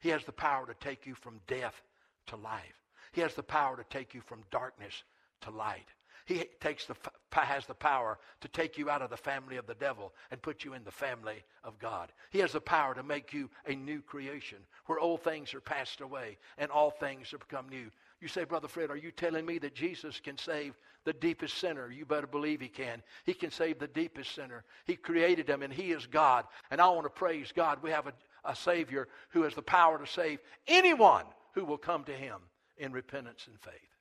He 0.00 0.08
has 0.08 0.24
the 0.24 0.32
power 0.32 0.66
to 0.66 0.74
take 0.74 1.06
you 1.06 1.14
from 1.14 1.40
death 1.46 1.80
to 2.26 2.36
life. 2.36 2.82
He 3.12 3.20
has 3.20 3.34
the 3.34 3.42
power 3.42 3.76
to 3.76 3.84
take 3.84 4.14
you 4.14 4.20
from 4.22 4.42
darkness 4.50 5.04
to 5.42 5.50
light. 5.50 5.86
He 6.26 6.44
takes 6.60 6.86
the, 6.86 6.94
has 7.32 7.66
the 7.66 7.74
power 7.74 8.18
to 8.40 8.48
take 8.48 8.78
you 8.78 8.88
out 8.88 9.02
of 9.02 9.10
the 9.10 9.16
family 9.16 9.56
of 9.56 9.66
the 9.66 9.74
devil 9.74 10.12
and 10.30 10.40
put 10.40 10.64
you 10.64 10.72
in 10.72 10.82
the 10.82 10.90
family 10.90 11.44
of 11.62 11.78
God. 11.78 12.12
He 12.30 12.38
has 12.38 12.52
the 12.52 12.60
power 12.60 12.94
to 12.94 13.02
make 13.02 13.34
you 13.34 13.50
a 13.66 13.74
new 13.74 14.00
creation 14.00 14.58
where 14.86 14.98
old 14.98 15.22
things 15.22 15.52
are 15.52 15.60
passed 15.60 16.00
away 16.00 16.38
and 16.56 16.70
all 16.70 16.90
things 16.90 17.30
have 17.32 17.40
become 17.40 17.68
new. 17.68 17.90
You 18.20 18.28
say, 18.28 18.44
Brother 18.44 18.68
Fred, 18.68 18.90
are 18.90 18.96
you 18.96 19.10
telling 19.10 19.44
me 19.44 19.58
that 19.58 19.74
Jesus 19.74 20.18
can 20.18 20.38
save 20.38 20.74
the 21.04 21.12
deepest 21.12 21.58
sinner? 21.58 21.90
You 21.90 22.06
better 22.06 22.26
believe 22.26 22.62
he 22.62 22.68
can. 22.68 23.02
He 23.24 23.34
can 23.34 23.50
save 23.50 23.78
the 23.78 23.88
deepest 23.88 24.34
sinner. 24.34 24.64
He 24.86 24.96
created 24.96 25.46
them 25.46 25.62
and 25.62 25.72
he 25.72 25.92
is 25.92 26.06
God. 26.06 26.46
And 26.70 26.80
I 26.80 26.88
want 26.88 27.04
to 27.04 27.10
praise 27.10 27.52
God. 27.54 27.82
We 27.82 27.90
have 27.90 28.06
a, 28.06 28.14
a 28.46 28.56
Savior 28.56 29.08
who 29.28 29.42
has 29.42 29.54
the 29.54 29.60
power 29.60 29.98
to 29.98 30.06
save 30.06 30.38
anyone 30.66 31.26
who 31.52 31.66
will 31.66 31.76
come 31.76 32.04
to 32.04 32.12
him 32.12 32.38
in 32.78 32.92
repentance 32.92 33.46
and 33.46 33.60
faith. 33.60 33.93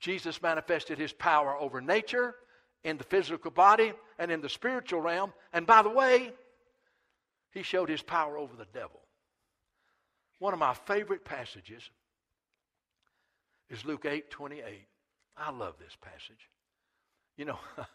Jesus 0.00 0.42
manifested 0.42 0.98
his 0.98 1.12
power 1.12 1.56
over 1.56 1.80
nature, 1.80 2.34
in 2.82 2.96
the 2.96 3.04
physical 3.04 3.50
body, 3.50 3.92
and 4.18 4.30
in 4.30 4.40
the 4.40 4.48
spiritual 4.48 5.00
realm. 5.00 5.32
And 5.52 5.66
by 5.66 5.82
the 5.82 5.90
way, 5.90 6.32
he 7.52 7.62
showed 7.62 7.88
his 7.88 8.02
power 8.02 8.38
over 8.38 8.56
the 8.56 8.66
devil. 8.72 9.00
One 10.38 10.54
of 10.54 10.58
my 10.58 10.72
favorite 10.72 11.24
passages 11.24 11.82
is 13.68 13.84
Luke 13.84 14.06
8 14.06 14.30
28. 14.30 14.64
I 15.36 15.50
love 15.50 15.74
this 15.78 15.96
passage. 16.00 16.48
You 17.36 17.44
know, 17.44 17.58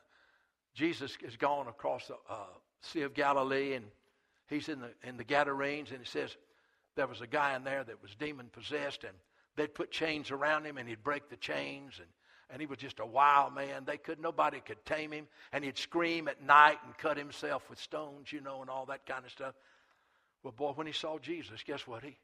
Jesus 0.76 1.18
has 1.24 1.36
gone 1.36 1.68
across 1.68 2.08
the 2.08 2.16
uh, 2.30 2.46
Sea 2.82 3.02
of 3.02 3.14
Galilee 3.14 3.74
and 3.74 3.86
he's 4.48 4.70
in 4.70 4.80
the, 4.80 4.92
in 5.04 5.18
the 5.18 5.24
Gadarenes, 5.24 5.92
and 5.92 6.02
it 6.02 6.08
says 6.08 6.36
there 6.96 7.08
was 7.08 7.22
a 7.22 7.28
guy 7.28 7.56
in 7.56 7.64
there 7.64 7.84
that 7.84 8.02
was 8.02 8.16
demon 8.16 8.50
possessed, 8.52 9.04
and 9.04 9.14
they'd 9.56 9.74
put 9.74 9.92
chains 9.92 10.32
around 10.32 10.66
him 10.66 10.78
and 10.78 10.88
he'd 10.88 11.04
break 11.04 11.30
the 11.30 11.38
chains 11.38 11.94
and 12.00 12.08
and 12.50 12.62
he 12.62 12.68
was 12.68 12.78
just 12.78 13.00
a 13.00 13.06
wild 13.06 13.56
man. 13.56 13.84
They 13.86 13.98
could 13.98 14.20
nobody 14.20 14.60
could 14.60 14.84
tame 14.86 15.12
him, 15.12 15.28
and 15.52 15.64
he'd 15.64 15.78
scream 15.78 16.28
at 16.28 16.44
night 16.44 16.78
and 16.86 16.98
cut 16.98 17.18
himself 17.18 17.68
with 17.70 17.80
stones, 17.80 18.32
you 18.32 18.42
know, 18.42 18.62
and 18.62 18.70
all 18.70 18.86
that 18.86 19.06
kind 19.06 19.26
of 19.26 19.32
stuff. 19.32 19.56
Well, 20.44 20.54
boy, 20.56 20.72
when 20.76 20.88
he 20.88 20.94
saw 20.94 21.18
Jesus, 21.18 21.64
guess 21.66 21.88
what? 21.88 22.04
He 22.04 22.18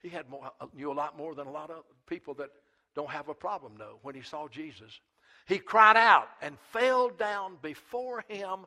he 0.00 0.08
had 0.08 0.28
more, 0.28 0.50
uh, 0.60 0.66
knew 0.74 0.92
a 0.92 0.92
lot 0.92 1.16
more 1.16 1.34
than 1.34 1.46
a 1.46 1.52
lot 1.52 1.70
of 1.70 1.84
people 2.06 2.34
that 2.34 2.50
don't 2.94 3.10
have 3.10 3.28
a 3.28 3.34
problem 3.34 3.76
know. 3.76 3.98
When 4.02 4.14
he 4.14 4.22
saw 4.22 4.48
Jesus, 4.48 5.00
he 5.46 5.58
cried 5.58 5.96
out 5.96 6.28
and 6.42 6.58
fell 6.72 7.08
down 7.08 7.56
before 7.62 8.24
him, 8.28 8.66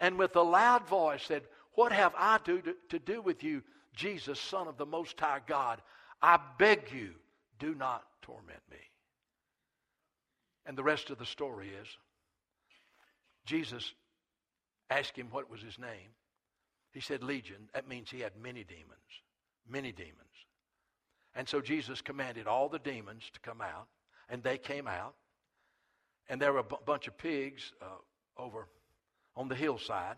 and 0.00 0.18
with 0.18 0.34
a 0.36 0.42
loud 0.42 0.86
voice 0.86 1.24
said, 1.24 1.42
"What 1.74 1.92
have 1.92 2.14
I 2.16 2.38
do 2.44 2.62
to, 2.62 2.76
to 2.90 2.98
do 2.98 3.20
with 3.20 3.42
you, 3.42 3.62
Jesus, 3.92 4.40
Son 4.40 4.68
of 4.68 4.78
the 4.78 4.86
Most 4.86 5.18
High 5.18 5.40
God? 5.46 5.82
I 6.22 6.38
beg 6.58 6.92
you." 6.92 7.14
Do 7.58 7.74
not 7.74 8.04
torment 8.22 8.60
me. 8.70 8.78
And 10.66 10.76
the 10.76 10.84
rest 10.84 11.10
of 11.10 11.18
the 11.18 11.26
story 11.26 11.68
is 11.68 11.88
Jesus 13.46 13.94
asked 14.90 15.16
him 15.16 15.28
what 15.30 15.50
was 15.50 15.62
his 15.62 15.78
name. 15.78 16.10
He 16.92 17.00
said 17.00 17.22
Legion. 17.22 17.68
That 17.74 17.88
means 17.88 18.10
he 18.10 18.20
had 18.20 18.32
many 18.40 18.64
demons. 18.64 19.22
Many 19.68 19.92
demons. 19.92 20.16
And 21.34 21.48
so 21.48 21.60
Jesus 21.60 22.00
commanded 22.00 22.46
all 22.46 22.68
the 22.68 22.78
demons 22.78 23.22
to 23.32 23.40
come 23.40 23.60
out, 23.60 23.86
and 24.28 24.42
they 24.42 24.58
came 24.58 24.86
out. 24.86 25.14
And 26.28 26.40
there 26.40 26.52
were 26.52 26.60
a 26.60 26.64
b- 26.64 26.76
bunch 26.84 27.08
of 27.08 27.16
pigs 27.16 27.72
uh, 27.80 27.86
over 28.36 28.68
on 29.36 29.48
the 29.48 29.54
hillside. 29.54 30.16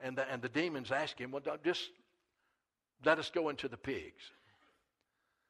And 0.00 0.16
the, 0.16 0.30
and 0.30 0.40
the 0.40 0.48
demons 0.48 0.90
asked 0.90 1.18
him, 1.18 1.30
Well, 1.30 1.42
just 1.62 1.90
let 3.04 3.18
us 3.18 3.30
go 3.30 3.48
into 3.48 3.68
the 3.68 3.76
pigs. 3.76 4.22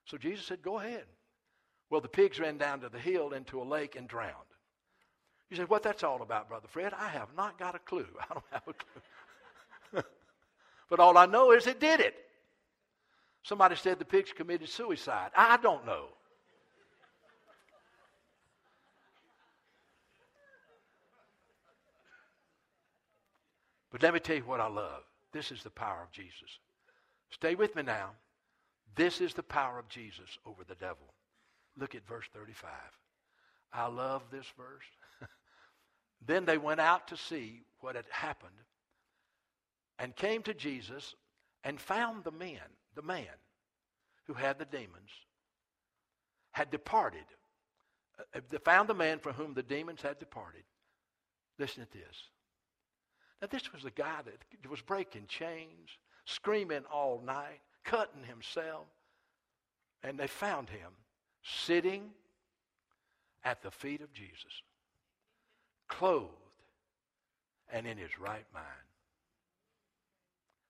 So 0.07 0.17
Jesus 0.17 0.47
said, 0.47 0.63
Go 0.63 0.79
ahead. 0.79 1.05
Well, 1.91 2.01
the 2.01 2.09
pigs 2.09 2.39
ran 2.39 2.57
down 2.57 2.81
to 2.81 2.89
the 2.89 2.99
hill 2.99 3.33
into 3.33 3.61
a 3.61 3.65
lake 3.65 3.97
and 3.97 4.07
drowned. 4.07 4.35
You 5.51 5.57
say, 5.57 5.65
What 5.65 5.83
that's 5.83 6.05
all 6.05 6.23
about, 6.23 6.49
Brother 6.49 6.69
Fred? 6.69 6.93
I 6.95 7.09
have 7.09 7.29
not 7.37 7.59
got 7.59 7.75
a 7.75 7.81
clue. 7.81 8.07
I 8.31 8.35
don't 8.35 8.45
have 8.51 8.69
a 8.69 8.73
clue. 9.93 10.03
but 10.89 11.01
all 11.01 11.19
I 11.19 11.27
know 11.27 11.53
is 11.53 11.67
it 11.67 11.81
did 11.81 12.01
it. 12.01 12.15
Somebody 13.43 13.77
said 13.77 13.99
the 13.99 14.05
pigs 14.05 14.33
committed 14.37 14.69
suicide. 14.69 15.31
I 15.37 15.57
don't 15.57 15.87
know. 15.87 16.09
But 23.91 24.03
let 24.03 24.15
me 24.15 24.21
tell 24.21 24.37
you 24.37 24.43
what 24.43 24.61
I 24.61 24.69
love. 24.69 25.03
This 25.33 25.51
is 25.51 25.63
the 25.63 25.71
power 25.71 26.03
of 26.03 26.13
Jesus. 26.13 26.59
Stay 27.31 27.55
with 27.55 27.75
me 27.75 27.83
now. 27.83 28.11
This 28.97 29.21
is 29.21 29.35
the 29.35 29.43
power 29.43 29.79
of 29.79 29.89
Jesus 29.89 30.39
over 30.45 30.65
the 30.65 30.75
devil. 30.75 31.15
Look 31.77 31.95
at 31.95 32.07
verse 32.07 32.27
35. 32.35 32.71
I 33.73 33.87
love 33.87 34.23
this 34.31 34.47
verse. 34.57 34.85
then 36.27 36.45
they 36.45 36.59
went 36.59 36.81
out 36.81 37.09
to 37.09 37.17
see 37.17 37.63
what 37.81 37.97
had 37.97 38.07
happened 38.11 38.53
and 39.99 40.15
came 40.17 40.43
to 40.43 40.55
Jesus 40.55 41.15
and 41.63 41.81
found 41.81 42.25
the 42.25 42.33
man, 42.33 42.61
the 42.95 43.03
man 43.03 43.27
who 44.27 44.35
had 44.35 44.59
the 44.59 44.65
demons, 44.65 45.11
had 46.53 46.71
departed. 46.71 47.25
Uh, 48.35 48.41
they 48.51 48.59
found 48.59 48.89
the 48.89 48.95
man 48.95 49.19
from 49.19 49.35
whom 49.35 49.55
the 49.55 49.63
demons 49.63 50.03
had 50.03 50.19
departed. 50.19 50.63
Listen 51.59 51.85
to 51.85 51.93
this. 51.93 52.17
Now, 53.41 53.49
this 53.51 53.73
was 53.73 53.83
the 53.83 53.91
guy 53.91 54.19
that 54.25 54.71
was 54.71 54.81
breaking 54.83 55.27
chains, 55.27 55.91
screaming 56.25 56.85
all 56.93 57.23
night, 57.25 57.61
cutting 57.85 58.25
himself. 58.25 58.87
And 60.03 60.19
they 60.19 60.27
found 60.27 60.71
him 60.71 60.93
sitting 61.43 62.11
at 63.45 63.63
the 63.63 63.71
feet 63.71 64.01
of 64.01 64.13
Jesus, 64.13 64.63
clothed 65.89 66.29
and 67.73 67.87
in 67.87 67.99
his 67.99 68.19
right 68.19 68.47
mind. 68.53 68.67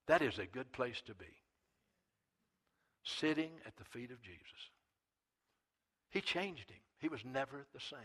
That 0.07 0.23
is 0.23 0.39
a 0.39 0.47
good 0.47 0.73
place 0.73 1.01
to 1.07 1.15
be. 1.15 1.27
Sitting 3.05 3.51
at 3.67 3.77
the 3.77 3.85
feet 3.85 4.11
of 4.11 4.21
Jesus. 4.23 4.43
He 6.11 6.21
changed 6.21 6.69
him. 6.69 6.81
He 6.99 7.09
was 7.09 7.25
never 7.25 7.67
the 7.73 7.81
same. 7.81 7.99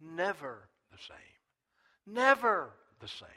Never 0.00 0.68
the 0.90 0.98
same. 0.98 2.14
Never 2.14 2.70
the 3.00 3.08
same. 3.08 3.28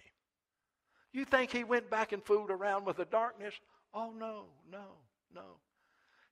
You 1.12 1.26
think 1.26 1.52
he 1.52 1.64
went 1.64 1.90
back 1.90 2.12
and 2.12 2.24
fooled 2.24 2.50
around 2.50 2.86
with 2.86 2.98
the 2.98 3.06
darkness? 3.06 3.54
Oh, 3.94 4.12
no, 4.18 4.46
no, 4.72 4.86
no. 5.34 5.58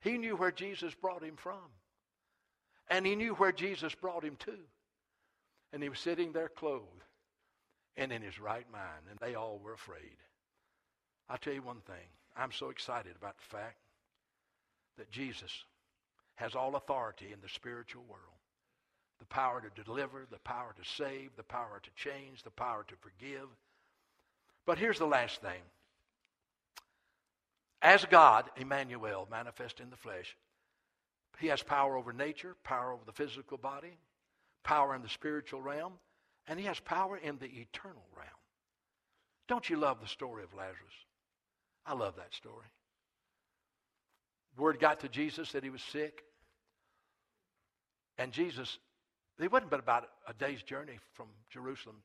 He 0.01 0.17
knew 0.17 0.35
where 0.35 0.51
Jesus 0.51 0.93
brought 0.95 1.23
him 1.23 1.35
from. 1.35 1.69
And 2.89 3.05
he 3.05 3.15
knew 3.15 3.35
where 3.35 3.51
Jesus 3.51 3.93
brought 3.93 4.23
him 4.23 4.35
to. 4.39 4.55
And 5.71 5.81
he 5.81 5.89
was 5.89 5.99
sitting 5.99 6.31
there 6.31 6.49
clothed 6.49 7.03
and 7.95 8.11
in 8.11 8.21
his 8.21 8.39
right 8.39 8.69
mind. 8.71 9.05
And 9.09 9.19
they 9.19 9.35
all 9.35 9.59
were 9.63 9.73
afraid. 9.73 10.17
I'll 11.29 11.37
tell 11.37 11.53
you 11.53 11.61
one 11.61 11.81
thing. 11.81 12.09
I'm 12.35 12.51
so 12.51 12.69
excited 12.69 13.15
about 13.15 13.37
the 13.37 13.57
fact 13.57 13.77
that 14.97 15.11
Jesus 15.11 15.51
has 16.35 16.55
all 16.55 16.75
authority 16.75 17.27
in 17.31 17.39
the 17.41 17.49
spiritual 17.49 18.03
world 18.09 18.25
the 19.21 19.25
power 19.27 19.61
to 19.61 19.83
deliver, 19.83 20.25
the 20.31 20.39
power 20.39 20.73
to 20.75 20.89
save, 20.97 21.29
the 21.37 21.43
power 21.43 21.79
to 21.83 21.89
change, 21.95 22.41
the 22.41 22.49
power 22.49 22.83
to 22.87 22.95
forgive. 22.95 23.47
But 24.65 24.79
here's 24.79 24.97
the 24.97 25.05
last 25.05 25.41
thing. 25.41 25.61
As 27.81 28.05
God, 28.05 28.49
Emmanuel, 28.57 29.27
manifest 29.31 29.79
in 29.79 29.89
the 29.89 29.97
flesh, 29.97 30.37
he 31.39 31.47
has 31.47 31.63
power 31.63 31.97
over 31.97 32.13
nature, 32.13 32.55
power 32.63 32.93
over 32.93 33.03
the 33.05 33.11
physical 33.11 33.57
body, 33.57 33.97
power 34.63 34.95
in 34.95 35.01
the 35.01 35.09
spiritual 35.09 35.61
realm, 35.61 35.93
and 36.47 36.59
he 36.59 36.65
has 36.65 36.79
power 36.79 37.17
in 37.17 37.37
the 37.39 37.47
eternal 37.47 38.05
realm. 38.15 38.29
Don't 39.47 39.69
you 39.69 39.77
love 39.77 39.99
the 39.99 40.07
story 40.07 40.43
of 40.43 40.53
Lazarus? 40.53 40.77
I 41.85 41.93
love 41.93 42.15
that 42.17 42.33
story. 42.33 42.67
Word 44.57 44.79
got 44.79 44.99
to 44.99 45.09
Jesus 45.09 45.51
that 45.53 45.63
he 45.63 45.69
was 45.69 45.81
sick. 45.81 46.21
And 48.17 48.31
Jesus, 48.31 48.77
it 49.39 49.51
wasn't 49.51 49.71
but 49.71 49.79
about 49.79 50.07
a 50.27 50.33
day's 50.33 50.61
journey 50.61 50.99
from 51.13 51.27
Jerusalem 51.49 51.97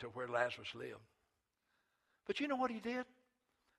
to 0.00 0.06
where 0.06 0.28
Lazarus 0.28 0.68
lived. 0.74 1.00
But 2.26 2.38
you 2.40 2.46
know 2.46 2.56
what 2.56 2.70
he 2.70 2.78
did? 2.78 3.04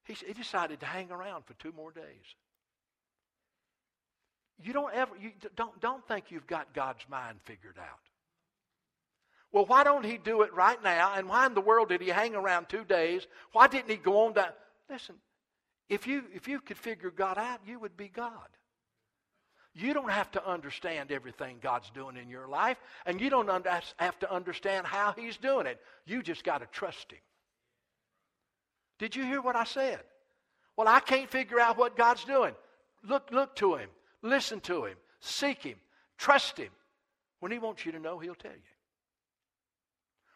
He, 0.08 0.14
he 0.14 0.34
decided 0.34 0.80
to 0.80 0.86
hang 0.86 1.12
around 1.12 1.46
for 1.46 1.54
two 1.56 1.74
more 1.76 1.92
days. 1.92 2.36
You 4.64 4.74
don't 4.74 4.94
ever 4.94 5.12
you 5.22 5.32
don't 5.56 5.80
don't 5.80 6.08
think 6.08 6.32
you've 6.32 6.48
got 6.48 6.74
God's 6.74 7.06
mind 7.10 7.40
figured 7.46 7.78
out. 7.80 8.00
Well, 9.52 9.66
why 9.66 9.84
don't 9.84 10.06
he 10.06 10.18
do 10.18 10.42
it 10.42 10.54
right 10.54 10.82
now? 10.84 11.14
And 11.16 11.30
why 11.30 11.46
in 11.46 11.54
the 11.54 11.62
world 11.62 11.90
did 11.90 12.02
he 12.02 12.10
hang 12.10 12.36
around 12.36 12.68
two 12.68 12.84
days? 12.84 13.28
Why 13.54 13.68
didn't 13.68 13.90
he 13.90 13.98
go 13.98 14.26
on 14.26 14.34
down? 14.34 14.50
Listen, 14.90 15.16
if 15.90 16.08
you 16.08 16.24
if 16.34 16.48
you 16.48 16.60
could 16.60 16.78
figure 16.78 17.12
God 17.12 17.38
out, 17.38 17.60
you 17.68 17.80
would 17.80 17.96
be 17.96 18.08
God. 18.08 18.48
You 19.74 19.94
don't 19.94 20.10
have 20.10 20.32
to 20.32 20.48
understand 20.48 21.12
everything 21.12 21.58
God's 21.62 21.90
doing 21.92 22.18
in 22.18 22.30
your 22.30 22.48
life, 22.48 22.78
and 23.06 23.22
you 23.22 23.30
don't 23.30 23.48
have 23.98 24.20
to 24.20 24.34
understand 24.34 24.88
how 24.88 25.14
He's 25.16 25.38
doing 25.38 25.68
it. 25.68 25.80
You 26.06 26.24
just 26.24 26.44
got 26.44 26.60
to 26.60 26.66
trust 26.66 27.12
Him. 27.12 27.20
Did 29.00 29.16
you 29.16 29.24
hear 29.24 29.42
what 29.42 29.56
I 29.56 29.64
said? 29.64 30.00
Well, 30.76 30.88
I 30.88 31.00
can't 31.00 31.30
figure 31.30 31.60
out 31.60 31.78
what 31.78 31.98
God's 31.98 32.24
doing. 32.24 32.54
Look, 33.04 33.30
look 33.32 33.56
to 33.58 33.76
Him, 33.76 33.90
listen 34.22 34.60
to 34.62 34.86
Him, 34.86 34.98
seek 35.20 35.64
Him, 35.64 35.78
trust 36.18 36.58
Him. 36.58 36.70
When 37.40 37.52
He 37.52 37.60
wants 37.60 37.86
you 37.86 37.92
to 37.92 38.00
know, 38.00 38.20
He'll 38.20 38.36
tell 38.36 38.52
you. 38.52 38.58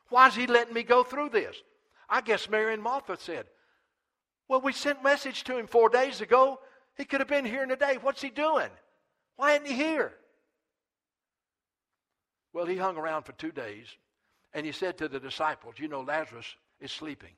Why 0.09 0.27
is 0.27 0.35
He 0.35 0.47
letting 0.47 0.73
me 0.73 0.83
go 0.83 1.03
through 1.03 1.29
this? 1.29 1.55
I 2.09 2.21
guess 2.21 2.49
Mary 2.49 2.73
and 2.73 2.83
Martha 2.83 3.17
said, 3.17 3.45
Well, 4.47 4.61
we 4.61 4.73
sent 4.73 5.03
message 5.03 5.43
to 5.45 5.57
Him 5.57 5.67
four 5.67 5.89
days 5.89 6.21
ago. 6.21 6.59
He 6.97 7.05
could 7.05 7.21
have 7.21 7.29
been 7.29 7.45
here 7.45 7.63
in 7.63 7.71
a 7.71 7.75
day. 7.75 7.97
What's 8.01 8.21
He 8.21 8.29
doing? 8.29 8.69
Why 9.37 9.53
isn't 9.53 9.67
He 9.67 9.73
here? 9.73 10.13
Well, 12.53 12.65
He 12.65 12.77
hung 12.77 12.97
around 12.97 13.23
for 13.23 13.31
two 13.33 13.51
days, 13.51 13.87
and 14.53 14.65
He 14.65 14.71
said 14.71 14.97
to 14.97 15.07
the 15.07 15.19
disciples, 15.19 15.75
You 15.77 15.87
know, 15.87 16.01
Lazarus 16.01 16.55
is 16.79 16.91
sleeping. 16.91 17.33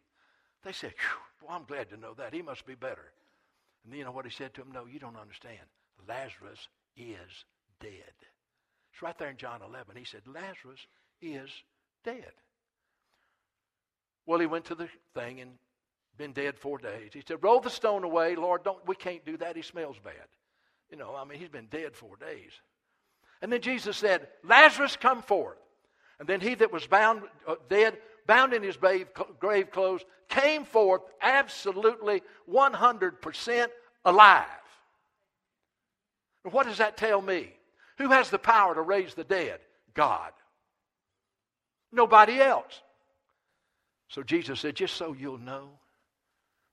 They 0.63 0.71
said, 0.71 0.93
Well, 1.41 1.55
I'm 1.55 1.65
glad 1.65 1.89
to 1.89 1.97
know 1.97 2.13
that. 2.15 2.33
He 2.33 2.41
must 2.41 2.65
be 2.65 2.75
better. 2.75 3.11
And 3.83 3.91
then 3.91 3.99
you 3.99 4.05
know 4.05 4.11
what 4.11 4.25
he 4.25 4.31
said 4.31 4.53
to 4.53 4.61
them? 4.61 4.71
No, 4.73 4.85
you 4.85 4.99
don't 4.99 5.17
understand. 5.17 5.59
Lazarus 6.07 6.67
is 6.95 7.45
dead. 7.79 8.13
It's 8.93 9.01
right 9.01 9.17
there 9.17 9.29
in 9.29 9.37
John 9.37 9.61
11. 9.61 9.95
He 9.95 10.05
said, 10.05 10.21
Lazarus 10.25 10.79
is 11.21 11.49
dead. 12.03 12.31
Well, 14.25 14.39
he 14.39 14.45
went 14.45 14.65
to 14.65 14.75
the 14.75 14.87
thing 15.13 15.41
and 15.41 15.51
been 16.17 16.31
dead 16.31 16.57
four 16.57 16.77
days. 16.77 17.11
He 17.13 17.23
said, 17.27 17.37
Roll 17.41 17.59
the 17.59 17.69
stone 17.69 18.03
away. 18.03 18.35
Lord, 18.35 18.63
don't 18.63 18.85
we 18.87 18.95
can't 18.95 19.25
do 19.25 19.37
that. 19.37 19.55
He 19.55 19.61
smells 19.61 19.97
bad. 20.03 20.13
You 20.89 20.97
know, 20.97 21.15
I 21.15 21.25
mean, 21.25 21.39
he's 21.39 21.49
been 21.49 21.67
dead 21.67 21.95
four 21.95 22.15
days. 22.17 22.51
And 23.41 23.51
then 23.51 23.61
Jesus 23.61 23.97
said, 23.97 24.27
Lazarus, 24.43 24.95
come 24.95 25.21
forth. 25.21 25.57
And 26.19 26.29
then 26.29 26.39
he 26.39 26.55
that 26.55 26.71
was 26.71 26.85
bound, 26.87 27.23
uh, 27.47 27.55
dead, 27.67 27.97
bound 28.27 28.53
in 28.53 28.63
his 28.63 28.77
grave 28.77 29.71
clothes, 29.71 30.05
came 30.33 30.65
forth 30.65 31.01
absolutely 31.21 32.23
100% 32.51 33.67
alive. 34.05 34.45
what 36.49 36.65
does 36.65 36.79
that 36.79 36.97
tell 36.97 37.21
me? 37.21 37.53
Who 37.99 38.09
has 38.09 38.29
the 38.29 38.39
power 38.39 38.75
to 38.75 38.81
raise 38.81 39.13
the 39.13 39.23
dead? 39.23 39.59
God. 39.93 40.31
Nobody 41.91 42.41
else. 42.41 42.81
So 44.09 44.23
Jesus 44.23 44.59
said, 44.59 44.75
just 44.75 44.95
so 44.95 45.13
you'll 45.13 45.37
know 45.37 45.69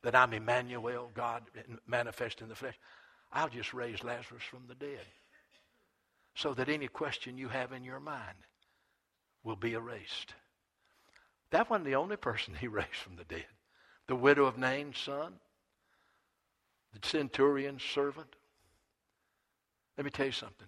that 0.02 0.16
I'm 0.16 0.32
Emmanuel, 0.32 1.10
God 1.14 1.42
manifest 1.86 2.40
in 2.40 2.48
the 2.48 2.54
flesh, 2.54 2.78
I'll 3.32 3.48
just 3.48 3.74
raise 3.74 4.02
Lazarus 4.02 4.42
from 4.50 4.62
the 4.66 4.74
dead. 4.74 5.06
So 6.34 6.54
that 6.54 6.68
any 6.68 6.88
question 6.88 7.36
you 7.36 7.48
have 7.48 7.72
in 7.72 7.84
your 7.84 8.00
mind 8.00 8.38
will 9.44 9.56
be 9.56 9.74
erased. 9.74 10.34
That 11.50 11.68
wasn't 11.68 11.86
the 11.86 11.96
only 11.96 12.16
person 12.16 12.54
he 12.54 12.66
raised 12.68 12.88
from 12.94 13.16
the 13.16 13.24
dead. 13.24 13.46
The 14.06 14.16
widow 14.16 14.44
of 14.44 14.58
Nain's 14.58 14.98
son, 14.98 15.34
the 16.92 17.06
centurion's 17.06 17.82
servant. 17.82 18.34
Let 19.96 20.04
me 20.04 20.10
tell 20.10 20.26
you 20.26 20.32
something. 20.32 20.66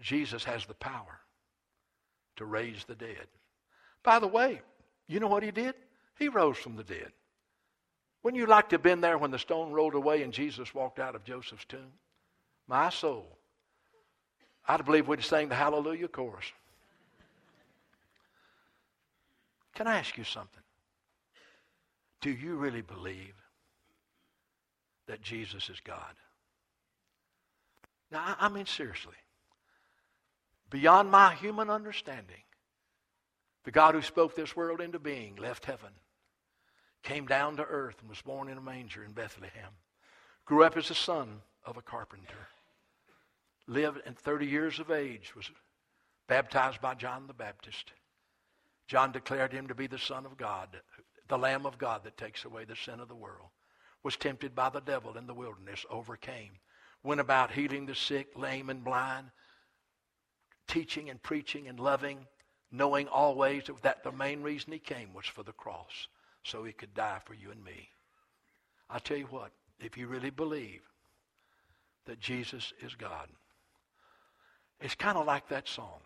Jesus 0.00 0.44
has 0.44 0.64
the 0.66 0.74
power 0.74 1.20
to 2.36 2.44
raise 2.44 2.84
the 2.84 2.94
dead. 2.94 3.26
By 4.04 4.18
the 4.20 4.28
way, 4.28 4.60
you 5.08 5.18
know 5.18 5.26
what 5.26 5.42
he 5.42 5.50
did? 5.50 5.74
He 6.18 6.28
rose 6.28 6.56
from 6.56 6.76
the 6.76 6.84
dead. 6.84 7.10
Wouldn't 8.22 8.40
you 8.40 8.46
like 8.46 8.68
to 8.68 8.74
have 8.74 8.82
been 8.82 9.00
there 9.00 9.18
when 9.18 9.30
the 9.30 9.38
stone 9.38 9.72
rolled 9.72 9.94
away 9.94 10.22
and 10.22 10.32
Jesus 10.32 10.74
walked 10.74 10.98
out 10.98 11.14
of 11.14 11.24
Joseph's 11.24 11.64
tomb? 11.64 11.92
My 12.66 12.90
soul. 12.90 13.38
I'd 14.66 14.84
believe 14.84 15.08
we'd 15.08 15.24
sing 15.24 15.48
the 15.48 15.54
Hallelujah 15.54 16.08
chorus. 16.08 16.44
Can 19.78 19.86
I 19.86 20.00
ask 20.00 20.18
you 20.18 20.24
something? 20.24 20.64
Do 22.20 22.30
you 22.32 22.56
really 22.56 22.80
believe 22.80 23.36
that 25.06 25.22
Jesus 25.22 25.70
is 25.70 25.78
God? 25.78 26.16
Now, 28.10 28.34
I 28.40 28.48
mean, 28.48 28.66
seriously. 28.66 29.14
Beyond 30.68 31.12
my 31.12 31.32
human 31.32 31.70
understanding, 31.70 32.42
the 33.62 33.70
God 33.70 33.94
who 33.94 34.02
spoke 34.02 34.34
this 34.34 34.56
world 34.56 34.80
into 34.80 34.98
being 34.98 35.36
left 35.36 35.64
heaven, 35.66 35.92
came 37.04 37.26
down 37.26 37.56
to 37.58 37.64
earth, 37.64 38.00
and 38.00 38.08
was 38.08 38.20
born 38.20 38.48
in 38.48 38.58
a 38.58 38.60
manger 38.60 39.04
in 39.04 39.12
Bethlehem, 39.12 39.70
grew 40.44 40.64
up 40.64 40.76
as 40.76 40.88
the 40.88 40.94
son 40.96 41.40
of 41.64 41.76
a 41.76 41.82
carpenter, 41.82 42.48
lived 43.68 44.00
at 44.04 44.18
30 44.18 44.44
years 44.44 44.80
of 44.80 44.90
age, 44.90 45.36
was 45.36 45.48
baptized 46.26 46.80
by 46.80 46.94
John 46.96 47.28
the 47.28 47.32
Baptist 47.32 47.92
John 48.88 49.12
declared 49.12 49.52
him 49.52 49.68
to 49.68 49.74
be 49.74 49.86
the 49.86 49.98
Son 49.98 50.24
of 50.24 50.38
God, 50.38 50.80
the 51.28 51.38
Lamb 51.38 51.66
of 51.66 51.76
God 51.76 52.04
that 52.04 52.16
takes 52.16 52.46
away 52.46 52.64
the 52.64 52.74
sin 52.74 53.00
of 53.00 53.08
the 53.08 53.14
world. 53.14 53.50
Was 54.02 54.16
tempted 54.16 54.54
by 54.54 54.70
the 54.70 54.80
devil 54.80 55.18
in 55.18 55.26
the 55.26 55.34
wilderness, 55.34 55.84
overcame. 55.90 56.52
Went 57.02 57.20
about 57.20 57.52
healing 57.52 57.84
the 57.84 57.94
sick, 57.94 58.28
lame, 58.34 58.70
and 58.70 58.82
blind, 58.82 59.26
teaching 60.66 61.10
and 61.10 61.22
preaching 61.22 61.68
and 61.68 61.78
loving, 61.78 62.26
knowing 62.72 63.08
always 63.08 63.64
that 63.82 64.02
the 64.02 64.12
main 64.12 64.42
reason 64.42 64.72
he 64.72 64.78
came 64.78 65.12
was 65.12 65.26
for 65.26 65.42
the 65.42 65.52
cross, 65.52 66.08
so 66.42 66.64
he 66.64 66.72
could 66.72 66.94
die 66.94 67.20
for 67.26 67.34
you 67.34 67.50
and 67.50 67.62
me. 67.62 67.90
I 68.88 69.00
tell 69.00 69.18
you 69.18 69.26
what, 69.26 69.50
if 69.80 69.98
you 69.98 70.06
really 70.06 70.30
believe 70.30 70.80
that 72.06 72.20
Jesus 72.20 72.72
is 72.80 72.94
God, 72.94 73.28
it's 74.80 74.94
kind 74.94 75.18
of 75.18 75.26
like 75.26 75.48
that 75.48 75.68
song. 75.68 76.00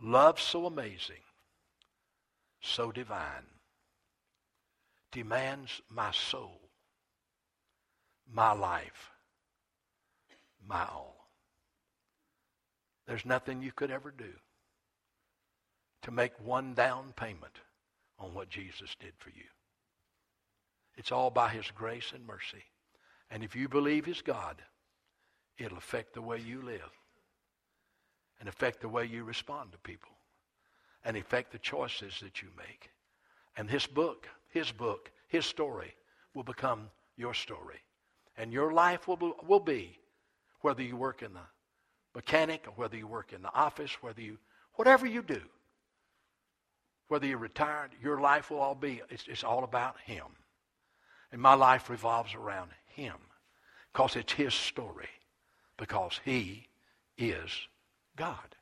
Love 0.00 0.40
so 0.40 0.66
amazing 0.66 1.22
so 2.60 2.92
divine 2.92 3.46
demands 5.10 5.80
my 5.88 6.10
soul, 6.10 6.60
my 8.30 8.52
life, 8.52 9.10
my 10.66 10.84
all. 10.84 11.28
There's 13.06 13.24
nothing 13.24 13.62
you 13.62 13.72
could 13.72 13.90
ever 13.90 14.10
do 14.10 14.32
to 16.02 16.10
make 16.10 16.32
one 16.44 16.74
down 16.74 17.14
payment 17.16 17.60
on 18.18 18.34
what 18.34 18.50
Jesus 18.50 18.94
did 19.00 19.12
for 19.18 19.30
you. 19.30 19.46
It's 20.96 21.12
all 21.12 21.30
by 21.30 21.48
his 21.48 21.70
grace 21.70 22.12
and 22.14 22.26
mercy. 22.26 22.64
And 23.30 23.42
if 23.42 23.54
you 23.56 23.68
believe 23.68 24.04
he's 24.04 24.20
God, 24.20 24.56
it'll 25.56 25.78
affect 25.78 26.14
the 26.14 26.22
way 26.22 26.38
you 26.38 26.60
live 26.60 26.92
and 28.40 28.48
affect 28.48 28.80
the 28.80 28.88
way 28.88 29.06
you 29.06 29.24
respond 29.24 29.72
to 29.72 29.78
people 29.78 30.17
and 31.04 31.16
affect 31.16 31.52
the 31.52 31.58
choices 31.58 32.14
that 32.22 32.42
you 32.42 32.48
make. 32.56 32.90
And 33.56 33.68
this 33.68 33.86
book, 33.86 34.28
his 34.48 34.70
book, 34.70 35.10
his 35.28 35.46
story 35.46 35.94
will 36.34 36.42
become 36.42 36.90
your 37.16 37.34
story. 37.34 37.80
And 38.36 38.52
your 38.52 38.72
life 38.72 39.08
will 39.08 39.16
be, 39.16 39.32
will 39.46 39.60
be 39.60 39.98
whether 40.60 40.82
you 40.82 40.96
work 40.96 41.22
in 41.22 41.32
the 41.32 41.40
mechanic 42.14 42.64
or 42.66 42.72
whether 42.76 42.96
you 42.96 43.06
work 43.06 43.32
in 43.32 43.42
the 43.42 43.54
office, 43.54 43.92
whether 44.00 44.20
you, 44.20 44.38
whatever 44.74 45.06
you 45.06 45.22
do, 45.22 45.40
whether 47.08 47.26
you're 47.26 47.38
retired, 47.38 47.90
your 48.02 48.20
life 48.20 48.50
will 48.50 48.60
all 48.60 48.74
be, 48.74 49.02
it's, 49.10 49.26
it's 49.28 49.44
all 49.44 49.64
about 49.64 49.96
Him. 50.04 50.26
And 51.32 51.40
my 51.40 51.54
life 51.54 51.90
revolves 51.90 52.34
around 52.34 52.70
Him 52.86 53.14
because 53.92 54.16
it's 54.16 54.32
His 54.32 54.54
story, 54.54 55.08
because 55.76 56.20
He 56.24 56.68
is 57.16 57.50
God. 58.16 58.54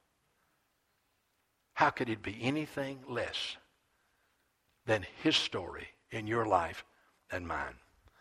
How 1.76 1.90
could 1.90 2.08
it 2.08 2.22
be 2.22 2.38
anything 2.40 3.04
less 3.06 3.58
than 4.86 5.04
His 5.22 5.36
story 5.36 5.88
in 6.10 6.26
your 6.26 6.46
life 6.46 6.86
and 7.30 7.46
mine? 7.46 7.74